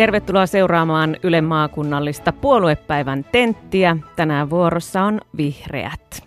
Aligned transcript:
Tervetuloa 0.00 0.46
seuraamaan 0.46 1.16
Ylen 1.22 1.44
maakunnallista 1.44 2.32
puoluepäivän 2.32 3.24
tenttiä. 3.32 3.96
Tänään 4.16 4.50
vuorossa 4.50 5.02
on 5.02 5.20
Vihreät. 5.36 6.24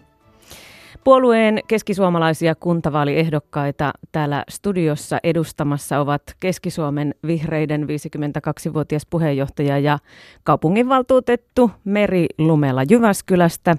Puolueen 1.03 1.59
keskisuomalaisia 1.67 2.55
kuntavaaliehdokkaita 2.55 3.93
täällä 4.11 4.43
studiossa 4.49 5.17
edustamassa 5.23 5.99
ovat 5.99 6.21
Keski-Suomen 6.39 7.15
vihreiden 7.27 7.83
52-vuotias 7.83 9.05
puheenjohtaja 9.09 9.79
ja 9.79 9.99
kaupunginvaltuutettu 10.43 11.71
Meri 11.83 12.25
Lumela 12.37 12.83
Jyväskylästä, 12.89 13.75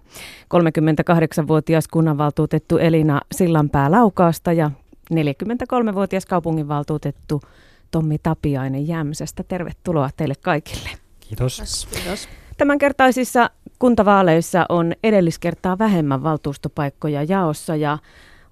38-vuotias 0.55 1.89
kunnanvaltuutettu 1.89 2.79
Elina 2.79 3.21
Sillanpää 3.35 3.91
Laukaasta 3.91 4.53
ja 4.53 4.71
43-vuotias 5.13 6.27
kaupunginvaltuutettu 6.27 7.41
Tommi 7.95 8.19
Tapiainen 8.23 8.89
Jämsästä. 8.89 9.43
Tervetuloa 9.43 10.11
teille 10.17 10.35
kaikille. 10.43 10.89
Kiitos. 11.21 11.89
Kiitos. 11.93 12.29
Tämänkertaisissa 12.59 13.51
kuntavaaleissa 13.79 14.67
on 14.69 14.93
edelliskertaa 15.05 15.79
vähemmän 15.79 16.23
valtuustopaikkoja 16.23 17.23
jaossa 17.23 17.77
ja 17.77 17.99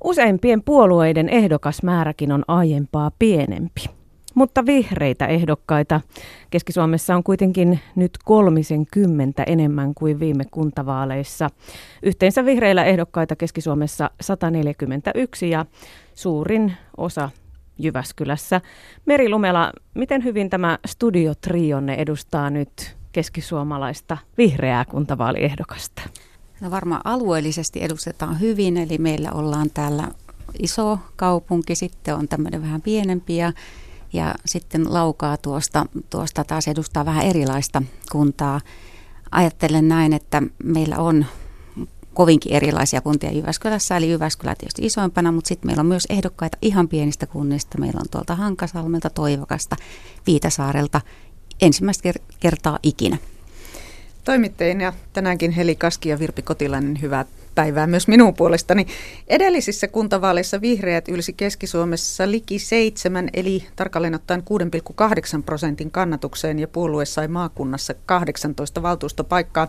useimpien 0.05 0.63
puolueiden 0.63 1.29
ehdokasmääräkin 1.29 2.33
on 2.33 2.45
aiempaa 2.49 3.11
pienempi. 3.19 3.85
Mutta 4.35 4.67
vihreitä 4.67 5.27
ehdokkaita 5.27 6.01
Keski-Suomessa 6.51 7.15
on 7.15 7.23
kuitenkin 7.23 7.81
nyt 7.97 8.19
kolmisen 8.25 8.87
kymmentä 8.87 9.43
enemmän 9.43 9.95
kuin 9.95 10.21
viime 10.21 10.45
kuntavaaleissa. 10.51 11.51
Yhteensä 12.03 12.45
vihreillä 12.45 12.85
ehdokkaita 12.85 13.37
Keski-Suomessa 13.37 14.11
141 14.21 15.51
ja 15.51 15.67
suurin 16.15 16.73
osa 16.97 17.31
Jyväskylässä. 17.79 18.61
Meri 19.07 19.29
Lumela, 19.29 19.73
miten 19.95 20.25
hyvin 20.25 20.51
tämä 20.51 20.79
studiotrionne 20.87 21.95
edustaa 21.95 22.51
nyt 22.51 22.97
keskisuomalaista 23.13 24.19
vihreää 24.39 24.85
kuntavaaliehdokasta? 24.85 26.03
No 26.61 26.71
varmaan 26.71 27.01
alueellisesti 27.05 27.83
edustetaan 27.83 28.41
hyvin, 28.41 28.77
eli 28.77 28.99
meillä 28.99 29.33
ollaan 29.33 29.71
täällä 29.75 30.09
iso 30.59 30.99
kaupunki, 31.17 31.75
sitten 31.75 32.15
on 32.15 32.29
tämmöinen 32.29 32.63
vähän 32.63 32.83
pienempi 32.83 33.37
ja, 33.37 33.53
ja 34.13 34.35
sitten 34.45 34.95
Laukaa 34.95 35.37
tuosta, 35.37 35.87
tuosta 36.11 36.45
taas 36.45 36.69
edustaa 36.69 37.05
vähän 37.05 37.27
erilaista 37.27 37.83
kuntaa. 38.13 38.61
Ajattelen 39.31 39.89
näin, 39.89 40.13
että 40.13 40.43
meillä 40.65 40.97
on 40.99 41.27
kovinkin 42.15 42.53
erilaisia 42.53 43.01
kuntia 43.01 43.33
Jyväskylässä, 43.33 43.97
eli 43.97 44.11
Jyväskylä 44.11 44.55
tietysti 44.55 44.87
isoimpana, 44.87 45.33
mutta 45.33 45.49
sitten 45.49 45.69
meillä 45.69 45.81
on 45.81 45.87
myös 45.87 46.07
ehdokkaita 46.11 46.59
ihan 46.63 46.89
pienistä 46.89 47.27
kunnista. 47.27 47.79
Meillä 47.79 48.01
on 48.01 48.09
tuolta 48.11 48.35
Hankasalmelta, 48.35 49.11
Toivokasta, 49.11 49.77
Viitasaarelta 50.27 51.01
ensimmäistä 51.61 52.13
kertaa 52.41 52.79
ikinä. 52.83 53.19
Toimittajina 54.25 54.93
tänäänkin 55.13 55.51
Heli 55.51 55.75
Kaski 55.75 56.09
ja 56.09 56.19
Virpi 56.19 56.43
Kotilainen, 56.43 57.01
hyvää 57.03 57.25
päivää 57.55 57.87
myös 57.87 58.09
minun 58.09 58.35
puolestani. 58.35 58.87
Edellisissä 59.29 59.89
kuntavaaleissa 59.89 60.61
vihreät 60.61 61.09
ylsi 61.09 61.33
Keski-Suomessa 61.33 62.31
liki 62.31 62.59
seitsemän, 62.59 63.29
eli 63.33 63.65
tarkalleen 63.77 64.15
ottaen 64.15 64.43
6,8 65.37 65.43
prosentin 65.43 65.91
kannatukseen 65.91 66.59
ja 66.59 66.69
puolue 66.69 67.05
sai 67.05 67.29
maakunnassa 67.29 67.95
18 68.07 68.83
valtuustopaikkaa. 68.83 69.69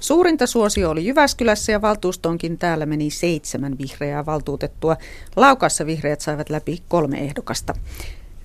Suurinta 0.00 0.46
suosio 0.46 0.90
oli 0.90 1.06
Jyväskylässä 1.06 1.72
ja 1.72 1.82
valtuustoonkin 1.82 2.58
täällä 2.58 2.86
meni 2.86 3.10
seitsemän 3.10 3.78
vihreää 3.78 4.26
valtuutettua. 4.26 4.96
Laukassa 5.36 5.86
vihreät 5.86 6.20
saivat 6.20 6.50
läpi 6.50 6.82
kolme 6.88 7.18
ehdokasta. 7.18 7.74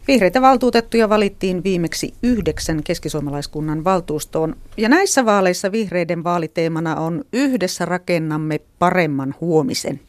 Vihreitä 0.10 0.42
valtuutettuja 0.42 1.10
valittiin 1.10 1.64
viimeksi 1.64 2.14
yhdeksän 2.24 2.84
keskisuomalaiskunnan 2.84 3.84
valtuustoon. 3.84 4.56
Ja 4.78 4.90
näissä 4.90 5.26
vaaleissa 5.26 5.72
vihreiden 5.72 6.24
vaaliteemana 6.24 6.96
on 6.96 7.24
Yhdessä 7.34 7.86
rakennamme 7.86 8.60
paremman 8.80 9.36
huomisen. 9.42 10.00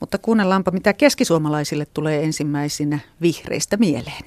Mutta 0.00 0.18
kuunnellaanpa, 0.18 0.70
mitä 0.70 0.92
keskisuomalaisille 0.92 1.86
tulee 1.94 2.24
ensimmäisenä 2.24 2.98
vihreistä 3.22 3.76
mieleen. 3.76 4.24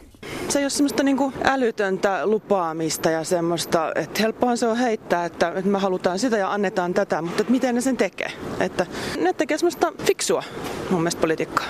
Se 0.50 0.59
ei 0.59 0.66
ole 0.66 0.69
semmoista 0.69 1.03
niin 1.03 1.18
kuin 1.18 1.34
älytöntä 1.44 2.28
lupaamista 2.28 3.09
ja 3.09 3.24
semmoista, 3.24 3.91
että 3.96 4.22
helppohan 4.22 4.58
se 4.58 4.68
on 4.68 4.78
heittää, 4.78 5.25
että, 5.25 5.47
että 5.47 5.69
me 5.69 5.80
halutaan 5.80 6.19
sitä 6.19 6.38
ja 6.38 6.53
annetaan 6.53 6.94
tätä, 6.94 7.22
mutta 7.22 7.41
että 7.41 7.52
miten 7.52 7.75
ne 7.75 7.81
sen 7.81 7.97
tekee. 7.97 8.31
Että 8.59 8.86
ne 9.22 9.34
tekee 9.34 9.58
semmoista 9.58 9.94
fiksua 10.03 10.44
mun 10.90 11.02
mielestä 11.02 11.22
politiikkaa. 11.22 11.66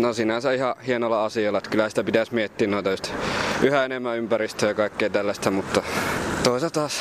No 0.00 0.12
sinänsä 0.12 0.52
ihan 0.52 0.74
hienolla 0.86 1.24
asialla, 1.24 1.58
että 1.58 1.70
kyllä 1.70 1.88
sitä 1.88 2.04
pitäisi 2.04 2.34
miettiä 2.34 2.68
noita 2.68 2.90
just 2.90 3.12
yhä 3.62 3.84
enemmän 3.84 4.18
ympäristöä 4.18 4.68
ja 4.68 4.74
kaikkea 4.74 5.10
tällaista, 5.10 5.50
mutta 5.50 5.82
toisaalta 6.44 6.80
taas 6.80 7.00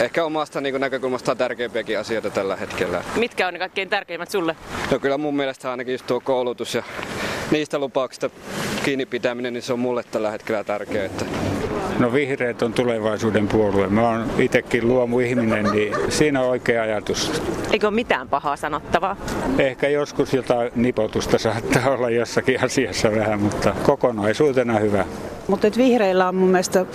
ehkä 0.00 0.24
omasta 0.24 0.60
niin 0.60 0.80
näkökulmasta 0.80 1.30
on 1.30 1.38
tärkeimpiäkin 1.38 1.98
asioita 1.98 2.30
tällä 2.30 2.56
hetkellä. 2.56 3.04
Mitkä 3.16 3.46
on 3.48 3.52
ne 3.52 3.58
kaikkein 3.58 3.88
tärkeimmät 3.88 4.30
sulle? 4.30 4.56
No 4.90 4.98
kyllä 4.98 5.18
mun 5.18 5.36
mielestä 5.36 5.70
ainakin 5.70 5.92
just 5.92 6.06
tuo 6.06 6.20
koulutus 6.20 6.74
ja 6.74 6.82
niistä 7.50 7.78
lupauksista 7.78 8.30
kiinni 8.84 9.06
pitäminen, 9.06 9.52
niin 9.52 9.62
se 9.62 9.72
on 9.72 9.78
mulle 9.78 10.02
tällä 10.10 10.30
hetkellä 10.30 10.64
tärkeää. 10.64 11.04
Että 11.04 11.24
No 11.98 12.12
vihreät 12.12 12.62
on 12.62 12.72
tulevaisuuden 12.72 13.48
puolue. 13.48 13.86
Mä 13.86 14.08
oon 14.08 14.30
itsekin 14.38 14.88
luomu-ihminen, 14.88 15.64
niin 15.64 15.94
siinä 16.08 16.40
on 16.40 16.48
oikea 16.48 16.82
ajatus. 16.82 17.42
Eikö 17.72 17.86
ole 17.86 17.94
mitään 17.94 18.28
pahaa 18.28 18.56
sanottavaa? 18.56 19.16
Ehkä 19.58 19.88
joskus 19.88 20.34
jotain 20.34 20.70
nipotusta 20.74 21.38
saattaa 21.38 21.90
olla 21.90 22.10
jossakin 22.10 22.64
asiassa 22.64 23.12
vähän, 23.12 23.40
mutta 23.40 23.74
kokonaisuutena 23.82 24.78
hyvä. 24.78 25.04
Mutta 25.50 25.68
vihreillä 25.76 26.28
on 26.28 26.34
mun 26.34 26.48
mielestä 26.48 26.86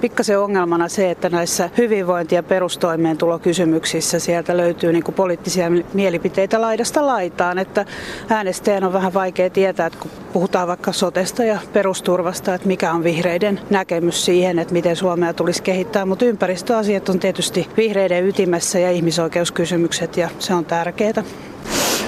pikkasen 0.00 0.40
ongelmana 0.40 0.88
se, 0.88 1.10
että 1.10 1.28
näissä 1.28 1.70
hyvinvointi- 1.78 2.34
ja 2.34 2.42
perustoimeentulokysymyksissä 2.42 4.18
sieltä 4.18 4.56
löytyy 4.56 4.92
niinku 4.92 5.12
poliittisia 5.12 5.70
mielipiteitä 5.94 6.60
laidasta 6.60 7.06
laitaan. 7.06 7.58
Että 7.58 7.84
äänestäjän 8.28 8.84
on 8.84 8.92
vähän 8.92 9.14
vaikea 9.14 9.50
tietää, 9.50 9.86
että 9.86 9.98
kun 9.98 10.10
puhutaan 10.32 10.68
vaikka 10.68 10.92
sotesta 10.92 11.44
ja 11.44 11.58
perusturvasta, 11.72 12.54
että 12.54 12.68
mikä 12.68 12.92
on 12.92 13.04
vihreiden 13.04 13.60
näkemys 13.70 14.24
siihen, 14.24 14.58
että 14.58 14.72
miten 14.74 14.96
Suomea 14.96 15.32
tulisi 15.32 15.62
kehittää. 15.62 16.06
Mutta 16.06 16.24
ympäristöasiat 16.24 17.08
on 17.08 17.18
tietysti 17.18 17.68
vihreiden 17.76 18.28
ytimessä 18.28 18.78
ja 18.78 18.90
ihmisoikeuskysymykset 18.90 20.16
ja 20.16 20.28
se 20.38 20.54
on 20.54 20.64
tärkeää. 20.64 21.24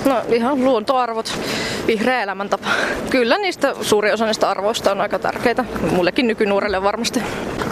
No 0.06 0.22
ihan 0.32 0.64
luontoarvot, 0.64 1.38
vihreä 1.86 2.22
elämäntapa. 2.22 2.68
Kyllä 3.10 3.38
niistä 3.38 3.74
suuri 3.80 4.12
osa 4.12 4.26
niistä 4.26 4.50
arvoista 4.50 4.92
on 4.92 5.00
aika 5.00 5.18
tärkeitä. 5.18 5.64
Mullekin 5.90 6.26
nykynuorelle 6.26 6.82
varmasti. 6.82 7.22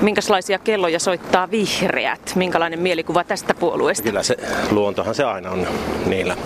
Minkälaisia 0.00 0.58
kelloja 0.58 0.98
soittaa 0.98 1.50
vihreät? 1.50 2.32
Minkälainen 2.34 2.80
mielikuva 2.80 3.24
tästä 3.24 3.54
puolueesta? 3.54 4.02
Kyllä 4.02 4.22
se 4.22 4.36
luontohan 4.70 5.14
se 5.14 5.24
aina 5.24 5.50
on 5.50 5.66
niillä 6.06 6.36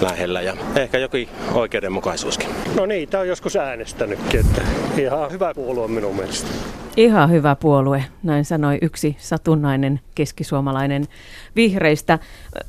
lähellä 0.00 0.42
ja 0.42 0.56
ehkä 0.76 0.98
jokin 0.98 1.28
oikeudenmukaisuuskin. 1.54 2.48
No 2.74 2.86
niitä 2.86 3.18
on 3.18 3.28
joskus 3.28 3.56
äänestänytkin, 3.56 4.40
että 4.40 4.62
ihan 4.98 5.30
hyvä 5.30 5.54
puolue 5.54 5.88
minun 5.88 6.16
mielestä. 6.16 6.48
Ihan 6.96 7.30
hyvä 7.30 7.56
puolue, 7.56 8.04
näin 8.22 8.44
sanoi 8.44 8.78
yksi 8.82 9.16
satunnainen 9.18 10.00
keskisuomalainen 10.14 11.08
vihreistä. 11.56 12.18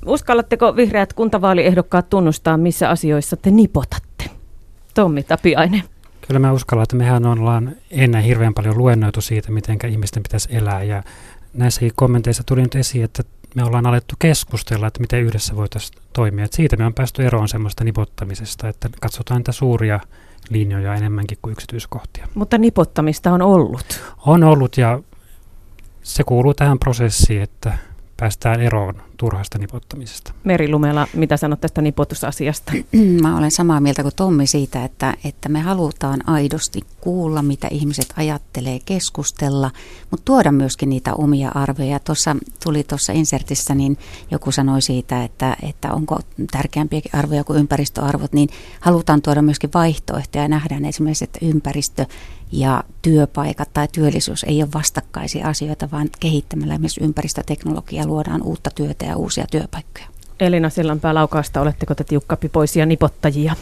Uskallatteko 0.06 0.75
vihreät 0.75 1.13
kuntavaaliehdokkaat 1.13 2.09
tunnustaa, 2.09 2.57
missä 2.57 2.89
asioissa 2.89 3.38
te 3.38 3.51
nipotatte? 3.51 4.25
Tommi 4.94 5.23
Tapiainen. 5.23 5.83
Kyllä 6.28 6.39
mä 6.39 6.51
uskallan, 6.51 6.83
että 6.83 6.95
mehän 6.95 7.25
ollaan 7.25 7.75
ennen 7.91 8.23
hirveän 8.23 8.53
paljon 8.53 8.78
luennoitu 8.78 9.22
siitä, 9.22 9.51
miten 9.51 9.78
ihmisten 9.89 10.23
pitäisi 10.23 10.56
elää. 10.56 10.83
Ja 10.83 11.03
näissäkin 11.53 11.91
kommenteissa 11.95 12.44
tuli 12.44 12.62
nyt 12.62 12.75
esiin, 12.75 13.03
että 13.03 13.23
me 13.56 13.63
ollaan 13.63 13.85
alettu 13.85 14.16
keskustella, 14.19 14.88
että 14.88 15.01
miten 15.01 15.22
yhdessä 15.22 15.56
voitaisiin 15.56 16.00
toimia. 16.13 16.45
Että 16.45 16.57
siitä 16.57 16.78
me 16.78 16.85
on 16.85 16.94
päästy 16.94 17.25
eroon 17.25 17.47
semmoista 17.47 17.83
nipottamisesta, 17.83 18.69
että 18.69 18.89
katsotaan 19.01 19.39
niitä 19.39 19.51
suuria 19.51 20.00
linjoja 20.50 20.95
enemmänkin 20.95 21.38
kuin 21.42 21.51
yksityiskohtia. 21.51 22.28
Mutta 22.36 22.57
nipottamista 22.57 23.31
on 23.31 23.42
ollut. 23.42 24.04
On 24.25 24.44
ollut 24.44 24.78
ja 24.78 25.00
se 26.04 26.24
kuuluu 26.24 26.54
tähän 26.54 26.80
prosessiin, 26.80 27.42
että 27.42 27.78
päästään 28.23 28.61
eroon 28.61 28.95
turhasta 29.17 29.57
nipottamisesta. 29.57 30.33
Meri 30.43 30.69
Lumela, 30.69 31.07
mitä 31.13 31.37
sanot 31.37 31.61
tästä 31.61 31.81
nipotusasiasta? 31.81 32.71
Mä 33.21 33.37
olen 33.37 33.51
samaa 33.51 33.79
mieltä 33.79 34.01
kuin 34.01 34.15
Tommi 34.15 34.47
siitä, 34.47 34.83
että, 34.83 35.13
että 35.25 35.49
me 35.49 35.59
halutaan 35.59 36.29
aidosti 36.29 36.81
kuulla, 37.01 37.41
mitä 37.41 37.67
ihmiset 37.71 38.13
ajattelee, 38.17 38.79
keskustella, 38.85 39.71
mutta 40.11 40.25
tuoda 40.25 40.51
myöskin 40.51 40.89
niitä 40.89 41.13
omia 41.13 41.51
arvoja. 41.55 41.99
Tuossa 41.99 42.35
tuli 42.63 42.83
tuossa 42.83 43.13
insertissä, 43.13 43.75
niin 43.75 43.97
joku 44.31 44.51
sanoi 44.51 44.81
siitä, 44.81 45.23
että, 45.23 45.57
että 45.63 45.93
onko 45.93 46.19
tärkeämpiäkin 46.51 47.15
arvoja 47.15 47.43
kuin 47.43 47.59
ympäristöarvot, 47.59 48.33
niin 48.33 48.49
halutaan 48.79 49.21
tuoda 49.21 49.41
myöskin 49.41 49.69
vaihtoehtoja 49.73 50.43
ja 50.43 50.47
nähdään 50.47 50.85
esimerkiksi, 50.85 51.23
että 51.23 51.39
ympäristö 51.41 52.05
ja 52.53 52.83
työpaikat 53.01 53.69
tai 53.73 53.88
työllisyys 53.88 54.44
ei 54.44 54.63
ole 54.63 54.69
vastakkaisia 54.73 55.47
asioita, 55.47 55.91
vaan 55.91 56.09
kehittämällä 56.19 56.77
myös 56.77 56.97
ympäristöteknologiaa 56.97 58.07
luodaan 58.07 58.44
uutta 58.44 58.69
työtä 58.75 59.05
ja 59.05 59.17
uusia 59.17 59.45
työpaikkoja. 59.51 60.05
Elina 60.39 60.69
Sillanpää 60.69 61.13
Laukaasta, 61.13 61.61
oletteko 61.61 61.95
te 61.95 62.03
tiukkapipoisia 62.03 62.85
nipottajia? 62.85 63.55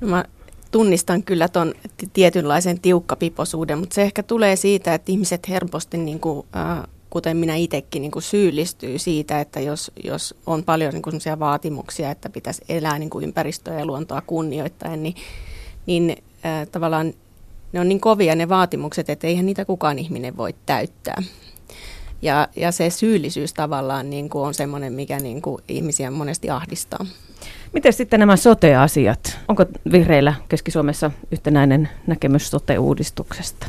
No 0.00 0.08
mä 0.08 0.24
tunnistan 0.70 1.22
kyllä 1.22 1.48
tuon 1.48 1.74
tietynlaisen 2.12 2.80
tiukkapiposuuden, 2.80 3.78
mutta 3.78 3.94
se 3.94 4.02
ehkä 4.02 4.22
tulee 4.22 4.56
siitä, 4.56 4.94
että 4.94 5.12
ihmiset 5.12 5.48
helposti, 5.48 5.98
niin 5.98 6.20
kuin, 6.20 6.46
äh, 6.56 6.82
kuten 7.10 7.36
minä 7.36 7.56
itsekin, 7.56 8.02
niin 8.02 8.12
kuin 8.12 8.22
syyllistyy 8.22 8.98
siitä, 8.98 9.40
että 9.40 9.60
jos, 9.60 9.90
jos 10.04 10.34
on 10.46 10.64
paljon 10.64 10.92
niin 10.92 11.02
kuin 11.02 11.20
vaatimuksia, 11.38 12.10
että 12.10 12.30
pitäisi 12.30 12.62
elää 12.68 12.98
niin 12.98 13.10
kuin 13.10 13.24
ympäristöä 13.24 13.78
ja 13.78 13.86
luontoa 13.86 14.20
kunnioittaen, 14.20 15.02
niin, 15.02 15.14
niin 15.86 16.16
äh, 16.46 16.68
tavallaan 16.72 17.12
ne 17.76 17.80
on 17.80 17.88
niin 17.88 18.00
kovia 18.00 18.34
ne 18.34 18.48
vaatimukset, 18.48 19.10
että 19.10 19.26
eihän 19.26 19.46
niitä 19.46 19.64
kukaan 19.64 19.98
ihminen 19.98 20.36
voi 20.36 20.54
täyttää. 20.66 21.22
Ja, 22.22 22.48
ja 22.56 22.72
se 22.72 22.90
syyllisyys 22.90 23.54
tavallaan 23.54 24.10
niin 24.10 24.28
kuin 24.30 24.46
on 24.46 24.54
semmoinen, 24.54 24.92
mikä 24.92 25.18
niin 25.18 25.42
kuin 25.42 25.62
ihmisiä 25.68 26.10
monesti 26.10 26.50
ahdistaa. 26.50 27.06
Miten 27.72 27.92
sitten 27.92 28.20
nämä 28.20 28.36
sote-asiat? 28.36 29.38
Onko 29.48 29.64
vihreillä 29.92 30.34
Keski-Suomessa 30.48 31.10
yhtenäinen 31.30 31.88
näkemys 32.06 32.50
sote-uudistuksesta? 32.50 33.66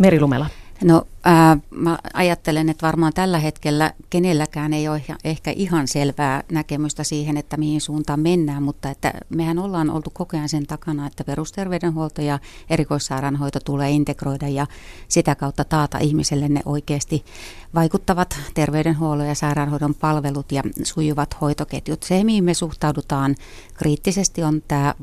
Meri 0.00 0.20
Lumela. 0.20 0.46
No 0.84 1.02
äh, 1.26 1.62
mä 1.70 1.98
ajattelen, 2.14 2.68
että 2.68 2.86
varmaan 2.86 3.12
tällä 3.12 3.38
hetkellä 3.38 3.92
kenelläkään 4.10 4.72
ei 4.72 4.88
ole 4.88 5.02
ehkä 5.24 5.50
ihan 5.50 5.88
selvää 5.88 6.42
näkemystä 6.52 7.04
siihen, 7.04 7.36
että 7.36 7.56
mihin 7.56 7.80
suuntaan 7.80 8.20
mennään, 8.20 8.62
mutta 8.62 8.90
että 8.90 9.12
mehän 9.28 9.58
ollaan 9.58 9.90
oltu 9.90 10.10
koko 10.10 10.36
ajan 10.36 10.48
sen 10.48 10.66
takana, 10.66 11.06
että 11.06 11.24
perusterveydenhuolto 11.24 12.22
ja 12.22 12.38
erikoissairaanhoito 12.70 13.60
tulee 13.60 13.90
integroida 13.90 14.48
ja 14.48 14.66
sitä 15.08 15.34
kautta 15.34 15.64
taata 15.64 15.98
ihmiselle 15.98 16.48
ne 16.48 16.60
oikeasti 16.64 17.24
vaikuttavat 17.74 18.38
terveydenhuollon 18.54 19.26
ja 19.26 19.34
sairaanhoidon 19.34 19.94
palvelut 19.94 20.52
ja 20.52 20.62
sujuvat 20.82 21.40
hoitoketjut. 21.40 22.02
Se, 22.02 22.24
mihin 22.24 22.44
me 22.44 22.54
suhtaudutaan 22.54 23.34
kriittisesti, 23.74 24.42
on 24.42 24.62
tämä 24.68 24.94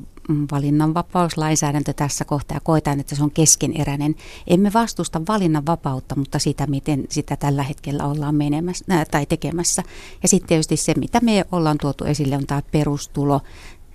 valinnanvapauslainsäädäntö 0.51 1.93
tässä 1.93 2.25
kohtaa 2.25 2.55
ja 2.55 2.61
koetaan, 2.61 2.99
että 2.99 3.15
se 3.15 3.23
on 3.23 3.31
keskeneräinen. 3.31 4.15
Emme 4.47 4.73
vastusta 4.73 5.21
valinnanvapautta, 5.27 6.15
mutta 6.15 6.39
sitä, 6.39 6.67
miten 6.67 7.05
sitä 7.09 7.35
tällä 7.35 7.63
hetkellä 7.63 8.05
ollaan 8.05 8.35
menemässä, 8.35 8.85
äh, 8.91 9.05
tai 9.11 9.25
tekemässä. 9.25 9.83
Ja 10.23 10.27
sitten 10.27 10.47
tietysti 10.47 10.77
se, 10.77 10.93
mitä 10.97 11.19
me 11.19 11.45
ollaan 11.51 11.77
tuotu 11.77 12.05
esille, 12.05 12.37
on 12.37 12.47
tämä 12.47 12.61
perustulo 12.71 13.41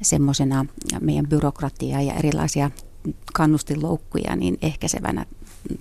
semmoisena 0.03 0.67
meidän 1.00 1.27
byrokratiaa 1.27 2.03
ja 2.03 2.15
erilaisia 2.15 2.71
kannustinloukkuja 3.32 4.37
niin 4.37 4.59
ehkäisevänä 4.62 5.27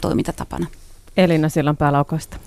toimintatapana. 0.01 0.67
Elina 1.17 1.49
Sillan 1.49 1.77
päälaukoista. 1.77 2.37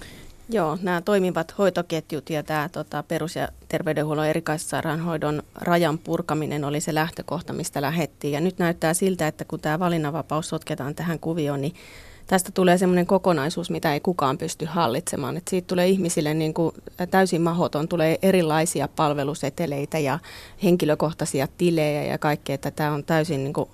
Joo, 0.53 0.79
nämä 0.83 1.01
toimivat 1.01 1.59
hoitoketjut 1.59 2.31
ja 2.31 2.43
tämä 2.43 2.69
tota, 2.69 3.03
perus- 3.03 3.37
ja 3.37 3.49
terveydenhuollon 3.69 4.27
erikoissairaanhoidon 4.27 5.43
rajan 5.55 5.99
purkaminen 5.99 6.65
oli 6.65 6.81
se 6.81 6.95
lähtökohta, 6.95 7.53
mistä 7.53 7.83
lähettiin. 7.83 8.33
Ja 8.33 8.41
nyt 8.41 8.59
näyttää 8.59 8.95
siltä, 8.95 9.27
että 9.27 9.45
kun 9.45 9.61
tämä 9.61 9.79
valinnanvapaus 9.79 10.49
sotketaan 10.49 10.95
tähän 10.95 11.19
kuvioon, 11.19 11.61
niin 11.61 11.75
tästä 12.27 12.51
tulee 12.55 12.79
semmoinen 12.79 13.07
kokonaisuus, 13.07 13.71
mitä 13.71 13.95
ei 13.95 14.01
kukaan 14.01 14.39
pysty 14.39 14.65
hallitsemaan. 14.65 15.37
Et 15.37 15.49
siitä 15.49 15.67
tulee 15.67 15.89
ihmisille 15.89 16.35
niin 16.35 16.55
kuin 16.55 16.75
täysin 17.11 17.43
mahoton, 17.43 17.89
tulee 17.89 18.19
erilaisia 18.23 18.89
palveluseteleitä 18.89 19.99
ja 19.99 20.19
henkilökohtaisia 20.63 21.49
tilejä 21.59 22.05
ja 22.05 22.19
kaikkea, 22.19 22.55
että 22.55 22.71
tämä 22.71 22.93
on 22.93 23.05
täysin 23.05 23.45
niin 23.45 23.53
kuin 23.53 23.69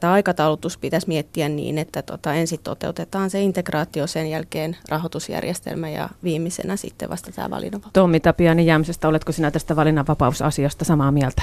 tämä 0.00 0.12
aikataulutus 0.12 0.78
pitäisi 0.78 1.08
miettiä 1.08 1.48
niin, 1.48 1.78
että 1.78 2.02
tota, 2.02 2.34
ensin 2.34 2.60
toteutetaan 2.62 3.30
se 3.30 3.40
integraatio, 3.40 4.06
sen 4.06 4.30
jälkeen 4.30 4.76
rahoitusjärjestelmä 4.88 5.88
ja 5.88 6.08
viimeisenä 6.24 6.76
sitten 6.76 7.08
vasta 7.08 7.32
tämä 7.32 7.50
valinnanvapaus. 7.50 7.92
Tommi 7.92 8.20
Tapiani 8.20 8.66
Jämsästä, 8.66 9.08
oletko 9.08 9.32
sinä 9.32 9.50
tästä 9.50 9.76
valinnanvapausasiasta 9.76 10.84
samaa 10.84 11.12
mieltä? 11.12 11.42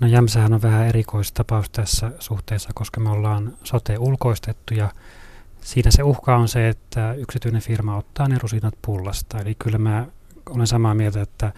No 0.00 0.06
Jämsähän 0.06 0.52
on 0.52 0.62
vähän 0.62 0.86
erikoistapaus 0.86 1.70
tässä 1.70 2.12
suhteessa, 2.18 2.70
koska 2.74 3.00
me 3.00 3.10
ollaan 3.10 3.52
sote 3.64 3.98
ulkoistettu 3.98 4.74
ja 4.74 4.88
siinä 5.60 5.90
se 5.90 6.02
uhka 6.02 6.36
on 6.36 6.48
se, 6.48 6.68
että 6.68 7.12
yksityinen 7.12 7.62
firma 7.62 7.96
ottaa 7.96 8.28
ne 8.28 8.38
rusinat 8.38 8.74
pullasta. 8.82 9.38
Eli 9.38 9.54
kyllä 9.58 9.78
mä 9.78 10.06
olen 10.50 10.66
samaa 10.66 10.94
mieltä, 10.94 11.22
että 11.22 11.52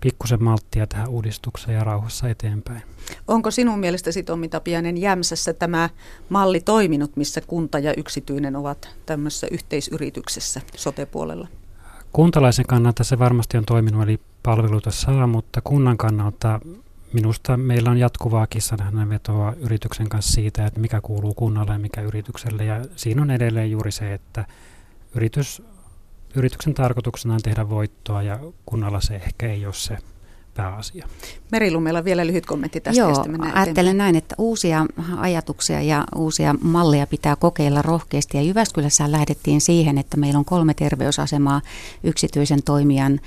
pikkusen 0.00 0.44
malttia 0.44 0.86
tähän 0.86 1.08
uudistukseen 1.08 1.74
ja 1.74 1.84
rauhassa 1.84 2.28
eteenpäin. 2.28 2.82
Onko 3.28 3.50
sinun 3.50 3.78
mielestäsi 3.78 4.22
Tommi 4.22 4.48
Tapiainen 4.48 4.98
Jämsässä 4.98 5.52
tämä 5.52 5.90
malli 6.28 6.60
toiminut, 6.60 7.16
missä 7.16 7.40
kunta 7.40 7.78
ja 7.78 7.94
yksityinen 7.96 8.56
ovat 8.56 8.88
tämmöisessä 9.06 9.46
yhteisyrityksessä 9.50 10.60
sote-puolella? 10.76 11.48
Kuntalaisen 12.12 12.66
kannalta 12.66 13.04
se 13.04 13.18
varmasti 13.18 13.56
on 13.56 13.64
toiminut, 13.64 14.02
eli 14.02 14.20
palveluita 14.42 14.90
saa, 14.90 15.26
mutta 15.26 15.60
kunnan 15.60 15.96
kannalta 15.96 16.60
minusta 17.12 17.56
meillä 17.56 17.90
on 17.90 17.98
jatkuvaa 17.98 18.46
vetoa 19.08 19.52
yrityksen 19.52 20.08
kanssa 20.08 20.32
siitä, 20.32 20.66
että 20.66 20.80
mikä 20.80 21.00
kuuluu 21.00 21.34
kunnalle 21.34 21.72
ja 21.72 21.78
mikä 21.78 22.00
yritykselle. 22.00 22.64
Ja 22.64 22.84
siinä 22.96 23.22
on 23.22 23.30
edelleen 23.30 23.70
juuri 23.70 23.92
se, 23.92 24.14
että 24.14 24.44
yritys 25.14 25.62
yrityksen 26.34 26.74
tarkoituksena 26.74 27.34
on 27.34 27.42
tehdä 27.42 27.68
voittoa 27.68 28.22
ja 28.22 28.38
kunnalla 28.66 29.00
se 29.00 29.14
ehkä 29.14 29.52
ei 29.52 29.66
ole 29.66 29.74
se 29.74 29.98
pääasia. 30.54 31.08
Merilumella 31.52 32.04
vielä 32.04 32.26
lyhyt 32.26 32.46
kommentti 32.46 32.80
tästä. 32.80 33.00
Joo, 33.00 33.24
ajattelen 33.54 33.98
näin, 33.98 34.16
että 34.16 34.34
uusia 34.38 34.86
ajatuksia 35.16 35.82
ja 35.82 36.04
uusia 36.16 36.54
malleja 36.62 37.06
pitää 37.06 37.36
kokeilla 37.36 37.82
rohkeasti. 37.82 38.36
Ja 38.36 38.42
Jyväskylässä 38.42 39.12
lähdettiin 39.12 39.60
siihen, 39.60 39.98
että 39.98 40.16
meillä 40.16 40.38
on 40.38 40.44
kolme 40.44 40.74
terveysasemaa 40.74 41.60
yksityisen 42.04 42.62
toimijan 42.62 43.20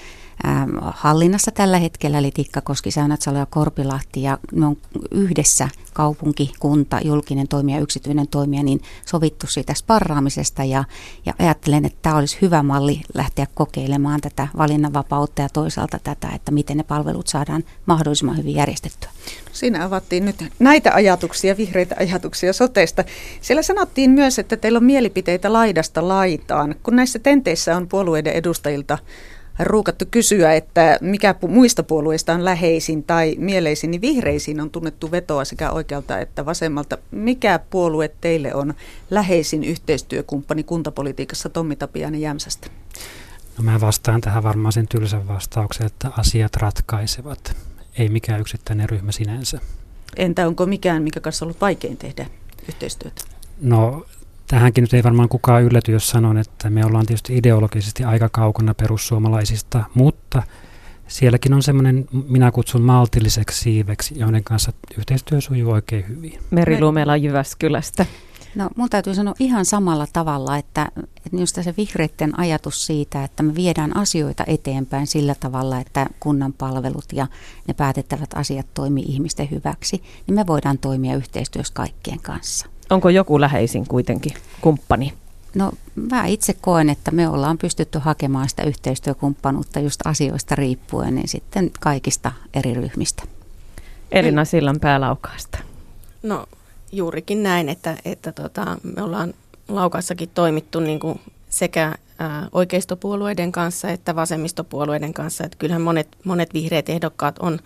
Ähm, 0.47 0.69
hallinnassa 0.81 1.51
tällä 1.51 1.77
hetkellä, 1.77 2.17
eli 2.17 2.31
Tikkakoski, 2.31 2.91
Säynätsalo 2.91 3.37
ja 3.37 3.45
Korpilahti, 3.45 4.23
ja 4.23 4.37
ne 4.51 4.65
on 4.65 4.77
yhdessä 5.11 5.69
kaupunki, 5.93 6.53
kunta, 6.59 6.99
julkinen 7.03 7.47
toimija, 7.47 7.79
yksityinen 7.79 8.27
toimija, 8.27 8.63
niin 8.63 8.81
sovittu 9.05 9.47
siitä 9.47 9.73
sparraamisesta, 9.73 10.63
ja, 10.63 10.83
ja 11.25 11.33
ajattelen, 11.39 11.85
että 11.85 11.99
tämä 12.01 12.15
olisi 12.15 12.37
hyvä 12.41 12.63
malli 12.63 13.01
lähteä 13.13 13.47
kokeilemaan 13.53 14.21
tätä 14.21 14.47
valinnanvapautta 14.57 15.41
ja 15.41 15.49
toisaalta 15.49 15.99
tätä, 16.03 16.29
että 16.29 16.51
miten 16.51 16.77
ne 16.77 16.83
palvelut 16.83 17.12
saadaan 17.27 17.63
mahdollisimman 17.85 18.37
hyvin 18.37 18.55
järjestettyä. 18.55 19.09
Siinä 19.51 19.85
avattiin 19.85 20.25
nyt 20.25 20.35
näitä 20.59 20.93
ajatuksia, 20.93 21.57
vihreitä 21.57 21.95
ajatuksia 21.99 22.53
soteesta. 22.53 23.03
Siellä 23.41 23.61
sanottiin 23.61 24.11
myös, 24.11 24.39
että 24.39 24.57
teillä 24.57 24.77
on 24.77 24.83
mielipiteitä 24.83 25.53
laidasta 25.53 26.07
laitaan, 26.07 26.75
kun 26.83 26.95
näissä 26.95 27.19
tenteissä 27.19 27.77
on 27.77 27.87
puolueiden 27.87 28.33
edustajilta 28.33 28.97
ruukattu 29.59 30.05
kysyä, 30.11 30.53
että 30.53 30.97
mikä 31.01 31.35
muista 31.47 31.83
puolueista 31.83 32.33
on 32.33 32.45
läheisin 32.45 33.03
tai 33.03 33.35
mieleisin, 33.39 33.91
niin 33.91 34.01
vihreisiin 34.01 34.61
on 34.61 34.69
tunnettu 34.69 35.11
vetoa 35.11 35.45
sekä 35.45 35.71
oikealta 35.71 36.19
että 36.19 36.45
vasemmalta. 36.45 36.97
Mikä 37.11 37.59
puolue 37.69 38.11
teille 38.21 38.53
on 38.53 38.73
läheisin 39.11 39.63
yhteistyökumppani 39.63 40.63
kuntapolitiikassa 40.63 41.49
Tommi 41.49 41.75
Tapiainen 41.75 42.21
Jämsästä? 42.21 42.67
No 43.57 43.63
mä 43.63 43.81
vastaan 43.81 44.21
tähän 44.21 44.43
varmaan 44.43 44.73
sen 44.73 44.87
tylsän 44.87 45.27
vastauksen, 45.27 45.85
että 45.85 46.11
asiat 46.17 46.55
ratkaisevat, 46.55 47.57
ei 47.97 48.09
mikään 48.09 48.41
yksittäinen 48.41 48.89
ryhmä 48.89 49.11
sinänsä. 49.11 49.59
Entä 50.15 50.47
onko 50.47 50.65
mikään, 50.65 51.03
mikä 51.03 51.19
kanssa 51.19 51.45
on 51.45 51.47
ollut 51.47 51.61
vaikein 51.61 51.97
tehdä 51.97 52.25
yhteistyötä? 52.67 53.21
No 53.61 54.05
Tähänkin 54.47 54.81
nyt 54.81 54.93
ei 54.93 55.03
varmaan 55.03 55.29
kukaan 55.29 55.63
ylläty, 55.63 55.91
jos 55.91 56.07
sanon, 56.07 56.37
että 56.37 56.69
me 56.69 56.85
ollaan 56.85 57.05
tietysti 57.05 57.37
ideologisesti 57.37 58.03
aika 58.03 58.29
kaukana 58.29 58.73
perussuomalaisista, 58.73 59.83
mutta 59.93 60.43
sielläkin 61.07 61.53
on 61.53 61.63
semmoinen, 61.63 62.05
minä 62.27 62.51
kutsun 62.51 62.81
maltilliseksi 62.81 63.61
siiveksi, 63.61 64.19
joiden 64.19 64.43
kanssa 64.43 64.73
yhteistyö 64.97 65.41
sujuu 65.41 65.71
oikein 65.71 66.07
hyvin. 66.07 66.39
Meri 66.51 66.81
Lumela 66.81 67.17
Jyväskylästä. 67.17 68.05
No 68.55 68.69
mun 68.75 68.89
täytyy 68.89 69.15
sanoa 69.15 69.33
ihan 69.39 69.65
samalla 69.65 70.07
tavalla, 70.13 70.57
että, 70.57 70.87
että 70.97 71.37
just 71.37 71.55
se 71.55 71.73
vihreiden 71.77 72.39
ajatus 72.39 72.85
siitä, 72.85 73.23
että 73.23 73.43
me 73.43 73.55
viedään 73.55 73.97
asioita 73.97 74.43
eteenpäin 74.47 75.07
sillä 75.07 75.35
tavalla, 75.39 75.79
että 75.79 76.07
kunnan 76.19 76.53
palvelut 76.53 77.05
ja 77.13 77.27
ne 77.67 77.73
päätettävät 77.73 78.29
asiat 78.35 78.65
toimii 78.73 79.03
ihmisten 79.03 79.51
hyväksi, 79.51 80.03
niin 80.27 80.35
me 80.35 80.47
voidaan 80.47 80.77
toimia 80.77 81.15
yhteistyössä 81.15 81.73
kaikkien 81.73 82.19
kanssa. 82.21 82.67
Onko 82.89 83.09
joku 83.09 83.41
läheisin 83.41 83.87
kuitenkin 83.87 84.33
kumppani? 84.61 85.13
No 85.55 85.71
mä 85.95 86.25
itse 86.25 86.53
koen, 86.53 86.89
että 86.89 87.11
me 87.11 87.29
ollaan 87.29 87.57
pystytty 87.57 87.99
hakemaan 87.99 88.49
sitä 88.49 88.63
yhteistyökumppanuutta 88.63 89.79
just 89.79 90.01
asioista 90.05 90.55
riippuen, 90.55 91.15
niin 91.15 91.27
sitten 91.27 91.71
kaikista 91.79 92.31
eri 92.53 92.73
ryhmistä. 92.73 93.23
Elina 94.11 94.45
Sillan 94.45 94.79
päälaukaasta. 94.79 95.57
No 96.23 96.45
juurikin 96.93 97.43
näin, 97.43 97.69
että, 97.69 97.97
että 98.05 98.31
tota, 98.31 98.77
me 98.95 99.03
ollaan 99.03 99.33
Laukaassakin 99.67 100.29
toimittu 100.33 100.79
niin 100.79 100.99
kuin 100.99 101.19
sekä 101.49 101.95
oikeistopuolueiden 102.51 103.51
kanssa 103.51 103.89
että 103.89 104.15
vasemmistopuolueiden 104.15 105.13
kanssa. 105.13 105.43
Että 105.43 105.57
kyllähän 105.57 105.81
monet, 105.81 106.07
monet 106.23 106.53
vihreät 106.53 106.89
ehdokkaat 106.89 107.39
on 107.39 107.59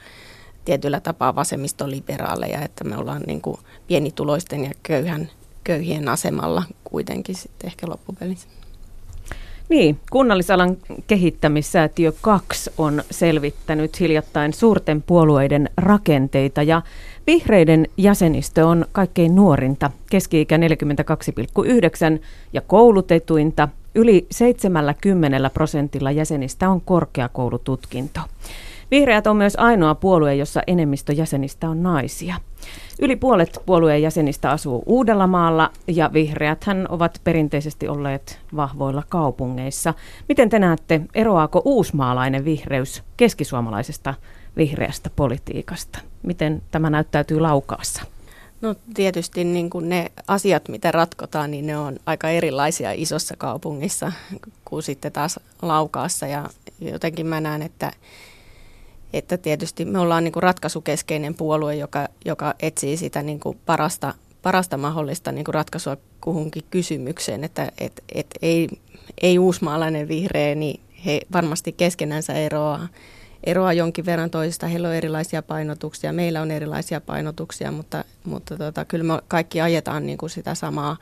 tietyllä 0.66 1.00
tapaa 1.00 1.36
vasemmistoliberaaleja, 1.36 2.62
että 2.62 2.84
me 2.84 2.98
ollaan 2.98 3.22
niin 3.28 3.42
kuin 3.42 3.58
pienituloisten 3.88 4.64
ja 4.64 4.72
köyhän, 4.84 5.30
köyhien 5.64 6.10
asemalla 6.10 6.64
kuitenkin 6.84 7.36
sitten 7.36 7.68
ehkä 7.68 7.88
loppupelissä. 7.90 8.48
Niin, 9.70 10.00
kunnallisalan 10.12 10.78
kehittämissäätiö 11.08 12.12
2 12.22 12.72
on 12.78 13.04
selvittänyt 13.12 14.00
hiljattain 14.00 14.54
suurten 14.54 15.02
puolueiden 15.02 15.70
rakenteita 15.78 16.64
ja 16.64 16.82
vihreiden 17.28 17.88
jäsenistö 17.98 18.68
on 18.68 18.86
kaikkein 18.92 19.36
nuorinta, 19.36 19.92
keski-ikä 20.10 20.58
42,9 20.58 20.64
ja 22.54 22.62
koulutetuinta. 22.62 23.70
Yli 23.96 24.28
70 24.32 25.50
prosentilla 25.50 26.12
jäsenistä 26.12 26.70
on 26.70 26.82
korkeakoulututkinto. 26.82 28.20
Vihreät 28.92 29.28
on 29.28 29.38
myös 29.38 29.56
ainoa 29.56 29.96
puolue, 29.96 30.36
jossa 30.36 30.62
enemmistö 30.68 31.14
jäsenistä 31.14 31.70
on 31.70 31.84
naisia. 31.84 32.36
Yli 33.02 33.16
puolet 33.16 33.62
puolueen 33.66 34.02
jäsenistä 34.02 34.52
asuu 34.52 34.84
Uudellamaalla 34.86 35.72
ja 35.88 36.10
vihreäthän 36.14 36.86
ovat 36.90 37.22
perinteisesti 37.24 37.88
olleet 37.88 38.40
vahvoilla 38.56 39.04
kaupungeissa. 39.10 39.94
Miten 40.30 40.50
te 40.50 40.60
näette, 40.60 41.02
eroaako 41.16 41.62
uusmaalainen 41.66 42.46
vihreys 42.46 43.04
keskisuomalaisesta 43.18 44.14
vihreästä 44.58 45.10
politiikasta? 45.16 46.00
Miten 46.24 46.62
tämä 46.72 46.90
näyttäytyy 46.90 47.40
laukaassa? 47.40 48.02
No 48.62 48.76
tietysti 48.94 49.44
niin 49.44 49.70
kuin 49.70 49.90
ne 49.90 50.12
asiat, 50.28 50.70
mitä 50.70 50.92
ratkotaan, 50.92 51.52
niin 51.52 51.68
ne 51.68 51.78
on 51.78 52.00
aika 52.06 52.30
erilaisia 52.30 52.92
isossa 52.92 53.36
kaupungissa 53.38 54.12
kuin 54.66 54.84
sitten 54.84 55.12
taas 55.12 55.40
laukaassa. 55.62 56.28
Ja 56.28 56.50
jotenkin 56.82 57.26
mä 57.26 57.42
näen, 57.42 57.62
että 57.62 57.92
että 59.14 59.38
tietysti 59.38 59.86
me 59.86 60.00
ollaan 60.00 60.24
niin 60.24 60.32
kuin 60.32 60.44
ratkaisukeskeinen 60.44 61.36
puolue, 61.36 61.76
joka, 61.76 62.08
joka 62.26 62.54
etsii 62.60 62.98
sitä 62.98 63.24
niin 63.24 63.40
kuin 63.40 63.58
parasta, 63.66 64.14
parasta 64.42 64.78
mahdollista 64.78 65.32
niin 65.32 65.46
kuin 65.46 65.56
ratkaisua 65.56 65.98
kuhunkin 66.22 66.64
kysymykseen, 66.70 67.44
että 67.44 67.72
et, 67.78 68.04
et 68.16 68.28
ei, 68.42 68.70
ei 69.22 69.40
uusmaalainen 69.40 70.08
vihreä, 70.08 70.56
niin 70.56 70.80
he 71.06 71.22
varmasti 71.34 71.72
keskenänsä 71.72 72.34
eroaa, 72.34 72.88
eroaa 73.44 73.74
jonkin 73.74 74.06
verran 74.06 74.30
toisista. 74.30 74.68
Heillä 74.68 74.88
on 74.88 74.94
erilaisia 74.94 75.42
painotuksia, 75.42 76.14
meillä 76.14 76.42
on 76.42 76.52
erilaisia 76.52 77.02
painotuksia, 77.02 77.72
mutta, 77.72 78.04
mutta 78.24 78.58
tota, 78.58 78.86
kyllä 78.86 79.04
me 79.04 79.22
kaikki 79.28 79.62
ajetaan 79.62 80.06
niin 80.06 80.18
kuin 80.18 80.30
sitä 80.30 80.56
samaa, 80.56 80.98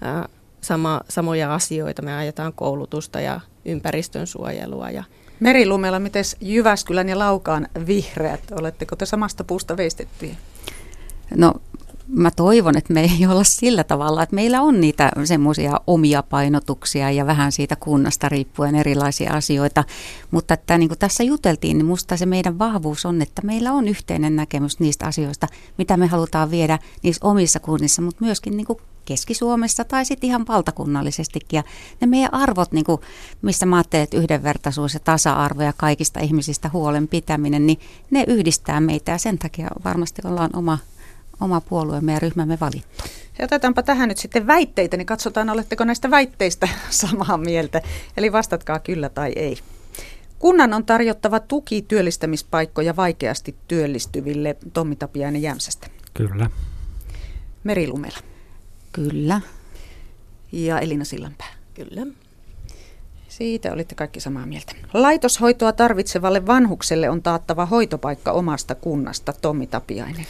ää, 0.00 0.28
sama, 0.60 1.00
samoja 1.08 1.54
asioita. 1.54 2.02
Me 2.02 2.16
ajetaan 2.16 2.52
koulutusta 2.52 3.20
ja 3.20 3.40
ympäristön 3.64 4.26
suojelua 4.26 4.90
ja 4.90 5.04
Merilumella, 5.40 5.98
miten 5.98 6.24
Jyväskylän 6.40 7.08
ja 7.08 7.18
Laukaan 7.18 7.68
vihreät, 7.86 8.40
oletteko 8.50 8.96
te 8.96 9.06
samasta 9.06 9.44
puusta 9.44 9.76
veistettyjä? 9.76 10.34
No 11.36 11.54
mä 12.12 12.30
toivon, 12.30 12.78
että 12.78 12.92
me 12.92 13.00
ei 13.00 13.26
olla 13.30 13.44
sillä 13.44 13.84
tavalla, 13.84 14.22
että 14.22 14.34
meillä 14.34 14.62
on 14.62 14.80
niitä 14.80 15.12
semmoisia 15.24 15.80
omia 15.86 16.22
painotuksia 16.22 17.10
ja 17.10 17.26
vähän 17.26 17.52
siitä 17.52 17.76
kunnasta 17.76 18.28
riippuen 18.28 18.74
erilaisia 18.74 19.32
asioita. 19.32 19.84
Mutta 20.30 20.54
että 20.54 20.78
niin 20.78 20.88
kuin 20.88 20.98
tässä 20.98 21.22
juteltiin, 21.22 21.78
niin 21.78 21.86
musta 21.86 22.16
se 22.16 22.26
meidän 22.26 22.58
vahvuus 22.58 23.06
on, 23.06 23.22
että 23.22 23.42
meillä 23.44 23.72
on 23.72 23.88
yhteinen 23.88 24.36
näkemys 24.36 24.80
niistä 24.80 25.06
asioista, 25.06 25.46
mitä 25.78 25.96
me 25.96 26.06
halutaan 26.06 26.50
viedä 26.50 26.78
niissä 27.02 27.26
omissa 27.26 27.60
kunnissa, 27.60 28.02
mutta 28.02 28.24
myöskin 28.24 28.56
niin 28.56 28.66
kuin 28.66 28.78
Keski-Suomessa 29.04 29.84
tai 29.84 30.04
sitten 30.04 30.28
ihan 30.28 30.46
valtakunnallisestikin. 30.48 31.56
Ja 31.56 31.62
ne 32.00 32.06
meidän 32.06 32.34
arvot, 32.34 32.72
niin 32.72 32.84
kuin, 32.84 33.00
missä 33.42 33.66
mä 33.66 33.76
ajattelen, 33.76 34.04
että 34.04 34.16
yhdenvertaisuus 34.16 34.94
ja 34.94 35.00
tasa-arvo 35.00 35.62
ja 35.62 35.72
kaikista 35.76 36.20
ihmisistä 36.20 36.70
huolen 36.72 37.08
pitäminen, 37.08 37.66
niin 37.66 37.80
ne 38.10 38.24
yhdistää 38.26 38.80
meitä 38.80 39.12
ja 39.12 39.18
sen 39.18 39.38
takia 39.38 39.68
varmasti 39.84 40.22
ollaan 40.24 40.50
oma, 40.52 40.78
oma 41.42 41.60
puolueemme 41.60 42.12
ja 42.12 42.18
ryhmämme 42.18 42.58
valittu. 42.60 43.04
Ja 43.38 43.44
otetaanpa 43.44 43.82
tähän 43.82 44.08
nyt 44.08 44.18
sitten 44.18 44.46
väitteitä, 44.46 44.96
niin 44.96 45.06
katsotaan, 45.06 45.50
oletteko 45.50 45.84
näistä 45.84 46.10
väitteistä 46.10 46.68
samaa 46.90 47.38
mieltä. 47.38 47.82
Eli 48.16 48.32
vastatkaa 48.32 48.78
kyllä 48.78 49.08
tai 49.08 49.32
ei. 49.36 49.58
Kunnan 50.38 50.74
on 50.74 50.84
tarjottava 50.84 51.40
tuki 51.40 51.82
työllistämispaikkoja 51.82 52.96
vaikeasti 52.96 53.56
työllistyville. 53.68 54.56
Tommi 54.72 54.96
Tapiainen 54.96 55.42
Jämsästä. 55.42 55.86
Kyllä. 56.14 56.50
Merilumella. 57.64 58.18
Kyllä. 58.92 59.40
Ja 60.52 60.78
Elina 60.78 61.04
Sillanpää. 61.04 61.52
Kyllä. 61.74 62.06
Siitä 63.28 63.72
olitte 63.72 63.94
kaikki 63.94 64.20
samaa 64.20 64.46
mieltä. 64.46 64.72
Laitoshoitoa 64.94 65.72
tarvitsevalle 65.72 66.46
vanhukselle 66.46 67.10
on 67.10 67.22
taattava 67.22 67.66
hoitopaikka 67.66 68.32
omasta 68.32 68.74
kunnasta, 68.74 69.32
Tommi 69.32 69.66
Tapiainen. 69.66 70.26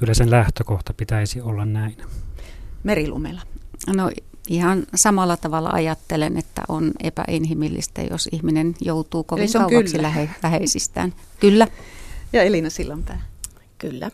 Kyllä 0.00 0.14
sen 0.14 0.30
lähtökohta 0.30 0.94
pitäisi 0.94 1.40
olla 1.40 1.64
näin. 1.64 1.96
Merilumella. 2.82 3.42
No 3.86 4.10
ihan 4.48 4.86
samalla 4.94 5.36
tavalla 5.36 5.70
ajattelen, 5.72 6.36
että 6.36 6.62
on 6.68 6.92
epäinhimillistä, 7.02 8.02
jos 8.02 8.28
ihminen 8.32 8.74
joutuu 8.80 9.24
kovin 9.24 9.52
kauaksi 9.52 10.02
lähe, 10.02 10.30
läheisistään. 10.42 11.14
Kyllä. 11.40 11.68
Ja 12.32 12.42
Elina 12.42 12.70
Sillanpää. 12.70 13.22
Kyllä. 13.78 14.10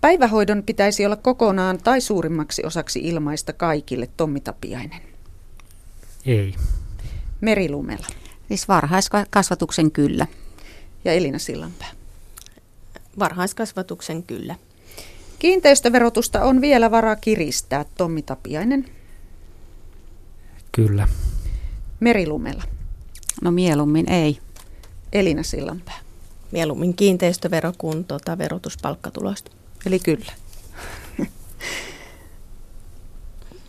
Päivähoidon 0.00 0.62
pitäisi 0.62 1.06
olla 1.06 1.16
kokonaan 1.16 1.78
tai 1.78 2.00
suurimmaksi 2.00 2.64
osaksi 2.64 3.00
ilmaista 3.02 3.52
kaikille, 3.52 4.08
Tommi 4.16 4.40
Tapiainen. 4.40 5.00
Ei. 6.26 6.54
Merilumella. 7.40 8.06
Siis 8.48 8.68
varhaiskasvatuksen 8.68 9.90
kyllä. 9.90 10.26
Ja 11.04 11.12
Elina 11.12 11.38
Sillanpää. 11.38 11.90
Varhaiskasvatuksen 13.18 14.22
kyllä. 14.22 14.56
Kiinteistöverotusta 15.42 16.44
on 16.44 16.60
vielä 16.60 16.90
varaa 16.90 17.16
kiristää, 17.16 17.84
Tommi 17.96 18.22
Tapiainen. 18.22 18.84
Kyllä. 20.72 21.08
Merilumella. 22.00 22.62
No 23.42 23.50
mieluummin 23.50 24.10
ei. 24.10 24.38
Elina 25.12 25.42
Sillanpää. 25.42 25.98
Mieluummin 26.52 26.94
kiinteistövero 26.94 27.72
kuin 27.78 28.04
tuota 28.04 28.38
verotuspalkkatuloista. 28.38 29.50
Eli 29.86 29.98
kyllä. 29.98 30.32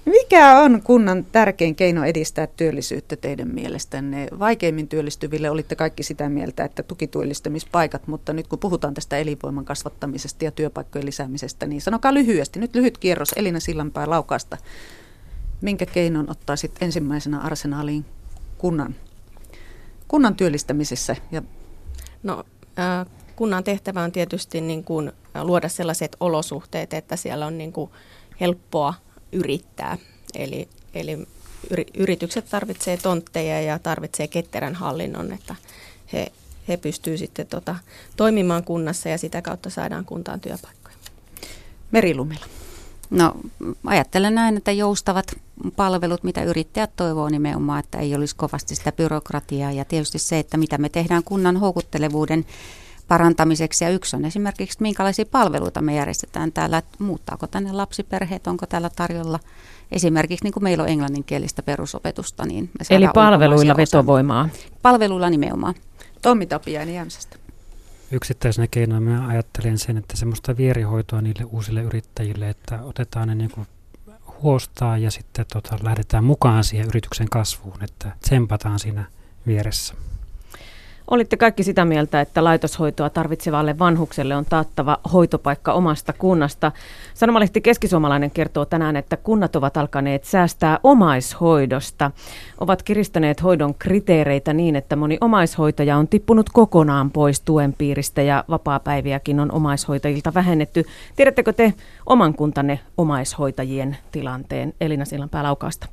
Mikä 0.06 0.60
on 0.60 0.82
kunnan 0.82 1.26
tärkein 1.32 1.76
keino 1.76 2.04
edistää 2.04 2.48
työllisyyttä 2.48 3.16
teidän 3.16 3.48
mielestänne? 3.48 4.28
Vaikeimmin 4.40 4.88
työllistyville 4.88 5.50
olitte 5.50 5.76
kaikki 5.76 6.04
sitä 6.04 6.30
mieltä, 6.30 6.66
että 6.66 6.84
tukityöllistämispaikat, 6.84 8.08
mutta 8.08 8.34
nyt 8.34 8.48
kun 8.48 8.60
puhutaan 8.60 8.94
tästä 8.94 9.18
elinvoiman 9.18 9.66
kasvattamisesta 9.66 10.46
ja 10.46 10.52
työpaikkojen 10.52 11.06
lisäämisestä, 11.06 11.66
niin 11.66 11.82
sanokaa 11.82 12.14
lyhyesti. 12.14 12.60
Nyt 12.60 12.76
lyhyt 12.76 12.98
kierros 12.98 13.34
Elina 13.36 13.60
Sillanpää 13.60 14.10
Laukaasta. 14.10 14.58
Minkä 15.62 15.86
keinon 15.86 16.32
ottaisit 16.32 16.72
ensimmäisenä 16.82 17.40
arsenaaliin 17.40 18.06
kunnan, 18.58 18.96
kunnan 20.08 20.36
työllistämisessä? 20.36 21.16
Ja... 21.32 21.42
No, 22.24 22.44
äh, 22.80 23.06
kunnan 23.36 23.64
tehtävä 23.64 24.04
on 24.04 24.12
tietysti 24.12 24.62
niin 24.62 24.84
kuin 24.84 25.12
luoda 25.42 25.70
sellaiset 25.70 26.16
olosuhteet, 26.20 26.94
että 26.94 27.16
siellä 27.16 27.46
on 27.46 27.58
niin 27.58 27.74
kuin 27.74 27.92
helppoa 28.40 28.94
yrittää. 29.34 29.98
Eli, 30.36 30.68
eli 30.94 31.28
yritykset 31.98 32.46
tarvitsee 32.50 32.98
tontteja 32.98 33.62
ja 33.62 33.80
tarvitsee 33.80 34.28
ketterän 34.28 34.76
hallinnon, 34.76 35.34
että 35.34 35.56
he, 36.14 36.32
he 36.68 36.78
pystyvät 36.78 37.20
sitten 37.20 37.48
tota, 37.48 37.76
toimimaan 38.18 38.64
kunnassa 38.64 39.10
ja 39.10 39.18
sitä 39.18 39.42
kautta 39.42 39.70
saadaan 39.70 40.06
kuntaan 40.06 40.40
työpaikkoja. 40.40 40.96
Merilumilla. 41.92 42.46
No 43.10 43.34
ajattelen 43.86 44.36
näin, 44.36 44.58
että 44.58 44.72
joustavat 44.72 45.36
palvelut, 45.76 46.24
mitä 46.24 46.44
yrittäjät 46.44 46.96
toivoo 46.96 47.30
nimenomaan, 47.30 47.80
että 47.80 47.98
ei 47.98 48.16
olisi 48.16 48.36
kovasti 48.36 48.76
sitä 48.76 48.92
byrokratiaa 48.92 49.72
ja 49.72 49.86
tietysti 49.86 50.20
se, 50.20 50.40
että 50.40 50.58
mitä 50.58 50.78
me 50.78 50.90
tehdään 50.90 51.24
kunnan 51.24 51.58
houkuttelevuuden 51.58 52.46
parantamiseksi. 53.14 53.84
Ja 53.84 53.90
yksi 53.90 54.16
on 54.16 54.26
esimerkiksi, 54.26 54.78
minkälaisia 54.82 55.26
palveluita 55.26 55.82
me 55.82 55.96
järjestetään 55.96 56.52
täällä, 56.52 56.78
että 56.78 57.04
muuttaako 57.04 57.48
tänne 57.48 57.72
lapsiperheet, 57.72 58.48
onko 58.48 58.66
täällä 58.66 58.90
tarjolla 58.90 59.40
esimerkiksi 59.92 60.46
niin 60.46 60.54
kuin 60.54 60.64
meillä 60.64 60.84
on 60.84 60.90
englanninkielistä 60.90 61.64
perusopetusta. 61.64 62.46
Niin 62.46 62.70
me 62.80 62.96
Eli 62.96 63.08
palveluilla 63.14 63.78
vetovoimaa. 63.78 64.50
Palveluilla 64.82 65.30
nimenomaan. 65.30 65.74
Tommi 66.22 66.46
Tapiainen 66.46 66.96
Jämsästä. 66.96 67.38
Yksittäisenä 68.12 68.68
keinoina 68.72 69.12
mä 69.12 69.28
ajattelen 69.28 69.78
sen, 69.78 69.98
että 69.98 70.18
semmoista 70.18 70.58
vierihoitoa 70.58 71.22
niille 71.22 71.44
uusille 71.44 71.82
yrittäjille, 71.82 72.50
että 72.50 72.80
otetaan 72.84 73.28
ne 73.28 73.36
niin 73.36 73.52
kuin 73.52 73.68
huostaa 74.44 74.98
ja 74.98 75.12
sitten 75.12 75.46
tota, 75.54 75.78
lähdetään 75.84 76.24
mukaan 76.24 76.64
siihen 76.64 76.88
yrityksen 76.88 77.30
kasvuun, 77.30 77.84
että 77.84 78.12
tsempataan 78.22 78.80
siinä 78.80 79.06
vieressä. 79.48 79.94
Olitte 81.12 81.38
kaikki 81.38 81.64
sitä 81.64 81.86
mieltä, 81.86 82.22
että 82.22 82.44
laitoshoitoa 82.44 83.10
tarvitsevalle 83.10 83.80
vanhukselle 83.80 84.36
on 84.36 84.46
taattava 84.46 84.98
hoitopaikka 85.14 85.74
omasta 85.74 86.14
kunnasta. 86.14 86.72
Sanomalehti 87.14 87.62
Keskisuomalainen 87.62 88.32
kertoo 88.32 88.66
tänään, 88.66 88.96
että 88.96 89.18
kunnat 89.18 89.56
ovat 89.56 89.78
alkaneet 89.78 90.24
säästää 90.24 90.80
omaishoidosta. 90.84 92.12
Ovat 92.60 92.84
kiristäneet 92.84 93.44
hoidon 93.44 93.76
kriteereitä 93.76 94.54
niin, 94.54 94.76
että 94.76 94.96
moni 94.96 95.18
omaishoitaja 95.22 95.98
on 95.98 96.08
tippunut 96.08 96.50
kokonaan 96.50 97.12
pois 97.12 97.42
tuen 97.42 97.74
piiristä 97.74 98.22
ja 98.22 98.44
vapaapäiviäkin 98.50 99.40
on 99.40 99.52
omaishoitajilta 99.52 100.34
vähennetty. 100.34 100.86
Tiedättekö 101.16 101.54
te 101.54 101.74
oman 102.06 102.34
kuntanne 102.34 102.80
omaishoitajien 102.98 103.98
tilanteen? 104.12 104.74
Elina 104.82 105.06
Sillanpää 105.06 105.44
Laukaasta. 105.44 105.88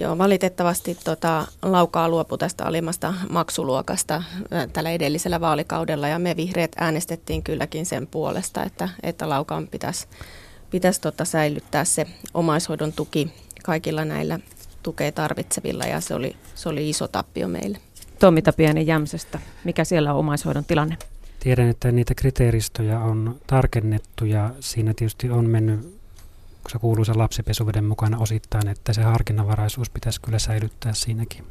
Joo, 0.00 0.18
valitettavasti 0.18 0.98
tota, 1.04 1.46
Laukaa 1.62 2.08
luopui 2.08 2.38
tästä 2.38 2.64
alimmasta 2.64 3.14
maksuluokasta 3.30 4.22
tällä 4.72 4.90
edellisellä 4.90 5.40
vaalikaudella 5.40 6.08
ja 6.08 6.18
me 6.18 6.36
vihreät 6.36 6.72
äänestettiin 6.76 7.42
kylläkin 7.42 7.86
sen 7.86 8.06
puolesta, 8.06 8.62
että, 8.62 8.88
että 9.02 9.28
Laukaan 9.28 9.68
pitäisi, 9.68 10.06
pitäisi 10.70 11.00
tota, 11.00 11.24
säilyttää 11.24 11.84
se 11.84 12.06
omaishoidon 12.34 12.92
tuki 12.92 13.32
kaikilla 13.64 14.04
näillä 14.04 14.38
tukea 14.82 15.12
tarvitsevilla 15.12 15.84
ja 15.84 16.00
se 16.00 16.14
oli, 16.14 16.36
se 16.54 16.68
oli 16.68 16.90
iso 16.90 17.08
tappio 17.08 17.48
meille. 17.48 17.78
Tommi 18.18 18.42
Tapiainen 18.42 18.86
Jämsästä, 18.86 19.38
mikä 19.64 19.84
siellä 19.84 20.12
on 20.12 20.18
omaishoidon 20.18 20.64
tilanne? 20.64 20.96
Tiedän, 21.40 21.68
että 21.68 21.92
niitä 21.92 22.14
kriteeristöjä 22.14 23.00
on 23.00 23.40
tarkennettu 23.46 24.24
ja 24.24 24.50
siinä 24.60 24.94
tietysti 24.96 25.30
on 25.30 25.50
mennyt 25.50 25.97
se 26.68 26.78
kuuluu 26.78 27.04
sen 27.04 27.18
lapsipesuveden 27.18 27.84
mukana 27.84 28.18
osittain, 28.18 28.68
että 28.68 28.92
se 28.92 29.02
harkinnanvaraisuus 29.02 29.90
pitäisi 29.90 30.20
kyllä 30.20 30.38
säilyttää 30.38 30.92
siinäkin. 30.92 31.44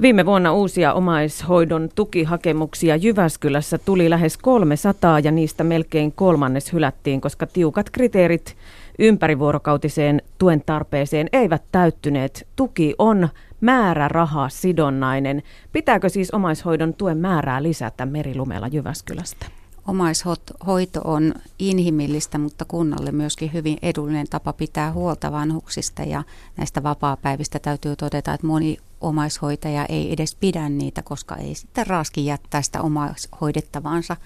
Viime 0.00 0.26
vuonna 0.26 0.52
uusia 0.52 0.92
omaishoidon 0.92 1.88
tukihakemuksia 1.94 2.96
Jyväskylässä 2.96 3.78
tuli 3.78 4.10
lähes 4.10 4.36
300 4.36 5.18
ja 5.18 5.30
niistä 5.30 5.64
melkein 5.64 6.12
kolmannes 6.12 6.72
hylättiin, 6.72 7.20
koska 7.20 7.46
tiukat 7.46 7.90
kriteerit 7.90 8.56
ympärivuorokautiseen 8.98 10.22
tuen 10.38 10.62
tarpeeseen 10.66 11.28
eivät 11.32 11.62
täyttyneet. 11.72 12.46
Tuki 12.56 12.94
on 12.98 13.28
määräraha 13.60 14.48
sidonnainen. 14.48 15.42
Pitääkö 15.72 16.08
siis 16.08 16.30
omaishoidon 16.30 16.94
tuen 16.94 17.18
määrää 17.18 17.62
lisätä 17.62 18.06
merilumella 18.06 18.68
Jyväskylästä? 18.68 19.59
Omaishoito 19.86 21.00
on 21.04 21.34
inhimillistä, 21.58 22.38
mutta 22.38 22.64
kunnalle 22.64 23.12
myöskin 23.12 23.52
hyvin 23.52 23.78
edullinen 23.82 24.26
tapa 24.30 24.52
pitää 24.52 24.92
huolta 24.92 25.32
vanhuksista 25.32 26.02
ja 26.02 26.22
näistä 26.56 26.82
vapaapäivistä 26.82 27.58
täytyy 27.58 27.96
todeta, 27.96 28.34
että 28.34 28.46
moni 28.46 28.76
omaishoitaja 29.00 29.86
ei 29.86 30.12
edes 30.12 30.34
pidä 30.34 30.68
niitä, 30.68 31.02
koska 31.02 31.36
ei 31.36 31.54
sitten 31.54 31.86
raaski 31.86 32.26
jättää 32.26 32.62
sitä 32.62 32.82
omaishoidettavansa 32.82 34.16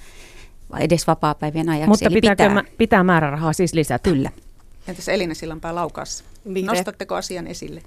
edes 0.79 1.07
vapaapäivien 1.07 1.69
ajaksi. 1.69 1.89
Mutta 1.89 2.11
pitääkö 2.11 2.49
pitää, 2.49 2.65
pitää 2.79 3.05
määrärahaa 3.05 3.53
siis 3.53 3.75
lisätä? 3.75 4.11
Kyllä. 4.11 4.31
Entäs 4.89 5.09
Elina 5.09 5.35
Sillanpää 5.35 5.75
Laukaassa? 5.75 6.25
Nostatteko 6.65 7.15
asian 7.15 7.47
esille? 7.47 7.83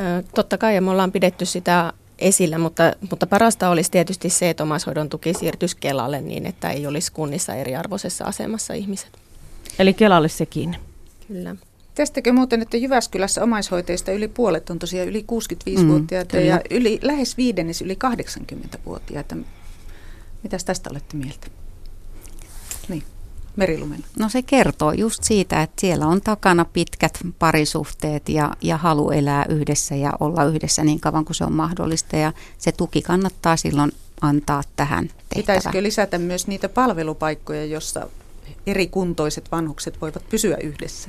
Ö, 0.00 0.22
totta 0.34 0.58
kai, 0.58 0.74
ja 0.74 0.80
me 0.80 0.90
ollaan 0.90 1.12
pidetty 1.12 1.44
sitä 1.44 1.92
esillä, 2.20 2.58
mutta, 2.58 2.92
mutta 3.10 3.26
parasta 3.26 3.68
olisi 3.68 3.90
tietysti 3.90 4.30
se, 4.30 4.50
että 4.50 4.62
omaishoidon 4.62 5.08
tuki 5.08 5.34
siirtyisi 5.34 5.76
Kelalle 5.80 6.20
niin, 6.20 6.46
että 6.46 6.70
ei 6.70 6.86
olisi 6.86 7.12
kunnissa 7.12 7.54
eriarvoisessa 7.54 8.24
asemassa 8.24 8.74
ihmiset. 8.74 9.10
Eli 9.78 9.94
Kelalle 9.94 10.28
sekin. 10.28 10.76
Kyllä. 11.28 11.56
Tiesittekö 11.94 12.32
muuten, 12.32 12.62
että 12.62 12.76
Jyväskylässä 12.76 13.42
omaishoitajista 13.42 14.12
yli 14.12 14.28
puolet 14.28 14.70
on 14.70 14.78
tosiaan 14.78 15.08
yli 15.08 15.24
65-vuotiaita 15.32 16.36
mm, 16.36 16.42
ja 16.42 16.60
yli, 16.70 16.98
lähes 17.02 17.36
viidennes 17.36 17.82
yli 17.82 17.98
80-vuotiaita. 18.04 19.36
Mitäs 20.42 20.64
tästä 20.64 20.90
olette 20.90 21.16
mieltä? 21.16 21.46
Merilumella? 23.56 24.06
No 24.18 24.28
se 24.28 24.42
kertoo 24.42 24.92
just 24.92 25.24
siitä, 25.24 25.62
että 25.62 25.80
siellä 25.80 26.06
on 26.06 26.20
takana 26.20 26.64
pitkät 26.64 27.18
parisuhteet 27.38 28.28
ja, 28.28 28.50
ja 28.60 28.76
halu 28.76 29.10
elää 29.10 29.44
yhdessä 29.48 29.94
ja 29.94 30.12
olla 30.20 30.44
yhdessä 30.44 30.84
niin 30.84 31.00
kauan 31.00 31.24
kuin 31.24 31.36
se 31.36 31.44
on 31.44 31.52
mahdollista 31.52 32.16
ja 32.16 32.32
se 32.58 32.72
tuki 32.72 33.02
kannattaa 33.02 33.56
silloin 33.56 33.92
antaa 34.20 34.62
tähän 34.76 35.04
tehtävään. 35.04 35.36
Pitäisikö 35.36 35.82
lisätä 35.82 36.18
myös 36.18 36.46
niitä 36.46 36.68
palvelupaikkoja, 36.68 37.64
jossa 37.64 38.08
eri 38.66 38.86
kuntoiset 38.86 39.50
vanhukset 39.52 40.00
voivat 40.00 40.28
pysyä 40.28 40.56
yhdessä? 40.56 41.08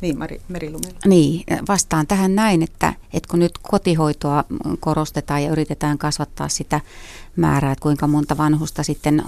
Niin, 0.00 0.18
Mari, 0.18 0.40
Merilumella. 0.48 0.98
Niin, 1.06 1.44
vastaan 1.68 2.06
tähän 2.06 2.34
näin, 2.34 2.62
että, 2.62 2.94
että 3.12 3.28
kun 3.30 3.38
nyt 3.38 3.52
kotihoitoa 3.62 4.44
korostetaan 4.80 5.42
ja 5.42 5.50
yritetään 5.50 5.98
kasvattaa 5.98 6.48
sitä 6.48 6.80
määrää, 7.38 7.72
että 7.72 7.82
kuinka 7.82 8.06
monta 8.06 8.36
vanhusta 8.36 8.82
sitten 8.82 9.22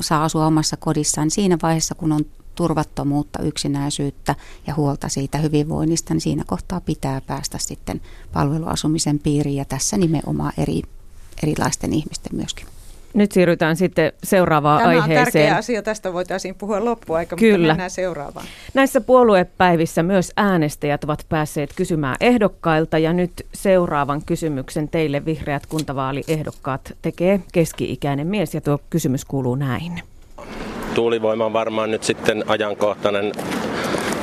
saa 0.00 0.24
asua 0.24 0.46
omassa 0.46 0.76
kodissaan, 0.76 1.30
siinä 1.30 1.58
vaiheessa, 1.62 1.94
kun 1.94 2.12
on 2.12 2.24
turvattomuutta, 2.54 3.42
yksinäisyyttä 3.42 4.34
ja 4.66 4.74
huolta 4.74 5.08
siitä 5.08 5.38
hyvinvoinnista, 5.38 6.14
niin 6.14 6.20
siinä 6.20 6.44
kohtaa 6.46 6.80
pitää 6.80 7.20
päästä 7.20 7.58
sitten 7.58 8.00
palveluasumisen 8.32 9.18
piiriin 9.18 9.56
ja 9.56 9.64
tässä 9.64 9.96
nimenomaan 9.96 10.52
eri, 10.58 10.82
erilaisten 11.42 11.92
ihmisten 11.92 12.36
myöskin. 12.36 12.66
Nyt 13.14 13.32
siirrytään 13.32 13.76
sitten 13.76 14.12
seuraavaan 14.24 14.78
Tämä 14.78 14.88
aiheeseen. 14.88 15.14
Tämä 15.14 15.20
on 15.20 15.32
tärkeä 15.32 15.56
asia, 15.56 15.82
tästä 15.82 16.12
voitaisiin 16.12 16.54
puhua 16.54 16.84
loppuaika, 16.84 17.36
Kyllä. 17.36 17.58
mutta 17.58 17.68
mennään 17.68 17.90
seuraavaan. 17.90 18.46
Näissä 18.74 19.00
puoluepäivissä 19.00 20.02
myös 20.02 20.32
äänestäjät 20.36 21.04
ovat 21.04 21.26
päässeet 21.28 21.70
kysymään 21.76 22.16
ehdokkailta 22.20 22.98
ja 22.98 23.12
nyt 23.12 23.32
seuraavan 23.54 24.22
kysymyksen 24.26 24.88
teille 24.88 25.24
vihreät 25.24 25.66
kuntavaaliehdokkaat 25.66 26.94
tekee 27.02 27.40
keski-ikäinen 27.52 28.26
mies 28.26 28.54
ja 28.54 28.60
tuo 28.60 28.78
kysymys 28.90 29.24
kuuluu 29.24 29.54
näin. 29.54 30.02
Tuulivoima 30.94 31.46
on 31.46 31.52
varmaan 31.52 31.90
nyt 31.90 32.02
sitten 32.02 32.44
ajankohtainen. 32.46 33.32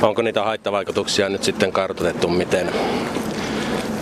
Onko 0.02 0.22
niitä 0.22 0.42
haittavaikutuksia 0.42 1.28
nyt 1.28 1.42
sitten 1.42 1.72
kartoitettu 1.72 2.28
miten? 2.28 2.70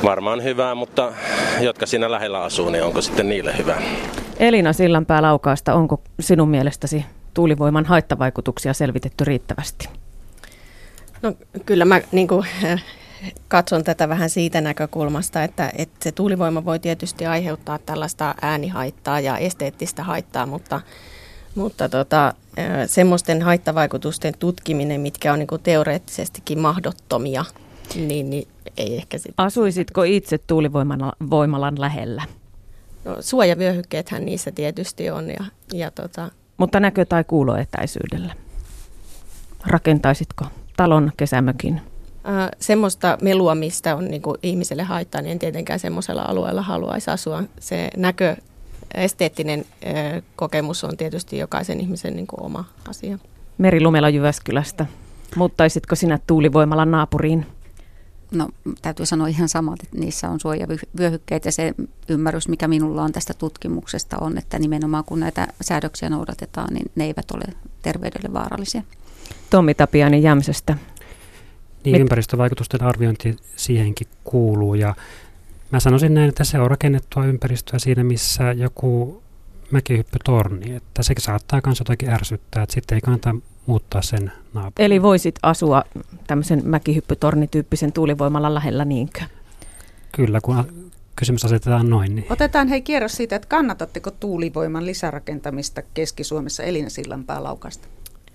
Varmaan 0.04 0.44
hyvää, 0.44 0.74
mutta 0.74 1.12
jotka 1.60 1.86
siinä 1.86 2.10
lähellä 2.10 2.42
asuu, 2.42 2.68
niin 2.70 2.84
onko 2.84 3.00
sitten 3.00 3.28
niille 3.28 3.58
hyvä? 3.58 3.76
Elina 4.42 4.72
Sillanpää 4.72 5.22
Laukaasta, 5.22 5.74
onko 5.74 6.02
sinun 6.20 6.48
mielestäsi 6.48 7.04
tuulivoiman 7.34 7.84
haittavaikutuksia 7.84 8.74
selvitetty 8.74 9.24
riittävästi? 9.24 9.88
No 11.22 11.32
kyllä 11.66 11.84
mä 11.84 12.00
niin 12.12 12.28
kuin, 12.28 12.46
katson 13.48 13.84
tätä 13.84 14.08
vähän 14.08 14.30
siitä 14.30 14.60
näkökulmasta, 14.60 15.44
että, 15.44 15.72
että 15.78 15.96
se 16.00 16.12
tuulivoima 16.12 16.64
voi 16.64 16.78
tietysti 16.78 17.26
aiheuttaa 17.26 17.78
tällaista 17.78 18.34
äänihaittaa 18.42 19.20
ja 19.20 19.38
esteettistä 19.38 20.02
haittaa, 20.02 20.46
mutta, 20.46 20.80
mutta 21.54 21.88
tota, 21.88 22.34
semmoisten 22.86 23.42
haittavaikutusten 23.42 24.34
tutkiminen, 24.38 25.00
mitkä 25.00 25.32
on 25.32 25.38
niin 25.38 25.46
kuin 25.46 25.62
teoreettisestikin 25.62 26.58
mahdottomia, 26.58 27.44
niin, 27.94 28.30
niin 28.30 28.48
ei 28.76 28.96
ehkä 28.96 29.18
sitten. 29.18 29.44
Asuisitko 29.44 30.02
itse 30.02 30.38
tuulivoimalan 30.38 31.80
lähellä? 31.80 32.22
No, 33.04 33.16
suojavyöhykkeethän 33.20 34.24
niissä 34.24 34.50
tietysti 34.50 35.10
on. 35.10 35.28
Ja, 35.28 35.44
ja 35.72 35.90
tota... 35.90 36.30
Mutta 36.56 36.80
näkö- 36.80 37.04
tai 37.04 37.24
kuuloetäisyydellä? 37.24 38.34
Rakentaisitko 39.66 40.44
talon 40.76 41.12
kesämökin? 41.16 41.80
Äh, 42.28 42.48
semmoista 42.58 43.18
melua, 43.22 43.54
mistä 43.54 43.96
on 43.96 44.04
niin 44.04 44.22
kuin 44.22 44.36
ihmiselle 44.42 44.82
haittaa, 44.82 45.22
niin 45.22 45.32
en 45.32 45.38
tietenkään 45.38 45.78
semmoisella 45.78 46.22
alueella 46.22 46.62
haluaisi 46.62 47.10
asua. 47.10 47.42
Se 47.60 47.90
näkö, 47.96 48.36
esteettinen 48.94 49.64
äh, 49.86 50.22
kokemus 50.36 50.84
on 50.84 50.96
tietysti 50.96 51.38
jokaisen 51.38 51.80
ihmisen 51.80 52.16
niin 52.16 52.26
kuin 52.26 52.42
oma 52.42 52.64
asia. 52.88 53.18
Meri 53.58 53.80
Lumela 53.80 54.08
Jyväskylästä. 54.08 54.86
Muuttaisitko 55.36 55.94
sinä 55.94 56.18
tuulivoimalan 56.26 56.90
naapuriin? 56.90 57.46
No 58.32 58.48
täytyy 58.82 59.06
sanoa 59.06 59.26
ihan 59.26 59.48
samat, 59.48 59.82
että 59.82 59.98
niissä 59.98 60.28
on 60.28 60.40
suojavyöhykkeet 60.40 61.44
ja 61.44 61.52
se 61.52 61.74
ymmärrys, 62.08 62.48
mikä 62.48 62.68
minulla 62.68 63.02
on 63.02 63.12
tästä 63.12 63.34
tutkimuksesta 63.34 64.18
on, 64.20 64.38
että 64.38 64.58
nimenomaan 64.58 65.04
kun 65.04 65.20
näitä 65.20 65.48
säädöksiä 65.60 66.10
noudatetaan, 66.10 66.74
niin 66.74 66.90
ne 66.94 67.04
eivät 67.04 67.30
ole 67.30 67.44
terveydelle 67.82 68.32
vaarallisia. 68.32 68.82
Tommi 69.50 69.74
Tapiani 69.74 70.22
Jämsästä. 70.22 70.76
Niin, 71.84 71.92
Mit... 71.94 72.00
ympäristövaikutusten 72.00 72.82
arviointi 72.82 73.36
siihenkin 73.56 74.06
kuuluu 74.24 74.74
ja 74.74 74.94
mä 75.70 75.80
sanoisin 75.80 76.14
näin, 76.14 76.28
että 76.28 76.44
se 76.44 76.58
on 76.58 76.70
rakennettua 76.70 77.24
ympäristöä 77.24 77.78
siinä, 77.78 78.04
missä 78.04 78.52
joku 78.52 79.22
mäkihyppytorni, 79.72 80.74
että 80.74 81.02
se 81.02 81.14
saattaa 81.18 81.60
myös 81.66 81.78
jotakin 81.78 82.10
ärsyttää, 82.10 82.62
että 82.62 82.74
sitten 82.74 82.96
ei 82.96 83.00
kannata 83.00 83.34
muuttaa 83.66 84.02
sen 84.02 84.32
naapurin. 84.54 84.86
Eli 84.86 85.02
voisit 85.02 85.34
asua 85.42 85.84
tämmöisen 86.26 86.62
mäkihyppytornityyppisen 86.64 87.92
tuulivoimalan 87.92 88.54
lähellä 88.54 88.84
niinkö? 88.84 89.20
Kyllä, 90.12 90.40
kun 90.40 90.92
kysymys 91.16 91.44
asetetaan 91.44 91.90
noin. 91.90 92.14
Niin. 92.14 92.26
Otetaan 92.30 92.68
hei 92.68 92.82
kierros 92.82 93.12
siitä, 93.12 93.36
että 93.36 93.48
kannatatteko 93.48 94.10
tuulivoiman 94.10 94.86
lisärakentamista 94.86 95.82
Keski-Suomessa 95.94 96.62
Elina 96.62 96.90
Sillanpää 96.90 97.42
Laukasta? 97.42 97.88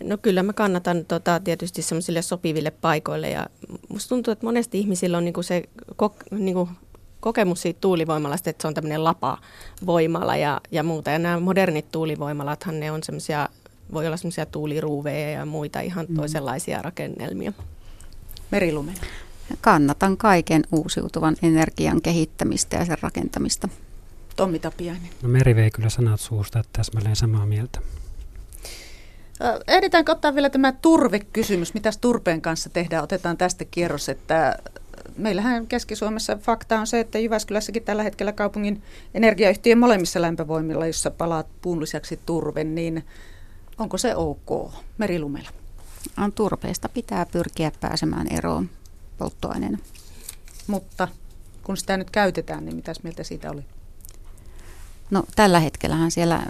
No 0.03 0.17
kyllä 0.17 0.43
mä 0.43 0.53
kannatan 0.53 1.05
tota, 1.05 1.39
tietysti 1.39 1.81
semmoisille 1.81 2.21
sopiville 2.21 2.71
paikoille 2.71 3.29
ja 3.29 3.47
musta 3.89 4.09
tuntuu, 4.09 4.31
että 4.31 4.45
monesti 4.45 4.79
ihmisillä 4.79 5.17
on 5.17 5.25
niinku 5.25 5.43
se 5.43 5.63
kok, 5.95 6.15
niinku 6.31 6.69
kokemus 7.19 7.61
siitä 7.61 7.81
tuulivoimalasta, 7.81 8.49
että 8.49 8.61
se 8.61 8.67
on 8.67 8.73
tämmöinen 8.73 9.03
lapavoimala 9.03 10.35
ja, 10.35 10.61
ja 10.71 10.83
muuta. 10.83 11.11
Ja 11.11 11.19
nämä 11.19 11.39
modernit 11.39 11.91
tuulivoimalathan 11.91 12.79
ne 12.79 12.91
on 12.91 13.03
semmoisia 13.03 13.49
voi 13.93 14.07
olla 14.07 14.17
semmoisia 14.17 14.45
tuuliruuveja 14.45 15.29
ja 15.29 15.45
muita 15.45 15.79
ihan 15.79 16.05
mm. 16.09 16.15
toisenlaisia 16.15 16.81
rakennelmia. 16.81 17.53
Merilumen. 18.51 18.95
Kannatan 19.61 20.17
kaiken 20.17 20.63
uusiutuvan 20.71 21.35
energian 21.41 22.01
kehittämistä 22.01 22.77
ja 22.77 22.85
sen 22.85 22.97
rakentamista. 23.01 23.69
Tommi 24.35 24.59
Tapiainen. 24.59 25.09
No 25.21 25.29
Meri 25.29 25.55
vei 25.55 25.71
kyllä 25.71 25.89
sanat 25.89 26.19
suusta, 26.19 26.59
että 26.59 26.69
täsmälleen 26.73 27.15
samaa 27.15 27.45
mieltä. 27.45 27.79
Ehditäänkö 29.67 30.11
ottaa 30.11 30.35
vielä 30.35 30.49
tämä 30.49 30.71
turvekysymys? 30.71 31.73
Mitäs 31.73 31.97
turpeen 31.97 32.41
kanssa 32.41 32.69
tehdään? 32.69 33.03
Otetaan 33.03 33.37
tästä 33.37 33.65
kierros, 33.65 34.09
että 34.09 34.57
meillähän 35.17 35.67
Keski-Suomessa 35.67 36.37
fakta 36.41 36.79
on 36.79 36.87
se, 36.87 36.99
että 36.99 37.19
Jyväskylässäkin 37.19 37.83
tällä 37.83 38.03
hetkellä 38.03 38.31
kaupungin 38.31 38.81
energiayhtiön 39.13 39.77
molemmissa 39.77 40.21
lämpövoimilla, 40.21 40.87
jossa 40.87 41.11
palaat 41.11 41.47
puun 41.61 41.81
lisäksi 41.81 42.19
turve, 42.25 42.63
niin 42.63 43.05
onko 43.77 43.97
se 43.97 44.15
ok 44.15 44.71
merilumella? 44.97 45.49
Turpeesta 46.35 46.89
pitää 46.89 47.25
pyrkiä 47.25 47.71
pääsemään 47.79 48.27
eroon 48.27 48.69
polttoaineena. 49.17 49.77
Mutta 50.67 51.07
kun 51.63 51.77
sitä 51.77 51.97
nyt 51.97 52.09
käytetään, 52.09 52.65
niin 52.65 52.75
mitäs 52.75 53.03
mieltä 53.03 53.23
siitä 53.23 53.51
oli? 53.51 53.61
No 55.11 55.23
tällä 55.35 55.59
hetkellähän 55.59 56.11
siellä, 56.11 56.43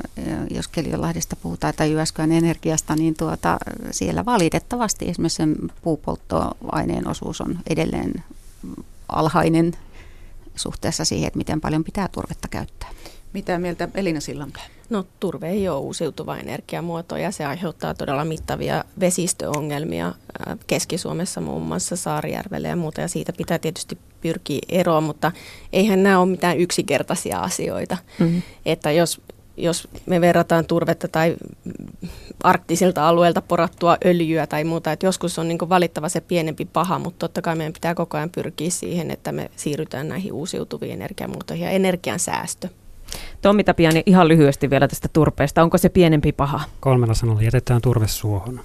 jos 0.51 0.67
Keliolahdesta 0.67 1.35
puhutaan 1.35 1.73
tai 1.77 1.91
Jyväskylän 1.91 2.31
energiasta, 2.31 2.95
niin 2.95 3.15
tuota, 3.15 3.57
siellä 3.91 4.25
valitettavasti 4.25 5.09
esimerkiksi 5.09 5.35
sen 5.35 5.55
puupolttoaineen 5.81 7.07
osuus 7.07 7.41
on 7.41 7.59
edelleen 7.69 8.23
alhainen 9.09 9.71
suhteessa 10.55 11.05
siihen, 11.05 11.27
että 11.27 11.37
miten 11.37 11.61
paljon 11.61 11.83
pitää 11.83 12.07
turvetta 12.07 12.47
käyttää. 12.47 12.89
Mitä 13.33 13.59
mieltä 13.59 13.89
Elina 13.93 14.19
Sillanpää? 14.19 14.63
No 14.89 15.05
turve 15.19 15.49
ei 15.49 15.69
ole 15.69 15.79
uusiutuva 15.79 16.37
energiamuoto 16.37 17.17
ja 17.17 17.31
se 17.31 17.45
aiheuttaa 17.45 17.93
todella 17.93 18.25
mittavia 18.25 18.83
vesistöongelmia 18.99 20.13
Keski-Suomessa 20.67 21.41
muun 21.41 21.61
muassa 21.61 21.95
Saarijärvelle 21.95 22.67
ja 22.67 22.75
muuta 22.75 23.01
ja 23.01 23.07
siitä 23.07 23.33
pitää 23.33 23.59
tietysti 23.59 23.97
pyrkiä 24.21 24.59
eroon, 24.69 25.03
mutta 25.03 25.31
eihän 25.73 26.03
nämä 26.03 26.19
ole 26.19 26.29
mitään 26.29 26.57
yksinkertaisia 26.57 27.39
asioita. 27.39 27.97
Mm-hmm. 28.19 28.41
Että 28.65 28.91
jos, 28.91 29.21
jos 29.57 29.87
me 30.05 30.21
verrataan 30.21 30.65
turvetta 30.65 31.07
tai 31.07 31.35
arktisilta 32.43 33.07
alueelta 33.07 33.41
porattua 33.41 33.97
öljyä 34.05 34.47
tai 34.47 34.63
muuta, 34.63 34.91
että 34.91 35.05
joskus 35.05 35.39
on 35.39 35.47
niin 35.47 35.69
valittava 35.69 36.09
se 36.09 36.21
pienempi 36.21 36.65
paha, 36.65 36.99
mutta 36.99 37.19
totta 37.19 37.41
kai 37.41 37.55
meidän 37.55 37.73
pitää 37.73 37.95
koko 37.95 38.17
ajan 38.17 38.29
pyrkiä 38.29 38.69
siihen, 38.69 39.11
että 39.11 39.31
me 39.31 39.51
siirrytään 39.55 40.09
näihin 40.09 40.33
uusiutuviin 40.33 40.93
energiamuotoihin 40.93 41.65
ja 41.65 41.71
energian 41.71 42.19
säästö. 42.19 42.69
Tommi 43.41 43.63
Tapiani, 43.63 44.03
ihan 44.05 44.27
lyhyesti 44.27 44.69
vielä 44.69 44.87
tästä 44.87 45.07
turpeesta. 45.13 45.63
Onko 45.63 45.77
se 45.77 45.89
pienempi 45.89 46.31
paha? 46.31 46.61
Kolmella 46.79 47.13
sanalla 47.13 47.41
jätetään 47.41 47.81
turve 47.81 48.07
suohon. 48.07 48.61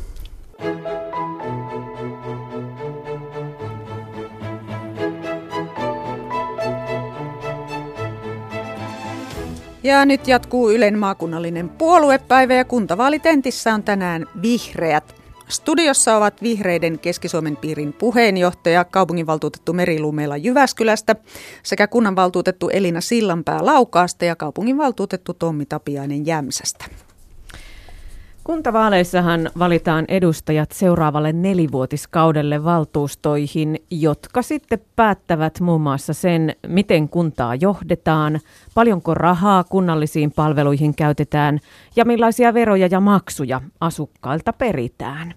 Ja 9.83 10.05
nyt 10.05 10.29
jatkuu 10.29 10.71
Ylen 10.71 10.99
maakunnallinen 10.99 11.69
puoluepäivä 11.69 12.55
ja 12.55 12.65
kuntavaalitentissä 12.65 13.75
on 13.75 13.83
tänään 13.83 14.27
vihreät. 14.43 15.15
Studiossa 15.49 16.17
ovat 16.17 16.43
vihreiden 16.43 16.99
Keski-Suomen 16.99 17.57
piirin 17.57 17.93
puheenjohtaja, 17.93 18.85
kaupunginvaltuutettu 18.85 19.73
Meri 19.73 20.01
Lumela 20.01 20.37
Jyväskylästä 20.37 21.17
sekä 21.63 21.87
kunnanvaltuutettu 21.87 22.69
Elina 22.69 23.01
Sillanpää 23.01 23.67
Laukaasta 23.67 24.25
ja 24.25 24.37
kaupunginvaltuutettu 24.37 25.35
Tommi 25.35 25.67
Tapiainen 25.67 26.27
Jämsästä. 26.27 26.85
Kuntavaaleissahan 28.45 29.51
valitaan 29.59 30.05
edustajat 30.09 30.73
seuraavalle 30.73 31.33
nelivuotiskaudelle 31.33 32.65
valtuustoihin, 32.65 33.79
jotka 33.91 34.43
sitten 34.43 34.81
päättävät 34.97 35.61
muun 35.61 35.81
muassa 35.81 36.13
sen, 36.13 36.57
miten 36.67 37.09
kuntaa 37.09 37.55
johdetaan, 37.55 38.41
paljonko 38.75 39.15
rahaa 39.15 39.65
kunnallisiin 39.65 40.33
palveluihin 40.33 40.95
käytetään 40.95 41.59
ja 41.97 42.05
millaisia 42.05 42.55
veroja 42.55 42.87
ja 42.91 43.01
maksuja 43.01 43.61
asukkailta 43.81 44.53
peritään. 44.53 45.35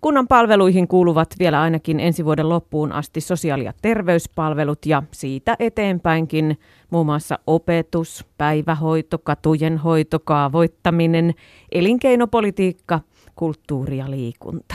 Kunnan 0.00 0.28
palveluihin 0.28 0.88
kuuluvat 0.88 1.28
vielä 1.38 1.60
ainakin 1.60 2.00
ensi 2.00 2.24
vuoden 2.24 2.48
loppuun 2.48 2.92
asti 2.92 3.20
sosiaali- 3.20 3.64
ja 3.64 3.72
terveyspalvelut 3.82 4.86
ja 4.86 5.02
siitä 5.10 5.56
eteenpäinkin 5.58 6.58
muun 6.90 7.06
muassa 7.06 7.38
opetus, 7.46 8.24
päivähoito, 8.38 9.18
katujen 9.18 9.78
hoito, 9.78 10.18
kaavoittaminen, 10.18 11.34
elinkeinopolitiikka, 11.72 13.00
kulttuuri 13.34 13.98
ja 13.98 14.10
liikunta. 14.10 14.74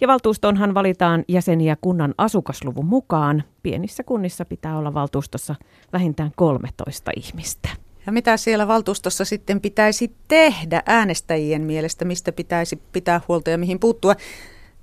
Ja 0.00 0.08
valtuustonhan 0.08 0.74
valitaan 0.74 1.24
jäseniä 1.28 1.76
kunnan 1.80 2.14
asukasluvun 2.18 2.86
mukaan. 2.86 3.42
Pienissä 3.62 4.02
kunnissa 4.02 4.44
pitää 4.44 4.78
olla 4.78 4.94
valtuustossa 4.94 5.54
vähintään 5.92 6.30
13 6.36 7.10
ihmistä. 7.16 7.85
Ja 8.06 8.12
mitä 8.12 8.36
siellä 8.36 8.68
valtuustossa 8.68 9.24
sitten 9.24 9.60
pitäisi 9.60 10.14
tehdä 10.28 10.82
äänestäjien 10.86 11.62
mielestä, 11.62 12.04
mistä 12.04 12.32
pitäisi 12.32 12.82
pitää 12.92 13.20
huolta 13.28 13.50
ja 13.50 13.58
mihin 13.58 13.78
puuttua? 13.78 14.14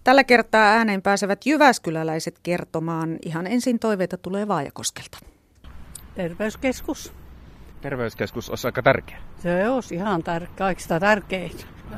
Tällä 0.04 0.24
kertaa 0.24 0.64
ääneen 0.64 1.02
pääsevät 1.02 1.46
jyväskyläläiset 1.46 2.40
kertomaan. 2.44 3.18
Ihan 3.26 3.48
ensin 3.48 3.80
toiveita 3.80 4.18
tulee 4.18 4.48
Vaajakoskelta. 4.48 5.18
Terveyskeskus. 6.16 7.14
Terveyskeskus 7.82 8.50
olisi 8.50 8.68
aika 8.68 8.84
tärkeä. 8.84 9.18
Se 9.40 9.70
olisi 9.70 9.96
ihan 9.96 10.24
tärkeä, 10.24 10.56
kaikista 10.58 11.00
tärkein. 11.00 11.52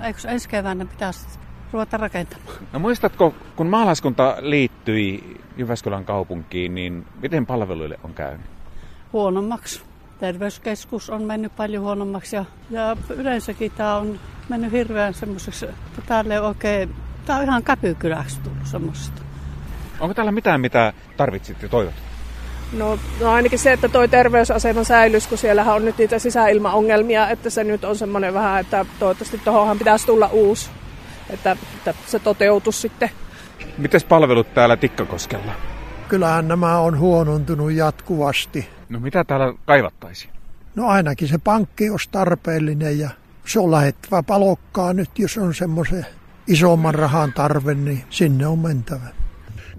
Eikö 0.03 0.19
ensi 0.27 0.49
keväänä 0.49 0.85
pitäisi 0.85 1.27
ruveta 1.73 1.97
rakentamaan? 1.97 2.57
No 2.73 2.79
muistatko, 2.79 3.33
kun 3.55 3.67
maalaiskunta 3.67 4.37
liittyi 4.39 5.37
Jyväskylän 5.57 6.05
kaupunkiin, 6.05 6.75
niin 6.75 7.05
miten 7.21 7.45
palveluille 7.45 7.99
on 8.03 8.13
käynyt? 8.13 8.45
Huonommaksi 9.13 9.81
terveyskeskus 10.25 11.09
on 11.09 11.23
mennyt 11.23 11.55
paljon 11.55 11.83
huonommaksi 11.83 12.35
ja, 12.35 12.45
ja 12.69 12.97
yleensäkin 13.09 13.71
tämä 13.71 13.95
on 13.95 14.19
mennyt 14.49 14.71
hirveän 14.71 15.13
semmoiseksi, 15.13 15.65
että 15.65 16.01
täällä 16.07 16.33
ei 16.33 16.39
oikein, 16.39 16.95
tämä 17.25 17.39
on 17.39 17.45
ihan 17.45 17.63
käpykyläksi 17.63 18.39
tullut 18.39 18.67
semmoista. 18.67 19.21
Onko 19.99 20.13
täällä 20.13 20.31
mitään, 20.31 20.61
mitä 20.61 20.93
tarvitsit 21.17 21.61
ja 21.61 21.69
toivot? 21.69 21.93
No, 22.73 22.99
no 23.21 23.31
ainakin 23.31 23.59
se, 23.59 23.73
että 23.73 23.89
toi 23.89 24.07
terveysasema 24.07 24.83
säilys, 24.83 25.27
kun 25.27 25.37
siellähän 25.37 25.75
on 25.75 25.85
nyt 25.85 25.97
niitä 25.97 26.19
sisäilmaongelmia, 26.19 27.29
että 27.29 27.49
se 27.49 27.63
nyt 27.63 27.83
on 27.83 27.95
semmoinen 27.95 28.33
vähän, 28.33 28.61
että 28.61 28.85
toivottavasti 28.99 29.37
tuohonhan 29.37 29.77
pitäisi 29.77 30.05
tulla 30.05 30.27
uusi, 30.27 30.69
että, 31.29 31.57
että 31.75 31.93
se 32.05 32.19
toteutus 32.19 32.81
sitten. 32.81 33.09
Mites 33.77 34.03
palvelut 34.03 34.53
täällä 34.53 34.77
Tikkakoskella? 34.77 35.51
Kyllähän 36.07 36.47
nämä 36.47 36.79
on 36.79 36.99
huonontunut 36.99 37.71
jatkuvasti. 37.71 38.74
No 38.89 38.99
mitä 38.99 39.23
täällä 39.23 39.53
kaivattaisiin? 39.65 40.33
No 40.75 40.87
ainakin 40.87 41.27
se 41.27 41.37
pankki 41.37 41.89
olisi 41.89 42.09
tarpeellinen 42.11 42.99
ja 42.99 43.09
se 43.45 43.59
on 43.59 43.71
lähettävä 43.71 44.23
palokkaa 44.23 44.93
nyt, 44.93 45.19
jos 45.19 45.37
on 45.37 45.53
semmoisen 45.53 46.05
isomman 46.47 46.95
rahan 46.95 47.33
tarve, 47.33 47.73
niin 47.73 48.03
sinne 48.09 48.47
on 48.47 48.59
mentävä. 48.59 49.07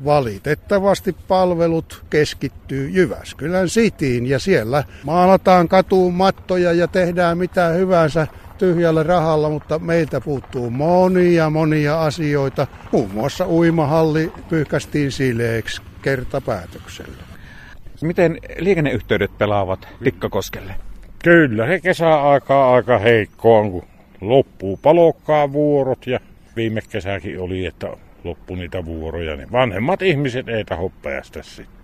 Valitettavasti 0.05 1.13
palvelut 1.13 2.05
keskittyy 2.11 2.89
Jyväskylän 2.89 3.69
sitiin 3.69 4.27
ja 4.27 4.39
siellä 4.39 4.85
maalataan 5.05 5.69
katuun 5.69 6.15
mattoja 6.15 6.73
ja 6.73 6.89
tehdään 6.89 7.39
mitä 7.39 7.69
hyvänsä 7.69 8.27
tyhjällä 8.59 9.03
rahalla, 9.03 9.51
mutta 9.51 9.79
meiltä 9.79 10.21
puuttuu 10.21 10.71
monia 10.71 11.51
monia 11.51 12.03
asioita. 12.03 12.67
Muun 12.93 13.11
muassa 13.11 13.49
uimahalli 13.49 14.33
pyyhkästiin 14.49 15.13
sileeksi 15.13 15.83
kertapäätöksellä. 16.03 17.26
Miten 18.03 18.39
liikenneyhteydet 18.59 19.39
pelaavat 19.39 19.89
Tikkakoskelle? 20.05 20.75
Kyllä, 21.25 21.67
se 21.67 21.81
kesäaikaa 21.81 22.75
aika 22.75 22.99
heikkoa, 22.99 23.63
kun 23.63 23.85
loppuu 24.21 24.77
palokkaa 24.83 25.53
vuorot 25.53 26.07
ja 26.07 26.21
viime 26.57 26.81
kesäkin 26.91 27.41
oli, 27.41 27.67
että 27.67 27.89
loppu 28.25 28.55
niitä 28.55 28.85
vuoroja, 28.85 29.37
niin 29.37 29.53
vanhemmat 29.53 30.03
ihmiset 30.03 30.49
ei 30.49 30.65
taho 30.65 30.93
päästä 31.03 31.43
sitten. 31.43 31.77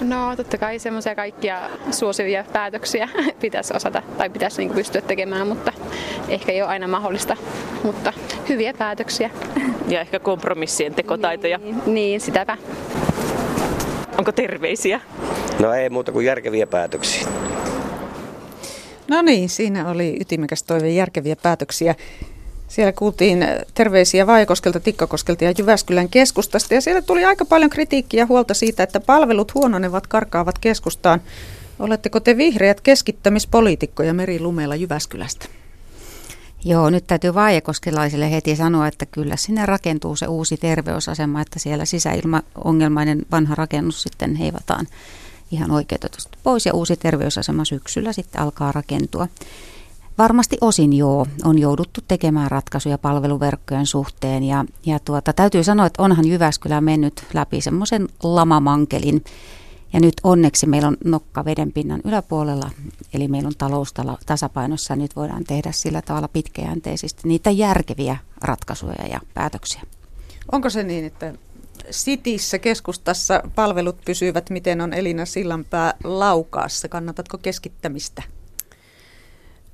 No 0.00 0.36
totta 0.36 0.58
kai 0.58 0.78
semmoisia 0.78 1.14
kaikkia 1.14 1.60
suosivia 1.90 2.44
päätöksiä 2.52 3.08
pitäisi 3.40 3.76
osata 3.76 4.02
tai 4.18 4.30
pitäisi 4.30 4.58
niin 4.62 4.74
pystyä 4.74 5.00
tekemään, 5.00 5.46
mutta 5.46 5.72
ehkä 6.28 6.52
ei 6.52 6.62
ole 6.62 6.70
aina 6.70 6.88
mahdollista. 6.88 7.36
Mutta 7.84 8.12
hyviä 8.48 8.74
päätöksiä. 8.74 9.30
Ja 9.88 10.00
ehkä 10.00 10.18
kompromissien 10.18 10.94
tekotaitoja. 10.94 11.58
Niin, 11.58 11.76
niin 11.86 12.20
sitäpä. 12.20 12.56
Onko 14.18 14.32
terveisiä? 14.32 15.00
No 15.60 15.72
ei 15.72 15.90
muuta 15.90 16.12
kuin 16.12 16.26
järkeviä 16.26 16.66
päätöksiä. 16.66 17.28
No 19.08 19.22
niin, 19.22 19.48
siinä 19.48 19.90
oli 19.90 20.16
ytimekäs 20.20 20.62
toive 20.62 20.88
järkeviä 20.90 21.36
päätöksiä. 21.42 21.94
Siellä 22.68 22.92
kuultiin 22.92 23.46
terveisiä 23.74 24.26
Vaajakoskelta, 24.26 24.80
Tikkakoskelta 24.80 25.44
ja 25.44 25.52
Jyväskylän 25.58 26.08
keskustasta 26.08 26.74
ja 26.74 26.80
siellä 26.80 27.02
tuli 27.02 27.24
aika 27.24 27.44
paljon 27.44 27.70
kritiikkiä 27.70 28.22
ja 28.22 28.26
huolta 28.26 28.54
siitä, 28.54 28.82
että 28.82 29.00
palvelut 29.00 29.54
huononevat, 29.54 30.06
karkaavat 30.06 30.58
keskustaan. 30.58 31.20
Oletteko 31.78 32.20
te 32.20 32.36
vihreät 32.36 32.80
keskittämispoliitikkoja 32.80 34.14
Meri 34.14 34.40
Lumella 34.40 34.74
Jyväskylästä? 34.76 35.46
Joo, 36.64 36.90
nyt 36.90 37.06
täytyy 37.06 37.34
vaajakoskelaisille 37.34 38.30
heti 38.30 38.56
sanoa, 38.56 38.86
että 38.86 39.06
kyllä 39.06 39.36
sinne 39.36 39.66
rakentuu 39.66 40.16
se 40.16 40.26
uusi 40.26 40.56
terveysasema, 40.56 41.40
että 41.40 41.58
siellä 41.58 41.84
sisäilmaongelmainen 41.84 43.26
vanha 43.32 43.54
rakennus 43.54 44.02
sitten 44.02 44.34
heivataan 44.34 44.86
ihan 45.50 45.70
oikeutetusti 45.70 46.38
pois 46.42 46.66
ja 46.66 46.74
uusi 46.74 46.96
terveysasema 46.96 47.64
syksyllä 47.64 48.12
sitten 48.12 48.40
alkaa 48.40 48.72
rakentua. 48.72 49.28
Varmasti 50.18 50.58
osin 50.60 50.92
joo, 50.92 51.26
on 51.44 51.58
jouduttu 51.58 52.00
tekemään 52.08 52.50
ratkaisuja 52.50 52.98
palveluverkkojen 52.98 53.86
suhteen 53.86 54.44
ja, 54.44 54.64
ja 54.86 54.98
tuota, 54.98 55.32
täytyy 55.32 55.64
sanoa, 55.64 55.86
että 55.86 56.02
onhan 56.02 56.28
Jyväskylä 56.28 56.80
mennyt 56.80 57.24
läpi 57.34 57.60
semmoisen 57.60 58.08
lamamankelin 58.22 59.24
ja 59.92 60.00
nyt 60.00 60.14
onneksi 60.24 60.66
meillä 60.66 60.88
on 60.88 60.96
nokka 61.04 61.44
vedenpinnan 61.44 62.00
yläpuolella, 62.04 62.70
eli 63.14 63.28
meillä 63.28 63.46
on 63.46 63.56
talous 63.58 63.94
tasapainossa 64.26 64.96
nyt 64.96 65.16
voidaan 65.16 65.44
tehdä 65.44 65.72
sillä 65.72 66.02
tavalla 66.02 66.28
pitkäjänteisesti 66.28 67.28
niitä 67.28 67.50
järkeviä 67.50 68.16
ratkaisuja 68.42 69.06
ja 69.10 69.20
päätöksiä. 69.34 69.82
Onko 70.52 70.70
se 70.70 70.82
niin, 70.82 71.04
että 71.04 71.34
Sitissä 71.90 72.58
keskustassa 72.58 73.42
palvelut 73.54 73.96
pysyvät, 74.04 74.50
miten 74.50 74.80
on 74.80 74.92
Elina 74.92 75.24
Sillanpää 75.24 75.94
Laukaassa? 76.04 76.88
Kannatatko 76.88 77.38
keskittämistä? 77.38 78.22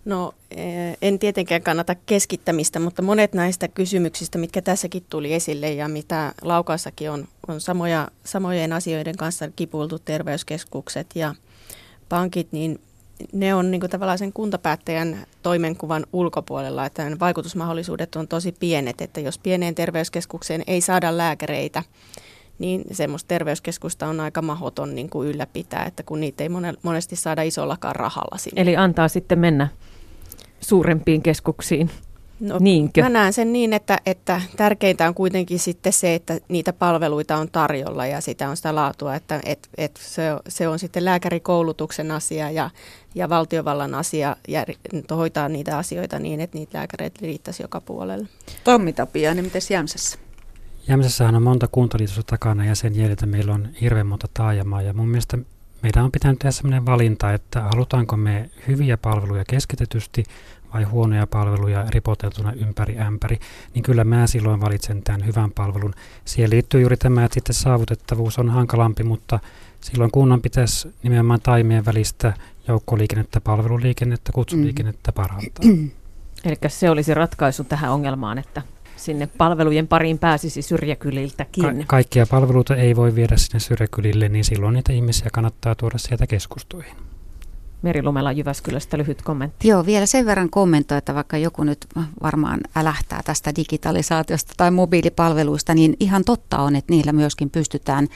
No 0.04 0.32
eh, 0.50 0.96
en 1.02 1.18
tietenkään 1.18 1.62
kannata 1.62 1.94
keskittämistä, 1.94 2.80
mutta 2.80 3.02
monet 3.02 3.32
näistä 3.32 3.68
kysymyksistä, 3.68 4.38
mitkä 4.38 4.62
tässäkin 4.62 5.04
tuli 5.10 5.34
esille 5.34 5.72
ja 5.72 5.88
mitä 5.88 6.32
Laukaassakin 6.42 7.10
on, 7.10 7.28
on 7.48 7.60
samoja, 7.60 8.08
samojen 8.24 8.72
asioiden 8.72 9.16
kanssa 9.16 9.48
kipuiltu 9.56 9.98
terveyskeskukset 9.98 11.06
ja 11.14 11.34
pankit, 12.08 12.52
niin 12.52 12.80
ne 13.32 13.54
on 13.54 13.70
niin 13.70 13.80
tavallaan 13.80 14.18
sen 14.18 14.32
kuntapäättäjän 14.32 15.26
toimenkuvan 15.42 16.06
ulkopuolella, 16.12 16.86
että 16.86 17.16
vaikutusmahdollisuudet 17.20 18.16
on 18.16 18.28
tosi 18.28 18.52
pienet, 18.52 19.00
että 19.00 19.20
jos 19.20 19.38
pieneen 19.38 19.74
terveyskeskukseen 19.74 20.62
ei 20.66 20.80
saada 20.80 21.16
lääkäreitä, 21.16 21.82
niin 22.58 22.84
semmoista 22.92 23.28
terveyskeskusta 23.28 24.06
on 24.06 24.20
aika 24.20 24.42
mahdoton 24.42 24.94
niin 24.94 25.10
kuin 25.10 25.28
ylläpitää, 25.28 25.84
että 25.84 26.02
kun 26.02 26.20
niitä 26.20 26.42
ei 26.44 26.50
monesti 26.82 27.16
saada 27.16 27.42
isollakaan 27.42 27.96
rahalla 27.96 28.38
sinne. 28.38 28.62
Eli 28.62 28.76
antaa 28.76 29.08
sitten 29.08 29.38
mennä 29.38 29.68
suurempiin 30.62 31.22
keskuksiin. 31.22 31.90
No, 32.40 32.58
Niinkö? 32.60 33.02
Mä 33.02 33.08
näen 33.08 33.32
sen 33.32 33.52
niin, 33.52 33.72
että, 33.72 33.98
että 34.06 34.42
tärkeintä 34.56 35.08
on 35.08 35.14
kuitenkin 35.14 35.58
sitten 35.58 35.92
se, 35.92 36.14
että 36.14 36.38
niitä 36.48 36.72
palveluita 36.72 37.36
on 37.36 37.48
tarjolla 37.50 38.06
ja 38.06 38.20
sitä 38.20 38.48
on 38.48 38.56
sitä 38.56 38.74
laatua, 38.74 39.14
että 39.14 39.40
et, 39.44 39.68
et 39.78 39.96
se, 39.96 40.22
se 40.48 40.68
on 40.68 40.78
sitten 40.78 41.04
lääkärikoulutuksen 41.04 42.10
asia 42.10 42.50
ja, 42.50 42.70
ja 43.14 43.28
valtiovallan 43.28 43.94
asia 43.94 44.36
ja 44.48 44.66
hoitaa 45.16 45.48
niitä 45.48 45.78
asioita 45.78 46.18
niin, 46.18 46.40
että 46.40 46.58
niitä 46.58 46.78
lääkäreitä 46.78 47.18
riittäisi 47.22 47.62
joka 47.62 47.80
puolelle. 47.80 48.28
Tommi 48.64 48.92
Tapiainen, 48.92 49.44
miten 49.44 49.62
Jämsässä? 49.70 50.18
Jämsässähän 50.88 51.34
on 51.34 51.42
monta 51.42 51.68
kuntaliitosta 51.68 52.22
takana 52.22 52.64
ja 52.64 52.74
sen 52.74 52.96
jäljiltä 52.96 53.26
meillä 53.26 53.54
on 53.54 53.68
hirveän 53.80 54.06
monta 54.06 54.28
taajamaa 54.34 54.82
ja 54.82 54.92
mun 54.92 55.08
mielestä 55.08 55.38
meidän 55.82 56.04
on 56.04 56.12
pitänyt 56.12 56.38
tehdä 56.38 56.50
sellainen 56.50 56.86
valinta, 56.86 57.32
että 57.32 57.62
halutaanko 57.62 58.16
me 58.16 58.50
hyviä 58.68 58.96
palveluja 58.96 59.44
keskitetysti 59.44 60.24
vai 60.74 60.82
huonoja 60.82 61.26
palveluja 61.26 61.86
ripoteltuna 61.88 62.52
ympäri 62.52 62.98
ämpäri, 62.98 63.38
niin 63.74 63.82
kyllä 63.82 64.04
mä 64.04 64.26
silloin 64.26 64.60
valitsen 64.60 65.02
tämän 65.02 65.26
hyvän 65.26 65.50
palvelun. 65.50 65.94
Siihen 66.24 66.50
liittyy 66.50 66.80
juuri 66.80 66.96
tämä, 66.96 67.24
että 67.24 67.34
sitten 67.34 67.54
saavutettavuus 67.54 68.38
on 68.38 68.50
hankalampi, 68.50 69.02
mutta 69.02 69.38
silloin 69.80 70.10
kunnan 70.10 70.42
pitäisi 70.42 70.94
nimenomaan 71.02 71.40
taimien 71.40 71.84
välistä 71.84 72.32
joukkoliikennettä, 72.68 73.40
palveluliikennettä, 73.40 74.32
kutsuliikennettä 74.32 75.12
parantaa. 75.12 75.64
Eli 76.44 76.56
se 76.68 76.90
olisi 76.90 77.14
ratkaisu 77.14 77.64
tähän 77.64 77.92
ongelmaan, 77.92 78.38
että 78.38 78.62
sinne 79.02 79.28
palvelujen 79.38 79.88
pariin 79.88 80.18
pääsisi 80.18 80.62
syrjäkyliltäkin. 80.62 81.64
Ka- 81.64 81.84
kaikkia 81.86 82.26
palveluita 82.26 82.76
ei 82.76 82.96
voi 82.96 83.14
viedä 83.14 83.36
sinne 83.36 83.60
syrjäkylille, 83.60 84.28
niin 84.28 84.44
silloin 84.44 84.74
niitä 84.74 84.92
ihmisiä 84.92 85.28
kannattaa 85.32 85.74
tuoda 85.74 85.98
sieltä 85.98 86.26
keskustoihin. 86.26 86.96
Meri 87.82 88.02
Lumela 88.02 88.32
Jyväskylästä 88.32 88.98
lyhyt 88.98 89.22
kommentti. 89.22 89.68
Joo, 89.68 89.86
vielä 89.86 90.06
sen 90.06 90.26
verran 90.26 90.50
kommentoi, 90.50 90.98
että 90.98 91.14
vaikka 91.14 91.36
joku 91.36 91.64
nyt 91.64 91.86
varmaan 92.22 92.60
älähtää 92.76 93.20
tästä 93.24 93.52
digitalisaatiosta 93.56 94.52
tai 94.56 94.70
mobiilipalveluista, 94.70 95.74
niin 95.74 95.96
ihan 96.00 96.24
totta 96.24 96.58
on, 96.58 96.76
että 96.76 96.92
niillä 96.92 97.12
myöskin 97.12 97.50
pystytään 97.50 98.08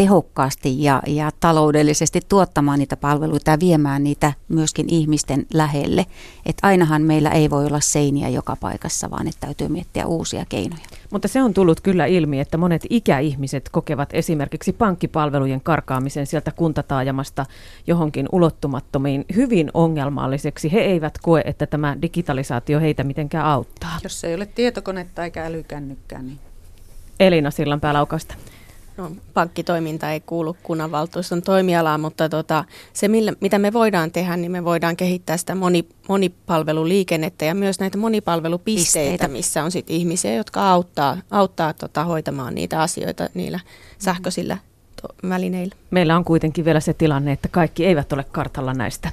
tehokkaasti 0.00 0.84
ja, 0.84 1.02
ja 1.06 1.30
taloudellisesti 1.40 2.20
tuottamaan 2.28 2.78
niitä 2.78 2.96
palveluita 2.96 3.50
ja 3.50 3.60
viemään 3.60 4.04
niitä 4.04 4.32
myöskin 4.48 4.86
ihmisten 4.88 5.46
lähelle. 5.54 6.06
Että 6.46 6.66
ainahan 6.66 7.02
meillä 7.02 7.30
ei 7.30 7.50
voi 7.50 7.66
olla 7.66 7.80
seiniä 7.80 8.28
joka 8.28 8.56
paikassa, 8.60 9.10
vaan 9.10 9.28
että 9.28 9.46
täytyy 9.46 9.68
miettiä 9.68 10.06
uusia 10.06 10.44
keinoja. 10.48 10.82
Mutta 11.10 11.28
se 11.28 11.42
on 11.42 11.54
tullut 11.54 11.80
kyllä 11.80 12.06
ilmi, 12.06 12.40
että 12.40 12.56
monet 12.56 12.86
ikäihmiset 12.90 13.68
kokevat 13.68 14.08
esimerkiksi 14.12 14.72
pankkipalvelujen 14.72 15.60
karkaamisen 15.60 16.26
sieltä 16.26 16.52
kuntataajamasta 16.52 17.46
johonkin 17.86 18.28
ulottumattomiin 18.32 19.24
hyvin 19.34 19.70
ongelmalliseksi. 19.74 20.72
He 20.72 20.80
eivät 20.80 21.18
koe, 21.22 21.42
että 21.44 21.66
tämä 21.66 21.96
digitalisaatio 22.02 22.80
heitä 22.80 23.04
mitenkään 23.04 23.46
auttaa. 23.46 23.98
Jos 24.02 24.24
ei 24.24 24.34
ole 24.34 24.46
tietokonetta 24.46 25.24
eikä 25.24 25.44
älykännykkää, 25.44 26.22
niin... 26.22 26.38
Elina 27.20 27.50
Sillanpää-Laukasta. 27.50 28.34
No, 29.00 29.10
pankkitoiminta 29.34 30.10
ei 30.10 30.20
kuulu 30.20 30.56
kunnanvaltuuston 30.62 31.42
toimialaan, 31.42 32.00
mutta 32.00 32.28
tota, 32.28 32.64
se, 32.92 33.08
millä, 33.08 33.32
mitä 33.40 33.58
me 33.58 33.72
voidaan 33.72 34.10
tehdä, 34.10 34.36
niin 34.36 34.52
me 34.52 34.64
voidaan 34.64 34.96
kehittää 34.96 35.36
sitä 35.36 35.54
moni, 35.54 35.84
monipalveluliikennettä 36.08 37.44
ja 37.44 37.54
myös 37.54 37.80
näitä 37.80 37.98
monipalvelupisteitä, 37.98 39.10
Pisteitä. 39.10 39.32
missä 39.32 39.64
on 39.64 39.70
sit 39.70 39.90
ihmisiä, 39.90 40.34
jotka 40.34 40.70
auttaa, 40.70 41.16
auttaa 41.30 41.72
tota, 41.72 42.04
hoitamaan 42.04 42.54
niitä 42.54 42.82
asioita 42.82 43.28
niillä 43.34 43.60
sähköisillä 43.98 44.58
to- 45.02 45.28
välineillä. 45.28 45.74
Meillä 45.90 46.16
on 46.16 46.24
kuitenkin 46.24 46.64
vielä 46.64 46.80
se 46.80 46.94
tilanne, 46.94 47.32
että 47.32 47.48
kaikki 47.48 47.86
eivät 47.86 48.12
ole 48.12 48.24
kartalla 48.32 48.74
näistä 48.74 49.10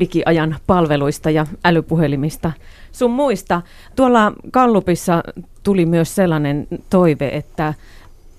digiajan 0.00 0.56
palveluista 0.66 1.30
ja 1.30 1.46
älypuhelimista 1.64 2.52
sun 2.92 3.10
muista. 3.10 3.62
Tuolla 3.96 4.32
Kallupissa 4.50 5.22
tuli 5.62 5.86
myös 5.86 6.14
sellainen 6.14 6.68
toive, 6.90 7.28
että 7.28 7.74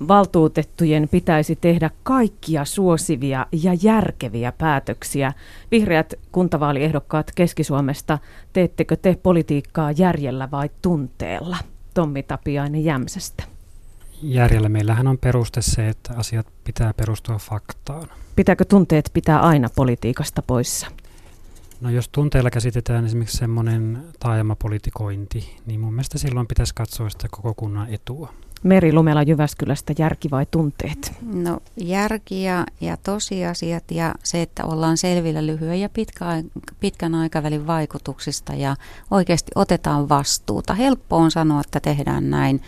valtuutettujen 0.08 1.10
pitäisi 1.10 1.56
tehdä 1.56 1.90
kaikkia 2.04 2.66
suosivia 2.66 3.46
ja 3.52 3.78
järkeviä 3.82 4.52
päätöksiä. 4.52 5.34
Vihreät 5.72 6.14
kuntavaaliehdokkaat 6.32 7.32
Keski-Suomesta, 7.36 8.20
teettekö 8.54 8.96
te 8.96 9.20
politiikkaa 9.24 9.92
järjellä 9.92 10.52
vai 10.52 10.70
tunteella? 10.82 11.58
Tommi 11.94 12.24
Tapiainen 12.24 12.84
Jämsästä. 12.84 13.44
Järjellä 14.22 14.70
meillähän 14.70 15.08
on 15.08 15.18
peruste 15.18 15.62
se, 15.62 15.90
että 15.90 16.14
asiat 16.18 16.48
pitää 16.64 16.94
perustua 16.94 17.38
faktaan. 17.38 18.08
Pitääkö 18.36 18.66
tunteet 18.66 19.10
pitää 19.14 19.40
aina 19.40 19.70
politiikasta 19.76 20.42
poissa? 20.42 20.88
No 21.82 21.90
jos 21.90 22.10
tunteella 22.10 22.50
käsitetään 22.50 23.06
esimerkiksi 23.06 23.38
semmoinen 23.38 24.04
taajamapolitikointi, 24.20 25.56
niin 25.66 25.80
mun 25.80 25.94
mielestä 25.94 26.18
silloin 26.18 26.48
pitäisi 26.48 26.76
katsoa 26.76 27.10
sitä 27.10 27.28
koko 27.32 27.54
kunnan 27.54 27.94
etua. 27.94 28.34
Meri 28.64 28.94
Lumela 28.94 29.24
Jyväskylästä, 29.24 29.94
järki 29.98 30.32
vai 30.32 30.46
tunteet? 30.52 31.14
No 31.34 31.60
järki 31.78 32.44
ja, 32.44 32.66
ja 32.82 32.98
tosiasiat 32.98 33.92
ja 33.92 34.16
se, 34.24 34.42
että 34.42 34.66
ollaan 34.66 34.98
selvillä 34.98 35.46
lyhyen 35.46 35.82
ja 35.82 35.90
pitkä, 35.90 36.26
pitkän 36.80 37.16
aikavälin 37.16 37.68
vaikutuksista 37.68 38.54
ja 38.54 38.76
oikeasti 39.12 39.52
otetaan 39.56 40.10
vastuuta. 40.10 40.74
Helppo 40.74 41.18
on 41.18 41.32
sanoa, 41.32 41.62
että 41.62 41.80
tehdään 41.80 42.30
näin 42.30 42.62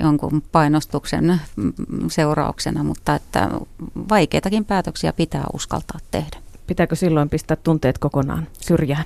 jonkun 0.00 0.42
painostuksen 0.52 1.40
seurauksena, 2.08 2.84
mutta 2.84 3.14
että 3.14 3.50
vaikeitakin 4.08 4.64
päätöksiä 4.64 5.12
pitää 5.12 5.44
uskaltaa 5.52 5.98
tehdä. 6.10 6.36
Pitääkö 6.66 6.96
silloin 6.96 7.28
pistää 7.28 7.56
tunteet 7.56 7.98
kokonaan 7.98 8.46
syrjään? 8.60 9.04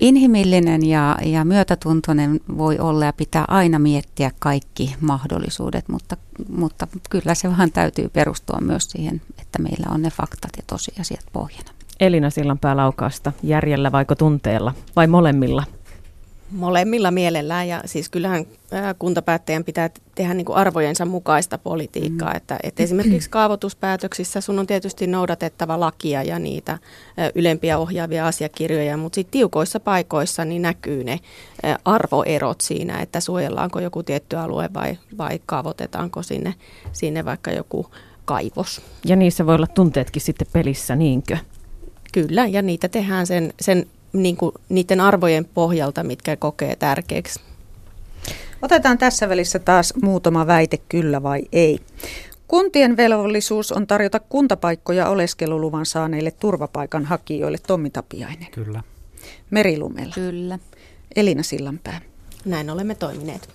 Inhimillinen 0.00 0.88
ja, 0.88 1.18
ja 1.24 1.44
myötätuntoinen 1.44 2.40
voi 2.58 2.78
olla 2.78 3.04
ja 3.04 3.12
pitää 3.12 3.44
aina 3.48 3.78
miettiä 3.78 4.30
kaikki 4.38 4.96
mahdollisuudet, 5.00 5.88
mutta, 5.88 6.16
mutta 6.48 6.86
kyllä 7.10 7.34
se 7.34 7.48
vähän 7.48 7.72
täytyy 7.72 8.08
perustua 8.08 8.58
myös 8.60 8.90
siihen, 8.90 9.22
että 9.40 9.62
meillä 9.62 9.86
on 9.90 10.02
ne 10.02 10.10
faktat 10.10 10.50
ja 10.56 10.62
tosiasiat 10.66 11.24
pohjana. 11.32 11.70
Elina 12.00 12.30
Sillanpää 12.30 12.76
Laukaasta, 12.76 13.32
järjellä 13.42 13.92
vaiko 13.92 14.14
tunteella 14.14 14.74
vai 14.96 15.06
molemmilla? 15.06 15.64
Molemmilla 16.52 17.10
mielellään 17.10 17.68
ja 17.68 17.82
siis 17.84 18.08
kyllähän 18.08 18.46
kuntapäättäjän 18.98 19.64
pitää 19.64 19.90
tehdä 20.14 20.34
niin 20.34 20.44
kuin 20.44 20.56
arvojensa 20.56 21.04
mukaista 21.04 21.58
politiikkaa, 21.58 22.30
mm. 22.30 22.36
että, 22.36 22.58
että 22.62 22.82
esimerkiksi 22.82 23.30
kaavoituspäätöksissä 23.38 24.40
sun 24.40 24.58
on 24.58 24.66
tietysti 24.66 25.06
noudatettava 25.06 25.80
lakia 25.80 26.22
ja 26.22 26.38
niitä 26.38 26.78
ylempiä 27.34 27.78
ohjaavia 27.78 28.26
asiakirjoja, 28.26 28.96
mutta 28.96 29.14
sitten 29.14 29.32
tiukoissa 29.32 29.80
paikoissa 29.80 30.44
niin 30.44 30.62
näkyy 30.62 31.04
ne 31.04 31.20
arvoerot 31.84 32.60
siinä, 32.60 33.00
että 33.00 33.20
suojellaanko 33.20 33.80
joku 33.80 34.02
tietty 34.02 34.36
alue 34.36 34.70
vai, 34.74 34.98
vai 35.18 35.40
kaavoitetaanko 35.46 36.22
sinne, 36.22 36.54
sinne 36.92 37.24
vaikka 37.24 37.50
joku 37.50 37.86
kaivos. 38.24 38.82
Ja 39.04 39.16
niissä 39.16 39.46
voi 39.46 39.54
olla 39.54 39.66
tunteetkin 39.66 40.22
sitten 40.22 40.46
pelissä, 40.52 40.96
niinkö? 40.96 41.36
Kyllä, 42.12 42.46
ja 42.46 42.62
niitä 42.62 42.88
tehdään 42.88 43.26
sen, 43.26 43.54
sen 43.60 43.86
niin 44.12 44.36
kuin, 44.36 44.52
niiden 44.68 45.00
arvojen 45.00 45.44
pohjalta, 45.44 46.04
mitkä 46.04 46.36
kokee 46.36 46.76
tärkeäksi. 46.76 47.40
Otetaan 48.62 48.98
tässä 48.98 49.28
välissä 49.28 49.58
taas 49.58 49.94
muutama 50.02 50.46
väite 50.46 50.76
kyllä 50.88 51.22
vai 51.22 51.42
ei. 51.52 51.78
Kuntien 52.48 52.96
velvollisuus 52.96 53.72
on 53.72 53.86
tarjota 53.86 54.20
kuntapaikkoja 54.20 55.08
oleskeluluvan 55.08 55.86
saaneille 55.86 56.30
turvapaikanhakijoille. 56.30 57.58
Tommi 57.66 57.90
Tapiainen. 57.90 58.48
Kyllä. 58.50 58.82
Merilumella. 59.50 60.14
Kyllä. 60.14 60.58
Elina 61.16 61.42
Sillanpää. 61.42 62.00
Näin 62.44 62.70
olemme 62.70 62.94
toimineet. 62.94 63.48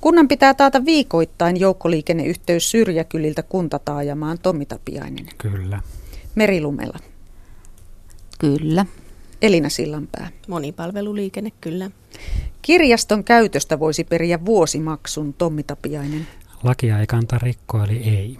Kunnan 0.00 0.28
pitää 0.28 0.54
taata 0.54 0.84
viikoittain 0.84 1.60
joukkoliikenneyhteys 1.60 2.70
syrjäkyliltä 2.70 3.42
kuntataajamaan 3.42 4.38
Tommi 4.38 4.66
Tapiainen. 4.66 5.26
Kyllä. 5.38 5.80
Merilumella. 6.34 6.98
Kyllä. 8.38 8.86
Elina 9.44 9.68
Sillanpää. 9.68 10.28
Monipalveluliikenne, 10.48 11.52
kyllä. 11.60 11.90
Kirjaston 12.62 13.24
käytöstä 13.24 13.78
voisi 13.78 14.04
periä 14.04 14.44
vuosimaksun 14.44 15.34
Tommi 15.34 15.62
Tapiainen. 15.62 16.26
Lakia 16.62 16.98
ei 16.98 17.06
kanta 17.06 17.38
rikkoa, 17.38 17.84
eli 17.84 17.96
ei. 17.96 18.38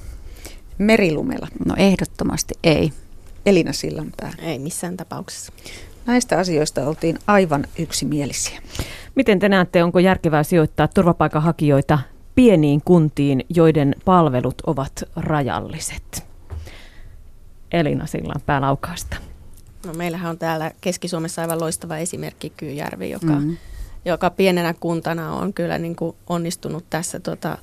Merilumella. 0.79 1.49
No 1.67 1.75
ehdottomasti 1.79 2.55
ei. 2.62 2.93
Elina 3.47 3.73
Sillanpää. 3.73 4.33
Ei 4.38 4.59
missään 4.59 4.97
tapauksessa. 4.97 5.53
Näistä 6.07 6.38
asioista 6.38 6.88
oltiin 6.88 7.19
aivan 7.27 7.64
yksimielisiä. 7.79 8.62
Miten 9.14 9.38
te 9.38 9.49
näette, 9.49 9.85
onko 9.85 9.99
järkevää 9.99 10.43
sijoittaa 10.43 10.88
turvapaikanhakijoita 10.88 11.99
pieniin 12.35 12.81
kuntiin, 12.85 13.45
joiden 13.49 13.95
palvelut 14.05 14.62
ovat 14.67 15.05
rajalliset? 15.17 16.27
Elina 17.73 18.07
Sillanpää 18.07 18.61
Laukaasta. 18.61 19.17
No, 19.85 19.92
meillähän 19.94 20.31
on 20.31 20.38
täällä 20.38 20.73
Keski-Suomessa 20.81 21.42
aivan 21.42 21.61
loistava 21.61 21.99
esimerkki 21.99 22.53
Kyyjärvi, 22.57 23.11
joka, 23.11 23.27
mm-hmm. 23.27 23.57
joka 24.05 24.31
pienenä 24.31 24.75
kuntana 24.81 25.33
on 25.33 25.53
kyllä 25.53 25.79
niin 25.79 25.97
kuin 25.97 26.16
onnistunut 26.27 26.85
tässä 26.90 27.20
tota, 27.20 27.59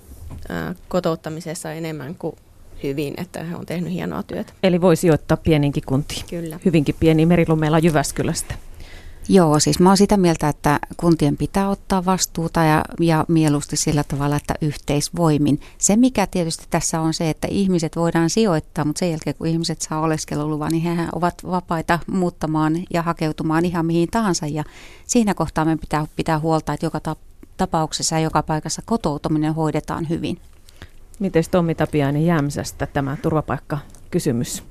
ää, 0.49 0.75
kotouttamisessa 0.87 1.71
enemmän 1.71 2.15
kuin 2.15 2.35
hyvin, 2.83 3.13
että 3.17 3.43
he 3.43 3.55
on 3.55 3.65
tehnyt 3.65 3.93
hienoa 3.93 4.23
työtä. 4.23 4.53
Eli 4.63 4.81
voi 4.81 4.95
sijoittaa 4.95 5.37
pieniinkin 5.37 5.83
kuntiin. 5.85 6.25
Kyllä. 6.29 6.59
Hyvinkin 6.65 6.95
pieni 6.99 7.25
merilumeella 7.25 7.79
Jyväskylästä. 7.79 8.55
Joo, 9.29 9.59
siis 9.59 9.79
mä 9.79 9.89
oon 9.89 9.97
sitä 9.97 10.17
mieltä, 10.17 10.49
että 10.49 10.79
kuntien 10.97 11.37
pitää 11.37 11.69
ottaa 11.69 12.05
vastuuta 12.05 12.63
ja, 12.63 12.85
ja 12.99 13.25
mieluusti 13.27 13.77
sillä 13.77 14.03
tavalla, 14.03 14.35
että 14.35 14.55
yhteisvoimin. 14.61 15.59
Se 15.77 15.95
mikä 15.95 16.27
tietysti 16.27 16.65
tässä 16.69 17.01
on 17.01 17.13
se, 17.13 17.29
että 17.29 17.47
ihmiset 17.51 17.95
voidaan 17.95 18.29
sijoittaa, 18.29 18.85
mutta 18.85 18.99
sen 18.99 19.09
jälkeen 19.09 19.35
kun 19.35 19.47
ihmiset 19.47 19.81
saa 19.81 20.01
oleskeluluvan, 20.01 20.71
niin 20.71 20.83
hehän 20.83 21.09
ovat 21.15 21.33
vapaita 21.45 21.99
muuttamaan 22.07 22.73
ja 22.93 23.01
hakeutumaan 23.01 23.65
ihan 23.65 23.85
mihin 23.85 24.09
tahansa. 24.11 24.47
Ja 24.47 24.63
siinä 25.07 25.33
kohtaa 25.33 25.65
me 25.65 25.77
pitää 25.77 26.07
pitää 26.15 26.39
huolta, 26.39 26.73
että 26.73 26.85
joka 26.85 27.15
tapauksessa 27.57 28.15
ja 28.15 28.21
joka 28.21 28.43
paikassa 28.43 28.81
kotoutuminen 28.85 29.53
hoidetaan 29.53 30.09
hyvin. 30.09 30.37
Miten 31.19 31.43
Tommi 31.51 31.75
Tapiainen 31.75 32.25
Jämsästä 32.25 32.85
tämä 32.85 33.17
turvapaikkakysymys? 33.21 34.70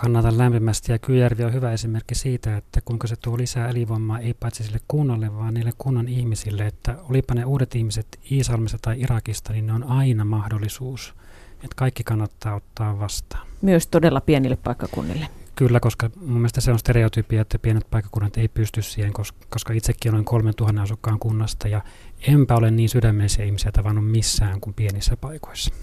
Kannatan 0.00 0.38
lämpimästi 0.38 0.92
ja 0.92 0.98
Kyjärvi 0.98 1.44
on 1.44 1.52
hyvä 1.52 1.72
esimerkki 1.72 2.14
siitä, 2.14 2.56
että 2.56 2.80
kuinka 2.84 3.06
se 3.06 3.16
tuo 3.16 3.38
lisää 3.38 3.68
elinvoimaa 3.68 4.18
ei 4.18 4.34
paitsi 4.34 4.64
sille 4.64 4.80
kunnalle, 4.88 5.36
vaan 5.36 5.54
niille 5.54 5.72
kunnan 5.78 6.08
ihmisille, 6.08 6.66
että 6.66 6.96
olipa 7.10 7.34
ne 7.34 7.44
uudet 7.44 7.74
ihmiset 7.74 8.20
Iisalmista 8.30 8.78
tai 8.82 9.00
Irakista, 9.00 9.52
niin 9.52 9.66
ne 9.66 9.72
on 9.72 9.84
aina 9.84 10.24
mahdollisuus, 10.24 11.14
että 11.54 11.74
kaikki 11.76 12.04
kannattaa 12.04 12.54
ottaa 12.54 12.98
vastaan. 12.98 13.46
Myös 13.62 13.86
todella 13.86 14.20
pienille 14.20 14.56
paikkakunnille. 14.56 15.28
Kyllä, 15.56 15.80
koska 15.80 16.10
mun 16.20 16.36
mielestä 16.36 16.60
se 16.60 16.72
on 16.72 16.78
stereotypia, 16.78 17.42
että 17.42 17.58
pienet 17.58 17.90
paikkakunnat 17.90 18.36
ei 18.36 18.48
pysty 18.48 18.82
siihen, 18.82 19.12
koska 19.48 19.72
itsekin 19.72 20.12
olen 20.14 20.24
3000 20.24 20.82
asukkaan 20.82 21.18
kunnasta 21.18 21.68
ja 21.68 21.82
enpä 22.28 22.56
ole 22.56 22.70
niin 22.70 22.88
sydämellisiä 22.88 23.44
ihmisiä 23.44 23.72
tavannut 23.72 24.10
missään 24.10 24.60
kuin 24.60 24.74
pienissä 24.74 25.16
paikoissa. 25.16 25.74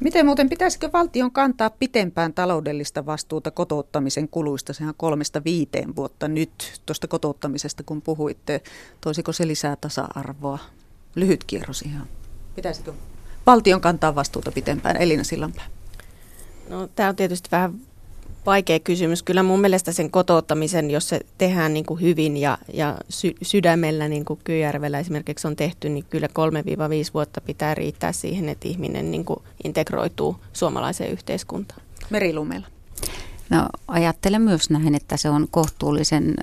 Miten 0.00 0.26
muuten 0.26 0.48
pitäisikö 0.48 0.90
valtion 0.92 1.30
kantaa 1.30 1.70
pitempään 1.70 2.32
taloudellista 2.34 3.06
vastuuta 3.06 3.50
kotouttamisen 3.50 4.28
kuluista? 4.28 4.72
Sehän 4.72 4.94
kolmesta 4.96 5.44
viiteen 5.44 5.96
vuotta 5.96 6.28
nyt 6.28 6.80
tuosta 6.86 7.08
kotouttamisesta, 7.08 7.82
kun 7.82 8.02
puhuitte. 8.02 8.62
Toisiko 9.00 9.32
se 9.32 9.46
lisää 9.46 9.76
tasa-arvoa? 9.76 10.58
Lyhyt 11.14 11.44
kierros 11.44 11.82
ihan. 11.82 12.06
Pitäisikö 12.54 12.92
valtion 13.46 13.80
kantaa 13.80 14.14
vastuuta 14.14 14.52
pitempään? 14.52 14.96
Elina 14.96 15.24
Sillanpää. 15.24 15.66
No, 16.68 16.86
tämä 16.86 17.08
on 17.08 17.16
tietysti 17.16 17.48
vähän 17.52 17.80
vaikea 18.46 18.80
kysymys. 18.80 19.22
Kyllä 19.22 19.42
mun 19.42 19.60
mielestä 19.60 19.92
sen 19.92 20.10
kotouttamisen, 20.10 20.90
jos 20.90 21.08
se 21.08 21.20
tehdään 21.38 21.74
niin 21.74 21.86
kuin 21.86 22.00
hyvin 22.00 22.36
ja, 22.36 22.58
ja 22.72 22.96
sy- 23.08 23.36
sydämellä, 23.42 24.08
niin 24.08 24.24
kuin 24.24 24.40
Kyjärvellä 24.44 24.98
esimerkiksi 24.98 25.48
on 25.48 25.56
tehty, 25.56 25.88
niin 25.88 26.04
kyllä 26.10 26.26
3-5 26.26 26.30
vuotta 27.14 27.40
pitää 27.40 27.74
riittää 27.74 28.12
siihen, 28.12 28.48
että 28.48 28.68
ihminen 28.68 29.10
niin 29.10 29.24
kuin 29.24 29.38
integroituu 29.64 30.36
suomalaiseen 30.52 31.12
yhteiskuntaan. 31.12 31.80
Merilumella. 32.10 32.66
No 33.50 33.68
ajattelen 33.88 34.42
myös 34.42 34.70
näin, 34.70 34.94
että 34.94 35.16
se 35.16 35.30
on 35.30 35.46
kohtuullisen 35.50 36.34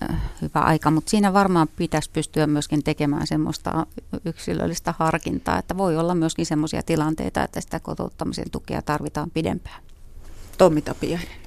hyvä 0.41 0.59
aika, 0.59 0.91
mutta 0.91 1.09
siinä 1.09 1.33
varmaan 1.33 1.67
pitäisi 1.67 2.09
pystyä 2.13 2.47
myöskin 2.47 2.83
tekemään 2.83 3.27
semmoista 3.27 3.85
yksilöllistä 4.25 4.93
harkintaa, 4.99 5.59
että 5.59 5.77
voi 5.77 5.97
olla 5.97 6.15
myöskin 6.15 6.45
semmoisia 6.45 6.83
tilanteita, 6.83 7.43
että 7.43 7.61
sitä 7.61 7.79
kotouttamisen 7.79 8.51
tukea 8.51 8.81
tarvitaan 8.81 9.31
pidempään. 9.31 9.83
Tommi 10.57 10.81
Tapiainen. 10.81 11.42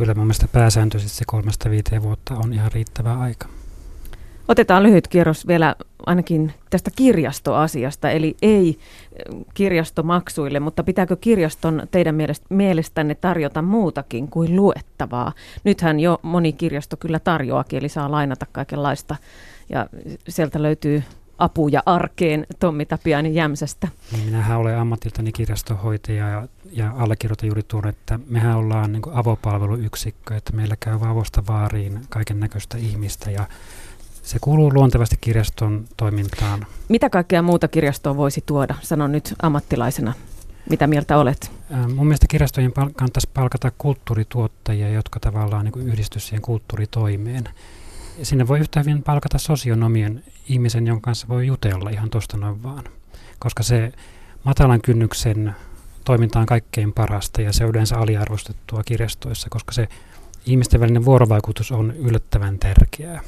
Kyllä 0.00 0.14
mun 0.14 0.24
mielestä 0.24 0.48
pääsääntöisesti 0.52 1.16
se 1.18 1.24
kolmesta 1.26 1.70
viiteen 1.70 2.02
vuotta 2.02 2.34
on 2.34 2.52
ihan 2.52 2.72
riittävä 2.72 3.18
aika. 3.18 3.48
Otetaan 4.48 4.82
lyhyt 4.82 5.08
kierros 5.08 5.46
vielä 5.46 5.76
ainakin 6.06 6.52
tästä 6.70 6.90
kirjastoasiasta, 6.96 8.10
eli 8.10 8.36
ei 8.42 8.78
kirjastomaksuille, 9.54 10.60
mutta 10.60 10.84
pitääkö 10.84 11.16
kirjaston 11.16 11.82
teidän 11.90 12.14
mielestänne 12.48 13.14
tarjota 13.14 13.62
muutakin 13.62 14.28
kuin 14.28 14.56
luettavaa? 14.56 15.32
Nythän 15.64 16.00
jo 16.00 16.18
moni 16.22 16.52
kirjasto 16.52 16.96
kyllä 16.96 17.18
tarjoakin, 17.18 17.78
eli 17.78 17.88
saa 17.88 18.10
lainata 18.10 18.46
kaikenlaista 18.52 19.16
ja 19.68 19.86
sieltä 20.28 20.62
löytyy 20.62 21.02
apuja 21.40 21.82
arkeen 21.86 22.46
Tommi 22.60 22.86
Tapiainen 22.86 23.34
Jämsästä. 23.34 23.88
Niin 24.12 24.24
minähän 24.24 24.58
olen 24.58 24.78
ammatiltani 24.78 25.32
kirjastohoitaja 25.32 26.28
ja, 26.28 26.48
ja 26.72 26.92
allekirjoitan 26.96 27.46
juuri 27.46 27.62
tuon, 27.62 27.88
että 27.88 28.18
mehän 28.26 28.56
ollaan 28.56 28.92
niin 28.92 29.02
avopalveluyksikkö, 29.12 30.36
että 30.36 30.52
meillä 30.52 30.76
käy 30.80 31.00
vavosta 31.00 31.42
vaariin 31.48 32.00
kaiken 32.08 32.40
näköistä 32.40 32.78
ihmistä 32.78 33.30
ja 33.30 33.46
se 34.22 34.38
kuuluu 34.40 34.74
luontevasti 34.74 35.16
kirjaston 35.20 35.84
toimintaan. 35.96 36.66
Mitä 36.88 37.10
kaikkea 37.10 37.42
muuta 37.42 37.68
kirjastoon 37.68 38.16
voisi 38.16 38.42
tuoda? 38.46 38.74
Sano 38.80 39.08
nyt 39.08 39.34
ammattilaisena. 39.42 40.12
Mitä 40.70 40.86
mieltä 40.86 41.18
olet? 41.18 41.52
Mun 41.94 42.06
mielestä 42.06 42.26
kirjastojen 42.28 42.72
pal- 42.72 42.90
kannattaisi 42.96 43.28
palkata 43.34 43.72
kulttuurituottajia, 43.78 44.90
jotka 44.90 45.20
tavallaan 45.20 45.64
niin 45.64 45.88
yhdistys 45.88 46.26
siihen 46.26 46.42
kulttuuritoimeen. 46.42 47.44
Sinne 48.22 48.48
voi 48.48 48.58
yhtä 48.58 48.80
hyvin 48.80 49.02
palkata 49.02 49.38
sosionomien 49.38 50.24
ihmisen, 50.48 50.86
jonka 50.86 51.04
kanssa 51.04 51.28
voi 51.28 51.46
jutella 51.46 51.90
ihan 51.90 52.10
tuosta 52.10 52.36
noin 52.36 52.62
vaan. 52.62 52.84
Koska 53.38 53.62
se 53.62 53.92
matalan 54.44 54.80
kynnyksen 54.80 55.54
toiminta 56.04 56.40
on 56.40 56.46
kaikkein 56.46 56.92
parasta 56.92 57.42
ja 57.42 57.52
se 57.52 57.64
on 57.64 57.70
yleensä 57.70 57.96
aliarvostettua 57.98 58.82
kirjastoissa, 58.82 59.48
koska 59.50 59.72
se 59.72 59.88
ihmisten 60.46 60.80
välinen 60.80 61.04
vuorovaikutus 61.04 61.72
on 61.72 61.92
yllättävän 61.96 62.58
tärkeää. 62.58 63.20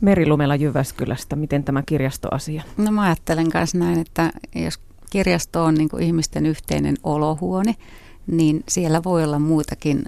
Merilumella 0.00 0.56
Jyväskylästä, 0.56 1.36
miten 1.36 1.64
tämä 1.64 1.82
kirjastoasia? 1.86 2.62
No 2.76 2.90
mä 2.90 3.02
ajattelen 3.02 3.46
myös 3.54 3.74
näin, 3.74 3.98
että 3.98 4.32
jos 4.54 4.80
kirjasto 5.10 5.64
on 5.64 5.74
niin 5.74 5.88
ihmisten 6.00 6.46
yhteinen 6.46 6.96
olohuone, 7.02 7.74
niin 8.26 8.64
siellä 8.68 9.04
voi 9.04 9.24
olla 9.24 9.38
muutakin 9.38 10.04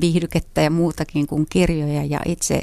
viihdykettä 0.00 0.60
ja 0.60 0.70
muutakin 0.70 1.26
kuin 1.26 1.46
kirjoja 1.50 2.04
ja 2.04 2.20
itse 2.26 2.60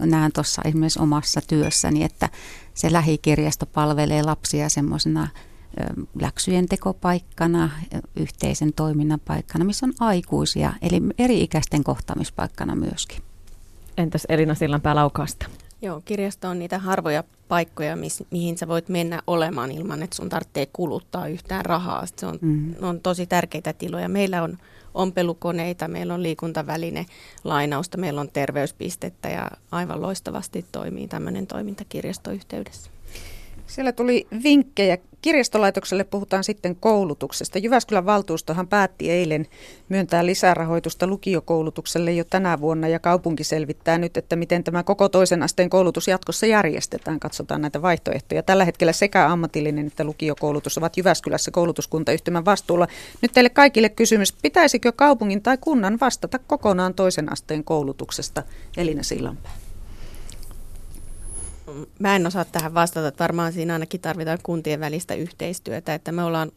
näen 0.00 0.32
tuossa 0.32 0.62
esimerkiksi 0.64 1.02
omassa 1.02 1.40
työssäni, 1.48 2.04
että 2.04 2.28
se 2.74 2.92
lähikirjasto 2.92 3.66
palvelee 3.66 4.22
lapsia 4.22 4.68
semmoisena 4.68 5.28
läksyjen 6.20 6.66
tekopaikkana, 6.66 7.70
yhteisen 8.16 8.72
toiminnan 8.72 9.20
paikkana, 9.20 9.64
missä 9.64 9.86
on 9.86 9.92
aikuisia, 10.00 10.72
eli 10.82 11.02
eri-ikäisten 11.18 11.84
kohtaamispaikkana 11.84 12.74
myöskin. 12.74 13.22
Entäs 13.96 14.26
Elina 14.28 14.54
Sillanpää 14.54 14.94
Laukaasta? 14.94 15.46
Joo, 15.82 16.02
kirjasto 16.04 16.48
on 16.48 16.58
niitä 16.58 16.78
harvoja 16.78 17.24
paikkoja, 17.48 17.96
mis, 17.96 18.24
mihin 18.30 18.58
sä 18.58 18.68
voit 18.68 18.88
mennä 18.88 19.22
olemaan 19.26 19.70
ilman, 19.70 20.02
että 20.02 20.16
sun 20.16 20.28
tarvitsee 20.28 20.66
kuluttaa 20.72 21.28
yhtään 21.28 21.64
rahaa. 21.64 22.06
Se 22.16 22.26
on, 22.26 22.38
mm. 22.40 22.74
on 22.82 23.00
tosi 23.00 23.26
tärkeitä 23.26 23.72
tiloja. 23.72 24.08
Meillä 24.08 24.42
on 24.42 24.58
ompelukoneita, 24.96 25.88
meillä 25.88 26.14
on 26.14 26.22
liikuntaväline, 26.22 27.06
lainausta, 27.44 27.98
meillä 27.98 28.20
on 28.20 28.30
terveyspistettä 28.32 29.28
ja 29.28 29.50
aivan 29.70 30.02
loistavasti 30.02 30.64
toimii 30.72 31.08
tämmöinen 31.08 31.46
toiminta 31.46 31.84
kirjastoyhteydessä. 31.88 32.95
Siellä 33.66 33.92
tuli 33.92 34.26
vinkkejä. 34.42 34.98
Kirjastolaitokselle 35.22 36.04
puhutaan 36.04 36.44
sitten 36.44 36.76
koulutuksesta. 36.76 37.58
Jyväskylän 37.58 38.06
valtuustohan 38.06 38.68
päätti 38.68 39.10
eilen 39.10 39.46
myöntää 39.88 40.26
lisärahoitusta 40.26 41.06
lukiokoulutukselle 41.06 42.12
jo 42.12 42.24
tänä 42.24 42.60
vuonna 42.60 42.88
ja 42.88 42.98
kaupunki 42.98 43.44
selvittää 43.44 43.98
nyt, 43.98 44.16
että 44.16 44.36
miten 44.36 44.64
tämä 44.64 44.82
koko 44.82 45.08
toisen 45.08 45.42
asteen 45.42 45.70
koulutus 45.70 46.08
jatkossa 46.08 46.46
järjestetään. 46.46 47.20
Katsotaan 47.20 47.60
näitä 47.60 47.82
vaihtoehtoja. 47.82 48.42
Tällä 48.42 48.64
hetkellä 48.64 48.92
sekä 48.92 49.26
ammatillinen 49.26 49.86
että 49.86 50.04
lukiokoulutus 50.04 50.78
ovat 50.78 50.96
Jyväskylässä 50.96 51.50
koulutuskuntayhtymän 51.50 52.44
vastuulla. 52.44 52.88
Nyt 53.22 53.32
teille 53.34 53.50
kaikille 53.50 53.88
kysymys, 53.88 54.32
pitäisikö 54.32 54.92
kaupungin 54.92 55.42
tai 55.42 55.58
kunnan 55.60 55.98
vastata 56.00 56.38
kokonaan 56.38 56.94
toisen 56.94 57.32
asteen 57.32 57.64
koulutuksesta? 57.64 58.42
Elina 58.76 59.02
Sillanpää. 59.02 59.65
Mä 61.98 62.16
en 62.16 62.26
osaa 62.26 62.44
tähän 62.44 62.74
vastata, 62.74 63.08
että 63.08 63.24
varmaan 63.24 63.52
siinä 63.52 63.72
ainakin 63.72 64.00
tarvitaan 64.00 64.38
kuntien 64.42 64.80
välistä 64.80 65.14
yhteistyötä, 65.14 65.94
että 65.94 66.12
me 66.12 66.24
ollaan 66.24 66.52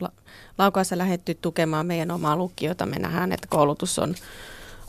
Laukaassa 0.58 0.98
lähetty 0.98 1.34
tukemaan 1.34 1.86
meidän 1.86 2.12
omaa 2.12 2.38
lukiota, 2.38 2.86
me 2.86 3.00
nähdään, 3.00 3.32
että 3.32 3.48
koulutus 3.50 4.00
on, 4.00 4.16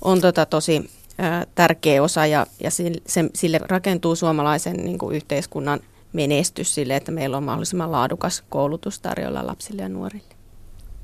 on 0.03 0.21
tota 0.21 0.47
tosi 0.47 0.91
ä, 1.21 1.47
tärkeä 1.55 2.03
osa 2.03 2.27
ja, 2.27 2.47
ja 2.63 2.71
sille, 2.71 3.01
sille 3.35 3.61
rakentuu 3.69 4.17
suomalaisen 4.17 4.77
niin 4.77 4.99
kuin 4.99 5.17
yhteiskunnan 5.17 5.81
menestys 6.13 6.75
sille, 6.75 6.97
että 6.97 7.13
meillä 7.13 7.37
on 7.37 7.43
mahdollisimman 7.43 7.93
laadukas 7.93 8.45
koulutus 8.49 9.01
tarjolla 9.01 9.47
lapsille 9.47 9.83
ja 9.83 9.89
nuorille. 9.89 10.40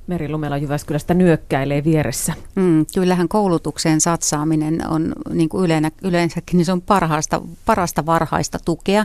Meri 0.06 0.28
Lumela 0.28 0.56
Jyväskylästä 0.56 1.14
nyökkäilee 1.14 1.84
vieressä. 1.84 2.32
Mm, 2.54 2.86
kyllähän 2.94 3.28
koulutukseen 3.28 4.00
satsaaminen 4.00 4.88
on 4.88 5.12
niin 5.30 5.48
kuin 5.48 5.64
yleenä, 5.64 5.90
yleensäkin 6.02 6.56
niin 6.56 6.64
se 6.66 6.72
on 6.72 6.82
parhaasta, 6.82 7.42
parasta 7.66 8.06
varhaista 8.06 8.58
tukea. 8.64 9.04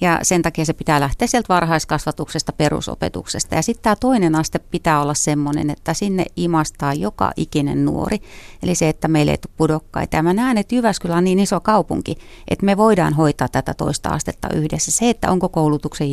Ja 0.00 0.18
sen 0.22 0.42
takia 0.42 0.64
se 0.64 0.72
pitää 0.72 1.00
lähteä 1.00 1.28
sieltä 1.28 1.48
varhaiskasvatuksesta, 1.48 2.52
perusopetuksesta. 2.52 3.54
Ja 3.54 3.62
sitten 3.62 3.82
tämä 3.82 3.96
toinen 3.96 4.34
aste 4.34 4.58
pitää 4.58 5.02
olla 5.02 5.14
semmoinen, 5.14 5.70
että 5.70 5.94
sinne 5.94 6.24
imastaa 6.36 6.94
joka 6.94 7.32
ikinen 7.36 7.84
nuori. 7.84 8.18
Eli 8.62 8.74
se, 8.74 8.88
että 8.88 9.08
meille 9.08 9.30
ei 9.30 9.38
tule 9.38 9.54
pudokkaita. 9.56 10.16
Ja 10.16 10.22
mä 10.22 10.32
näen, 10.32 10.58
että 10.58 10.74
Jyväskylä 10.74 11.16
on 11.16 11.24
niin 11.24 11.38
iso 11.38 11.60
kaupunki, 11.60 12.16
että 12.48 12.66
me 12.66 12.76
voidaan 12.76 13.14
hoitaa 13.14 13.48
tätä 13.48 13.74
toista 13.74 14.08
astetta 14.08 14.48
yhdessä. 14.54 14.90
Se, 14.90 15.10
että 15.10 15.30
onko 15.30 15.48
koulutuksen 15.48 16.12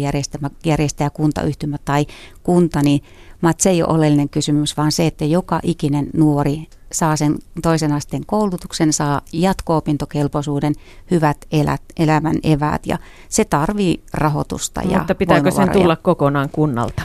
järjestäjä 0.66 1.10
kuntayhtymä 1.10 1.78
tai 1.86 2.06
kunta, 2.44 2.82
niin 2.82 3.02
Mä, 3.42 3.54
se 3.58 3.70
ei 3.70 3.84
ole 3.84 3.94
oleellinen 3.94 4.30
kysymys, 4.30 4.78
vaan 4.78 4.92
se, 4.92 5.08
että 5.08 5.26
joka 5.26 5.60
ikinen 5.64 6.08
nuori 6.14 6.68
saa 6.92 7.16
sen 7.16 7.36
toisen 7.62 7.94
asteen 7.94 8.26
koulutuksen, 8.26 8.94
saa 8.94 9.22
jatko-opintokelpoisuuden, 9.34 10.74
hyvät 11.12 11.38
elät, 11.52 11.82
elämän 11.98 12.36
eväät 12.44 12.88
ja 12.88 12.98
se 13.30 13.46
tarvii 13.46 14.04
rahoitusta 14.14 14.82
ja 14.82 14.98
Mutta 14.98 15.16
pitääkö 15.16 15.52
sen 15.52 15.70
tulla 15.70 15.96
kokonaan 15.96 16.50
kunnalta? 16.52 17.04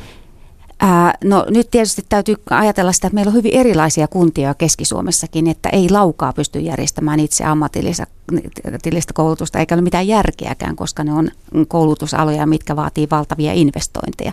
Ää, 0.84 1.14
no 1.24 1.46
nyt 1.50 1.70
tietysti 1.70 2.02
täytyy 2.08 2.36
ajatella 2.50 2.92
sitä, 2.92 3.06
että 3.06 3.14
meillä 3.14 3.30
on 3.30 3.34
hyvin 3.34 3.54
erilaisia 3.54 4.08
kuntia 4.08 4.54
Keski-Suomessakin, 4.54 5.46
että 5.46 5.68
ei 5.68 5.90
laukaa 5.90 6.32
pysty 6.32 6.60
järjestämään 6.60 7.20
itse 7.20 7.44
ammatillista 7.44 9.12
koulutusta, 9.14 9.58
eikä 9.58 9.74
ole 9.74 9.82
mitään 9.82 10.06
järkeäkään, 10.06 10.76
koska 10.76 11.04
ne 11.04 11.12
on 11.12 11.30
koulutusaloja, 11.68 12.46
mitkä 12.46 12.76
vaatii 12.76 13.08
valtavia 13.10 13.52
investointeja 13.52 14.32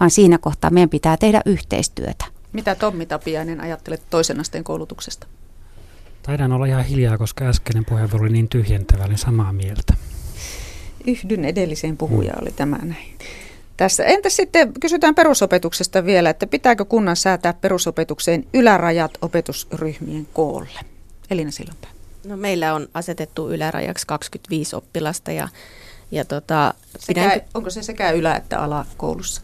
vaan 0.00 0.10
siinä 0.10 0.38
kohtaa 0.38 0.70
meidän 0.70 0.88
pitää 0.88 1.16
tehdä 1.16 1.42
yhteistyötä. 1.46 2.24
Mitä 2.52 2.74
Tommi 2.74 3.06
Tapiainen 3.06 3.60
ajattelet 3.60 4.02
toisen 4.10 4.40
asteen 4.40 4.64
koulutuksesta? 4.64 5.26
Taidan 6.22 6.52
olla 6.52 6.66
ihan 6.66 6.84
hiljaa, 6.84 7.18
koska 7.18 7.44
äskeinen 7.44 7.84
puheenvuoro 7.84 8.24
oli 8.24 8.32
niin 8.32 8.48
tyhjentävä, 8.48 9.08
niin 9.08 9.18
samaa 9.18 9.52
mieltä. 9.52 9.94
Yhdyn 11.06 11.44
edelliseen 11.44 11.96
puhujaan, 11.96 12.42
oli 12.42 12.52
tämä 12.52 12.78
näin. 12.82 13.18
Tässä. 13.78 14.04
Entä 14.04 14.30
sitten 14.30 14.72
kysytään 14.80 15.14
perusopetuksesta 15.14 16.04
vielä, 16.04 16.30
että 16.30 16.46
pitääkö 16.46 16.84
kunnan 16.84 17.16
säätää 17.16 17.52
perusopetukseen 17.52 18.46
ylärajat 18.54 19.10
opetusryhmien 19.22 20.28
koolle? 20.32 20.80
Elina 21.30 21.50
Sillanpää. 21.50 21.90
No, 22.26 22.36
meillä 22.36 22.74
on 22.74 22.88
asetettu 22.94 23.50
ylärajaksi 23.50 24.06
25 24.06 24.76
oppilasta 24.76 25.32
ja, 25.32 25.48
ja 26.10 26.24
tota, 26.24 26.74
sekä, 26.98 27.22
pidän... 27.22 27.40
onko 27.54 27.70
se 27.70 27.82
sekä 27.82 28.10
ylä- 28.10 28.36
että 28.36 28.58
alakoulussa? 28.58 29.42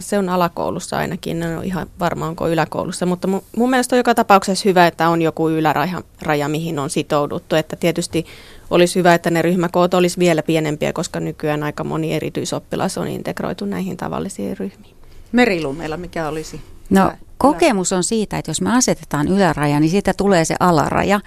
Se 0.00 0.18
on 0.18 0.28
alakoulussa 0.28 0.96
ainakin, 0.96 1.42
en 1.42 1.58
ole 1.58 1.66
ihan 1.66 1.86
varma 2.00 2.26
onko 2.26 2.48
yläkoulussa, 2.48 3.06
mutta 3.06 3.28
mun, 3.28 3.42
mun 3.56 3.70
mielestä 3.70 3.96
on 3.96 3.98
joka 3.98 4.14
tapauksessa 4.14 4.68
hyvä, 4.68 4.86
että 4.86 5.08
on 5.08 5.22
joku 5.22 5.48
yläraja, 5.48 6.02
raja, 6.22 6.48
mihin 6.48 6.78
on 6.78 6.90
sitouduttu, 6.90 7.56
että 7.56 7.76
tietysti 7.76 8.26
olisi 8.70 8.98
hyvä, 8.98 9.14
että 9.14 9.30
ne 9.30 9.42
ryhmäkoot 9.42 9.94
olisi 9.94 10.18
vielä 10.18 10.42
pienempiä, 10.42 10.92
koska 10.92 11.20
nykyään 11.20 11.62
aika 11.62 11.84
moni 11.84 12.14
erityisoppilas 12.14 12.98
on 12.98 13.08
integroitu 13.08 13.64
näihin 13.64 13.96
tavallisiin 13.96 14.58
ryhmiin. 14.58 14.96
Merilummeilla 15.32 15.96
mikä 15.96 16.28
olisi? 16.28 16.60
No 16.90 17.12
kokemus 17.42 17.92
on 17.92 18.04
siitä, 18.04 18.38
että 18.38 18.50
jos 18.50 18.60
me 18.60 18.76
asetetaan 18.76 19.28
yläraja, 19.28 19.80
niin 19.80 19.90
siitä 19.90 20.14
tulee 20.14 20.44
se 20.44 20.54
alaraja. 20.60 21.20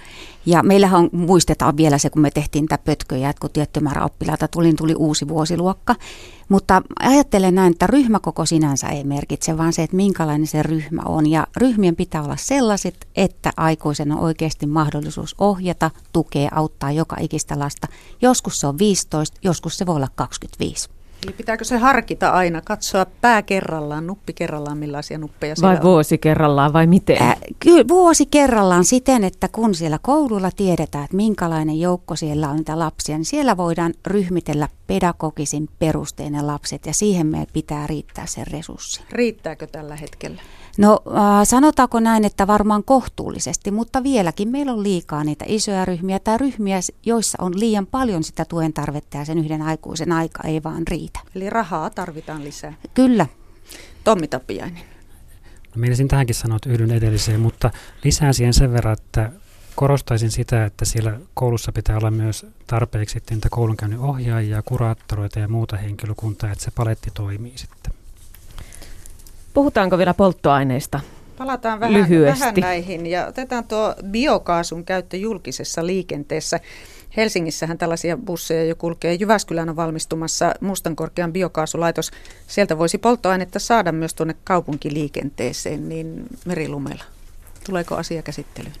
Ja 0.46 0.62
meillähän 0.62 1.00
on, 1.00 1.10
muistetaan 1.12 1.76
vielä 1.76 1.98
se, 1.98 2.10
kun 2.10 2.22
me 2.22 2.30
tehtiin 2.30 2.62
niitä 2.62 2.78
pötköjä, 2.78 3.30
että 3.30 3.40
kun 3.40 3.50
tietty 3.50 3.80
määrä 3.80 4.04
oppilaita 4.04 4.48
tuli, 4.48 4.66
niin 4.66 4.76
tuli 4.76 4.94
uusi 4.94 5.28
vuosiluokka. 5.28 5.94
Mutta 6.48 6.82
ajattelen 7.00 7.54
näin, 7.54 7.72
että 7.72 7.86
ryhmäkoko 7.86 8.46
sinänsä 8.46 8.88
ei 8.88 9.04
merkitse, 9.04 9.58
vaan 9.58 9.72
se, 9.72 9.82
että 9.82 9.96
minkälainen 9.96 10.46
se 10.46 10.62
ryhmä 10.62 11.02
on. 11.04 11.30
Ja 11.30 11.46
ryhmien 11.56 11.96
pitää 11.96 12.22
olla 12.22 12.36
sellaiset, 12.36 13.08
että 13.16 13.50
aikuisen 13.56 14.12
on 14.12 14.18
oikeasti 14.18 14.66
mahdollisuus 14.66 15.34
ohjata, 15.38 15.90
tukea, 16.12 16.48
auttaa 16.54 16.92
joka 16.92 17.16
ikistä 17.20 17.58
lasta. 17.58 17.88
Joskus 18.22 18.60
se 18.60 18.66
on 18.66 18.78
15, 18.78 19.38
joskus 19.42 19.78
se 19.78 19.86
voi 19.86 19.96
olla 19.96 20.08
25. 20.14 20.95
Eli 21.26 21.32
pitääkö 21.32 21.64
se 21.64 21.76
harkita 21.76 22.30
aina, 22.30 22.60
katsoa 22.60 23.06
pää 23.20 23.42
kerrallaan, 23.42 24.06
nuppi 24.06 24.32
kerrallaan, 24.32 24.78
millaisia 24.78 25.18
nuppeja 25.18 25.54
Vai 25.62 25.76
on? 25.76 25.82
vuosi 25.82 26.18
kerrallaan 26.18 26.72
vai 26.72 26.86
miten? 26.86 27.22
Äh, 27.22 27.36
kyllä 27.58 27.84
vuosi 27.88 28.26
kerrallaan 28.26 28.84
siten, 28.84 29.24
että 29.24 29.48
kun 29.48 29.74
siellä 29.74 29.98
koululla 30.02 30.50
tiedetään, 30.56 31.04
että 31.04 31.16
minkälainen 31.16 31.80
joukko 31.80 32.16
siellä 32.16 32.48
on 32.48 32.56
niitä 32.56 32.78
lapsia, 32.78 33.16
niin 33.16 33.24
siellä 33.24 33.56
voidaan 33.56 33.94
ryhmitellä 34.06 34.68
pedagogisin 34.86 35.68
perustein 35.78 36.32
ne 36.32 36.42
lapset 36.42 36.86
ja 36.86 36.94
siihen 36.94 37.26
meidän 37.26 37.46
pitää 37.52 37.86
riittää 37.86 38.26
sen 38.26 38.46
resurssi. 38.46 39.02
Riittääkö 39.12 39.66
tällä 39.66 39.96
hetkellä? 39.96 40.42
No 40.78 41.02
äh, 41.06 41.44
sanotaanko 41.44 42.00
näin, 42.00 42.24
että 42.24 42.46
varmaan 42.46 42.84
kohtuullisesti, 42.84 43.70
mutta 43.70 44.02
vieläkin 44.02 44.48
meillä 44.48 44.72
on 44.72 44.82
liikaa 44.82 45.24
niitä 45.24 45.44
isoja 45.48 45.84
ryhmiä 45.84 46.18
tai 46.18 46.38
ryhmiä, 46.38 46.80
joissa 47.06 47.38
on 47.40 47.60
liian 47.60 47.86
paljon 47.86 48.24
sitä 48.24 48.44
tuen 48.44 48.72
tarvetta 48.72 49.16
ja 49.16 49.24
sen 49.24 49.38
yhden 49.38 49.62
aikuisen 49.62 50.12
aika 50.12 50.42
ei 50.44 50.62
vaan 50.62 50.82
riitä. 50.90 51.20
Eli 51.34 51.50
rahaa 51.50 51.90
tarvitaan 51.90 52.44
lisää. 52.44 52.74
Kyllä. 52.94 53.26
Tommi 54.04 54.28
Tapiainen. 54.28 54.82
No, 55.74 55.80
Mielisin 55.80 56.08
tähänkin 56.08 56.34
sanoa, 56.34 56.56
että 56.56 56.70
yhdyn 56.70 56.90
edelliseen, 56.90 57.40
mutta 57.40 57.70
lisään 58.04 58.34
siihen 58.34 58.54
sen 58.54 58.72
verran, 58.72 58.92
että 58.92 59.32
korostaisin 59.74 60.30
sitä, 60.30 60.64
että 60.64 60.84
siellä 60.84 61.20
koulussa 61.34 61.72
pitää 61.72 61.96
olla 61.96 62.10
myös 62.10 62.46
tarpeeksi 62.66 63.22
niitä 63.30 63.48
koulunkäynnin 63.50 64.00
ohjaajia, 64.00 64.62
kuraattoroita 64.62 65.38
ja 65.38 65.48
muuta 65.48 65.76
henkilökuntaa, 65.76 66.52
että 66.52 66.64
se 66.64 66.70
paletti 66.70 67.10
toimii 67.14 67.58
sitten. 67.58 67.92
Puhutaanko 69.56 69.98
vielä 69.98 70.14
polttoaineista? 70.14 71.00
Palataan 71.38 71.80
vähän, 71.80 71.94
lyhyesti. 71.94 72.40
vähän 72.40 72.54
näihin 72.54 73.06
ja 73.06 73.26
otetaan 73.26 73.64
tuo 73.64 73.94
biokaasun 74.10 74.84
käyttö 74.84 75.16
julkisessa 75.16 75.86
liikenteessä. 75.86 76.60
Helsingissähän 77.16 77.78
tällaisia 77.78 78.16
busseja 78.16 78.64
jo 78.64 78.76
kulkee. 78.76 79.14
Jyväskylän 79.14 79.68
on 79.68 79.76
valmistumassa 79.76 80.54
Mustankorkean 80.60 81.32
biokaasulaitos. 81.32 82.10
Sieltä 82.46 82.78
voisi 82.78 82.98
polttoainetta 82.98 83.58
saada 83.58 83.92
myös 83.92 84.14
tuonne 84.14 84.34
kaupunkiliikenteeseen, 84.44 85.88
niin 85.88 86.26
merilumella. 86.44 87.04
Tuleeko 87.66 87.96
asia 87.96 88.22
käsittelyyn? 88.22 88.74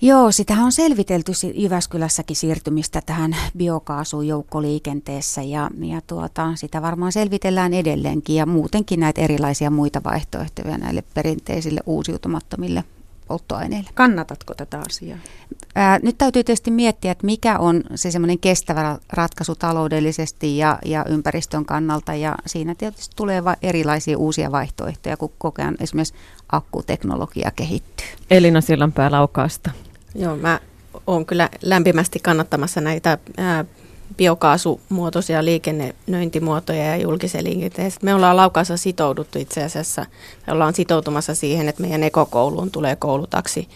Joo, 0.00 0.32
sitä 0.32 0.54
on 0.54 0.72
selvitelty 0.72 1.32
Jyväskylässäkin 1.54 2.36
siirtymistä 2.36 3.02
tähän 3.06 3.36
biokaasuun 3.56 4.26
joukkoliikenteessä 4.26 5.42
ja, 5.42 5.70
ja 5.80 6.00
tuota, 6.06 6.52
sitä 6.54 6.82
varmaan 6.82 7.12
selvitellään 7.12 7.74
edelleenkin 7.74 8.36
ja 8.36 8.46
muutenkin 8.46 9.00
näitä 9.00 9.20
erilaisia 9.20 9.70
muita 9.70 10.00
vaihtoehtoja 10.04 10.78
näille 10.78 11.04
perinteisille 11.14 11.80
uusiutumattomille 11.86 12.84
polttoaineille. 13.28 13.90
Kannatatko 13.94 14.54
tätä 14.54 14.80
asiaa? 14.88 15.18
Ää, 15.74 15.98
nyt 16.02 16.18
täytyy 16.18 16.44
tietysti 16.44 16.70
miettiä, 16.70 17.12
että 17.12 17.26
mikä 17.26 17.58
on 17.58 17.84
se 17.94 18.10
semmoinen 18.10 18.38
kestävä 18.38 18.98
ratkaisu 19.12 19.54
taloudellisesti 19.54 20.58
ja, 20.58 20.78
ja 20.84 21.04
ympäristön 21.08 21.64
kannalta 21.64 22.14
ja 22.14 22.34
siinä 22.46 22.74
tietysti 22.74 23.16
tulee 23.16 23.44
va- 23.44 23.56
erilaisia 23.62 24.18
uusia 24.18 24.52
vaihtoehtoja, 24.52 25.16
kun 25.16 25.32
koko 25.38 25.62
ajan 25.62 25.76
esimerkiksi 25.80 26.14
akkuteknologia 26.52 27.50
kehittyy. 27.56 28.06
Elina 28.30 28.60
Sillanpää 28.60 29.10
Laukaasta. 29.10 29.70
Joo, 30.14 30.36
mä 30.36 30.60
oon 31.06 31.26
kyllä 31.26 31.48
lämpimästi 31.62 32.18
kannattamassa 32.18 32.80
näitä 32.80 33.18
ää, 33.36 33.64
biokaasumuotoisia 34.16 35.44
liikennöintimuotoja 35.44 36.84
ja 36.84 36.96
julkisen 36.96 37.44
liikenteen. 37.44 37.92
Me 38.02 38.14
ollaan 38.14 38.36
Laukaassa 38.36 38.76
sitouduttu 38.76 39.38
itse 39.38 39.64
asiassa, 39.64 40.06
me 40.46 40.52
ollaan 40.52 40.74
sitoutumassa 40.74 41.34
siihen, 41.34 41.68
että 41.68 41.82
meidän 41.82 42.02
ekokouluun 42.02 42.70
tulee 42.70 42.96
koulutaksi 42.96 43.68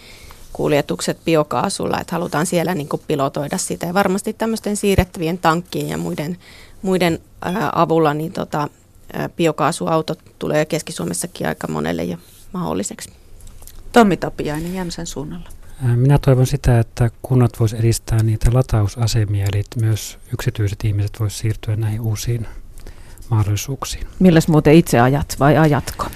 kuljetukset 0.52 1.24
biokaasulla, 1.24 2.00
että 2.00 2.16
halutaan 2.16 2.46
siellä 2.46 2.74
niin 2.74 2.88
pilotoida 3.06 3.58
sitä. 3.58 3.86
Ja 3.86 3.94
varmasti 3.94 4.32
tämmöisten 4.32 4.76
siirrettävien 4.76 5.38
tankkien 5.38 5.88
ja 5.88 5.98
muiden, 5.98 6.38
muiden 6.82 7.18
ää, 7.42 7.72
avulla 7.74 8.14
niin 8.14 8.32
tota, 8.32 8.68
ää, 9.12 9.28
biokaasuautot 9.28 10.18
tulee 10.38 10.64
Keski-Suomessakin 10.64 11.48
aika 11.48 11.68
monelle 11.68 12.04
jo 12.04 12.16
mahdolliseksi. 12.52 13.10
Tommi 13.92 14.16
Tapiainen 14.16 14.74
Jämsän 14.74 15.06
suunnalla. 15.06 15.48
Minä 15.82 16.18
toivon 16.18 16.46
sitä, 16.46 16.78
että 16.78 17.10
kunnat 17.22 17.60
voisivat 17.60 17.84
edistää 17.84 18.22
niitä 18.22 18.50
latausasemia, 18.52 19.46
eli 19.52 19.64
myös 19.80 20.18
yksityiset 20.32 20.84
ihmiset 20.84 21.20
voisivat 21.20 21.40
siirtyä 21.40 21.76
näihin 21.76 22.00
uusiin 22.00 22.46
mahdollisuuksiin. 23.30 24.06
Milläs 24.18 24.48
muuten 24.48 24.74
itse 24.74 25.00
ajat 25.00 25.36
vai 25.40 25.58
ajatko? 25.58 26.06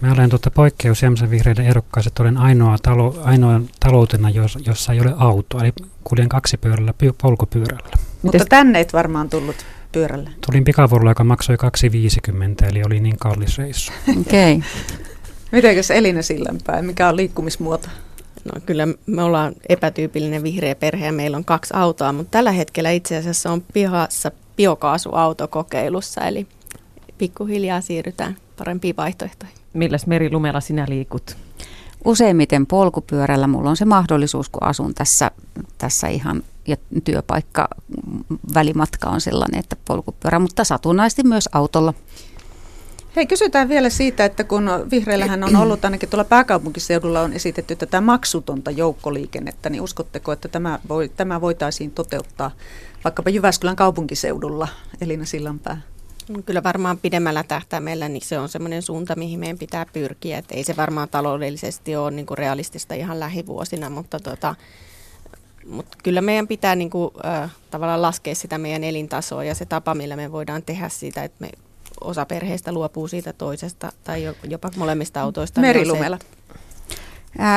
Mä 0.00 0.12
olen 0.12 0.30
tuota 0.30 0.50
poikkeus 0.50 1.02
Jämsän 1.02 1.30
vihreiden 1.30 1.66
ehdokkaassa, 1.66 2.08
että 2.08 2.22
olen 2.22 2.38
ainoa, 2.38 2.76
talo, 2.82 3.20
ainoa 3.24 3.60
taloutena, 3.80 4.30
jos, 4.30 4.58
jossa 4.66 4.92
ei 4.92 5.00
ole 5.00 5.14
auto, 5.16 5.60
eli 5.60 5.72
kuljen 6.04 6.28
kaksipyörällä, 6.28 6.94
polkupyörällä. 7.22 7.96
Mutta 8.22 8.44
tänne 8.48 8.80
et 8.80 8.92
varmaan 8.92 9.30
tullut 9.30 9.56
pyörällä? 9.92 10.30
Tulin 10.46 10.64
pikavuorolla, 10.64 11.10
joka 11.10 11.24
maksoi 11.24 11.56
2,50, 11.56 12.68
eli 12.68 12.82
oli 12.86 13.00
niin 13.00 13.18
kallis 13.18 13.58
reissu. 13.58 13.92
Okei. 14.20 14.54
Okay. 14.54 14.68
Mitenkäs 15.52 15.90
Elina 15.90 16.22
Sillanpää, 16.22 16.82
mikä 16.82 17.08
on 17.08 17.16
liikkumismuoto? 17.16 17.88
No 18.44 18.60
kyllä 18.66 18.88
me 19.06 19.22
ollaan 19.22 19.54
epätyypillinen 19.68 20.42
vihreä 20.42 20.74
perhe 20.74 21.06
ja 21.06 21.12
meillä 21.12 21.36
on 21.36 21.44
kaksi 21.44 21.74
autoa, 21.76 22.12
mutta 22.12 22.30
tällä 22.30 22.52
hetkellä 22.52 22.90
itse 22.90 23.16
asiassa 23.16 23.52
on 23.52 23.62
pihassa 23.72 24.30
biokaasuautokokeilussa, 24.56 26.20
eli 26.20 26.46
pikkuhiljaa 27.18 27.80
siirrytään 27.80 28.36
parempiin 28.58 28.96
vaihtoehtoihin. 28.96 29.56
Milläs 29.72 30.06
merilumella 30.06 30.60
sinä 30.60 30.86
liikut? 30.88 31.36
Useimmiten 32.04 32.66
polkupyörällä 32.66 33.46
mulla 33.46 33.70
on 33.70 33.76
se 33.76 33.84
mahdollisuus, 33.84 34.48
kun 34.48 34.62
asun 34.62 34.94
tässä, 34.94 35.30
tässä 35.78 36.08
ihan 36.08 36.42
ja 36.66 36.76
työpaikka 37.04 37.68
välimatka 38.54 39.10
on 39.10 39.20
sellainen, 39.20 39.60
että 39.60 39.76
polkupyörä, 39.84 40.38
mutta 40.38 40.64
satunnaisesti 40.64 41.22
myös 41.22 41.48
autolla. 41.52 41.94
Hei, 43.16 43.26
kysytään 43.26 43.68
vielä 43.68 43.90
siitä, 43.90 44.24
että 44.24 44.44
kun 44.44 44.70
vihreillähän 44.90 45.44
on 45.44 45.56
ollut 45.56 45.84
ainakin 45.84 46.08
tuolla 46.08 46.24
pääkaupunkiseudulla 46.24 47.20
on 47.20 47.32
esitetty 47.32 47.76
tätä 47.76 48.00
maksutonta 48.00 48.70
joukkoliikennettä, 48.70 49.70
niin 49.70 49.82
uskotteko, 49.82 50.32
että 50.32 50.48
tämä, 50.48 50.78
voi, 50.88 51.08
tämä 51.08 51.40
voitaisiin 51.40 51.90
toteuttaa 51.90 52.50
vaikkapa 53.04 53.30
Jyväskylän 53.30 53.76
kaupunkiseudulla, 53.76 54.68
Elina 55.00 55.24
Sillanpää? 55.24 55.80
No 56.28 56.42
kyllä 56.42 56.62
varmaan 56.62 56.98
pidemmällä 56.98 57.42
tähtäimellä 57.42 58.08
niin 58.08 58.24
se 58.24 58.38
on 58.38 58.48
semmoinen 58.48 58.82
suunta, 58.82 59.16
mihin 59.16 59.40
meidän 59.40 59.58
pitää 59.58 59.86
pyrkiä. 59.92 60.38
Et 60.38 60.50
ei 60.50 60.64
se 60.64 60.76
varmaan 60.76 61.08
taloudellisesti 61.08 61.96
ole 61.96 62.10
niin 62.10 62.26
kuin 62.26 62.38
realistista 62.38 62.94
ihan 62.94 63.20
lähivuosina, 63.20 63.90
mutta, 63.90 64.20
tota, 64.20 64.54
mutta 65.66 65.98
kyllä 66.02 66.20
meidän 66.20 66.48
pitää 66.48 66.74
niin 66.74 66.90
kuin, 66.90 67.10
äh, 67.24 67.50
tavallaan 67.70 68.02
laskea 68.02 68.34
sitä 68.34 68.58
meidän 68.58 68.84
elintasoa 68.84 69.44
ja 69.44 69.54
se 69.54 69.64
tapa, 69.64 69.94
millä 69.94 70.16
me 70.16 70.32
voidaan 70.32 70.62
tehdä 70.62 70.88
siitä, 70.88 71.24
että 71.24 71.36
me 71.40 71.50
osa 72.00 72.26
perheistä 72.26 72.72
luopuu 72.72 73.08
siitä 73.08 73.32
toisesta 73.32 73.92
tai 74.04 74.34
jopa 74.48 74.70
molemmista 74.76 75.20
autoista. 75.20 75.60
Merilumella. 75.60 76.18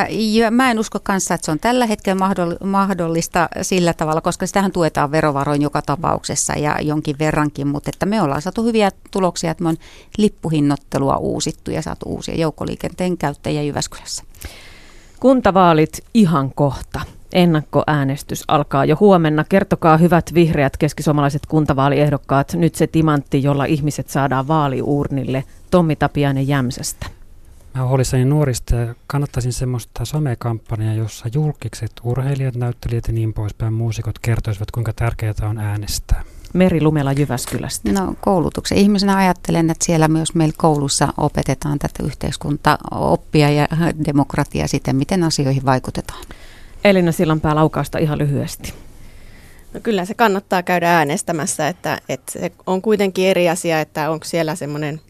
Ja 0.10 0.52
mä 0.52 0.72
en 0.72 0.80
usko 0.80 1.00
kanssa, 1.04 1.34
että 1.34 1.46
se 1.46 1.52
on 1.52 1.60
tällä 1.60 1.86
hetkellä 1.86 2.22
mahdollista 2.64 3.50
sillä 3.62 3.94
tavalla, 3.94 4.22
koska 4.22 4.48
sitähän 4.48 4.72
tuetaan 4.72 5.12
verovaroin 5.12 5.62
joka 5.62 5.82
tapauksessa 5.82 6.54
ja 6.54 6.82
jonkin 6.82 7.20
verrankin, 7.20 7.68
mutta 7.68 7.90
että 7.90 8.06
me 8.06 8.22
ollaan 8.22 8.42
saatu 8.42 8.64
hyviä 8.64 8.92
tuloksia, 9.12 9.52
että 9.52 9.64
me 9.64 9.70
on 9.70 9.78
lippuhinnottelua 10.18 11.18
uusittu 11.18 11.72
ja 11.72 11.82
saatu 11.82 12.10
uusia 12.10 12.36
joukkoliikenteen 12.36 13.18
käyttäjiä 13.18 13.64
Jyväskylässä. 13.64 14.24
Kuntavaalit 15.20 16.04
ihan 16.14 16.54
kohta. 16.54 17.02
Ennakkoäänestys 17.34 18.44
alkaa 18.48 18.86
jo 18.86 18.98
huomenna. 19.00 19.44
Kertokaa 19.50 19.98
hyvät 19.98 20.34
vihreät 20.34 20.78
keskisuomalaiset 20.78 21.46
kuntavaaliehdokkaat 21.46 22.54
nyt 22.54 22.76
se 22.76 22.88
timantti, 22.88 23.44
jolla 23.44 23.66
ihmiset 23.66 24.10
saadaan 24.10 24.48
vaaliuurnille. 24.48 25.44
Tommi 25.72 25.96
Tapiainen 25.96 26.48
Jämsästä. 26.48 27.06
Mä 27.74 27.82
olen 27.82 27.90
huolissani 27.90 28.26
nuorista 28.26 28.76
ja 28.76 28.96
kannattaisin 29.08 29.54
semmoista 29.54 30.06
somekampanjaa, 30.06 30.94
jossa 30.94 31.30
julkikset, 31.34 31.92
urheilijat, 32.04 32.56
näyttelijät 32.56 33.08
ja 33.08 33.14
niin 33.14 33.34
poispäin 33.34 33.74
muusikot 33.74 34.20
kertoisivat, 34.20 34.72
kuinka 34.72 34.94
tärkeää 34.94 35.34
on 35.50 35.58
äänestää. 35.58 36.24
Meri 36.54 36.82
Lumela 36.82 37.12
Jyväskylästä. 37.12 37.92
No 37.92 38.16
koulutuksen 38.22 38.78
ihmisenä 38.78 39.18
ajattelen, 39.18 39.70
että 39.70 39.86
siellä 39.86 40.08
myös 40.08 40.36
meillä 40.36 40.56
koulussa 40.58 41.14
opetetaan 41.18 41.80
tätä 41.80 42.04
yhteiskuntaoppia 42.04 43.50
ja 43.50 43.68
demokratiaa 44.06 44.68
siten, 44.68 44.96
miten 44.96 45.24
asioihin 45.24 45.66
vaikutetaan. 45.66 46.24
Elina 46.90 47.12
Sillanpää 47.12 47.56
laukausta 47.56 47.98
ihan 47.98 48.18
lyhyesti. 48.18 48.74
No 49.74 49.80
kyllä 49.84 50.06
se 50.06 50.14
kannattaa 50.14 50.64
käydä 50.64 50.98
äänestämässä, 50.98 51.68
että, 51.68 52.02
että 52.10 52.32
se 52.32 52.52
on 52.66 52.82
kuitenkin 52.82 53.28
eri 53.28 53.50
asia, 53.50 53.82
että 53.82 54.12
onko 54.12 54.26
siellä 54.26 54.56
semmoinen, 54.56 55.02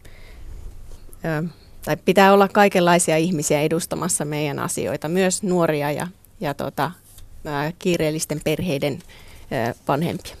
tai 1.84 1.96
pitää 2.04 2.32
olla 2.32 2.48
kaikenlaisia 2.48 3.16
ihmisiä 3.16 3.60
edustamassa 3.60 4.24
meidän 4.24 4.58
asioita, 4.58 5.08
myös 5.08 5.42
nuoria 5.42 5.92
ja, 5.92 6.06
ja 6.40 6.54
tota, 6.54 6.90
kiireellisten 7.78 8.40
perheiden 8.44 8.98
vanhempia. 9.88 10.36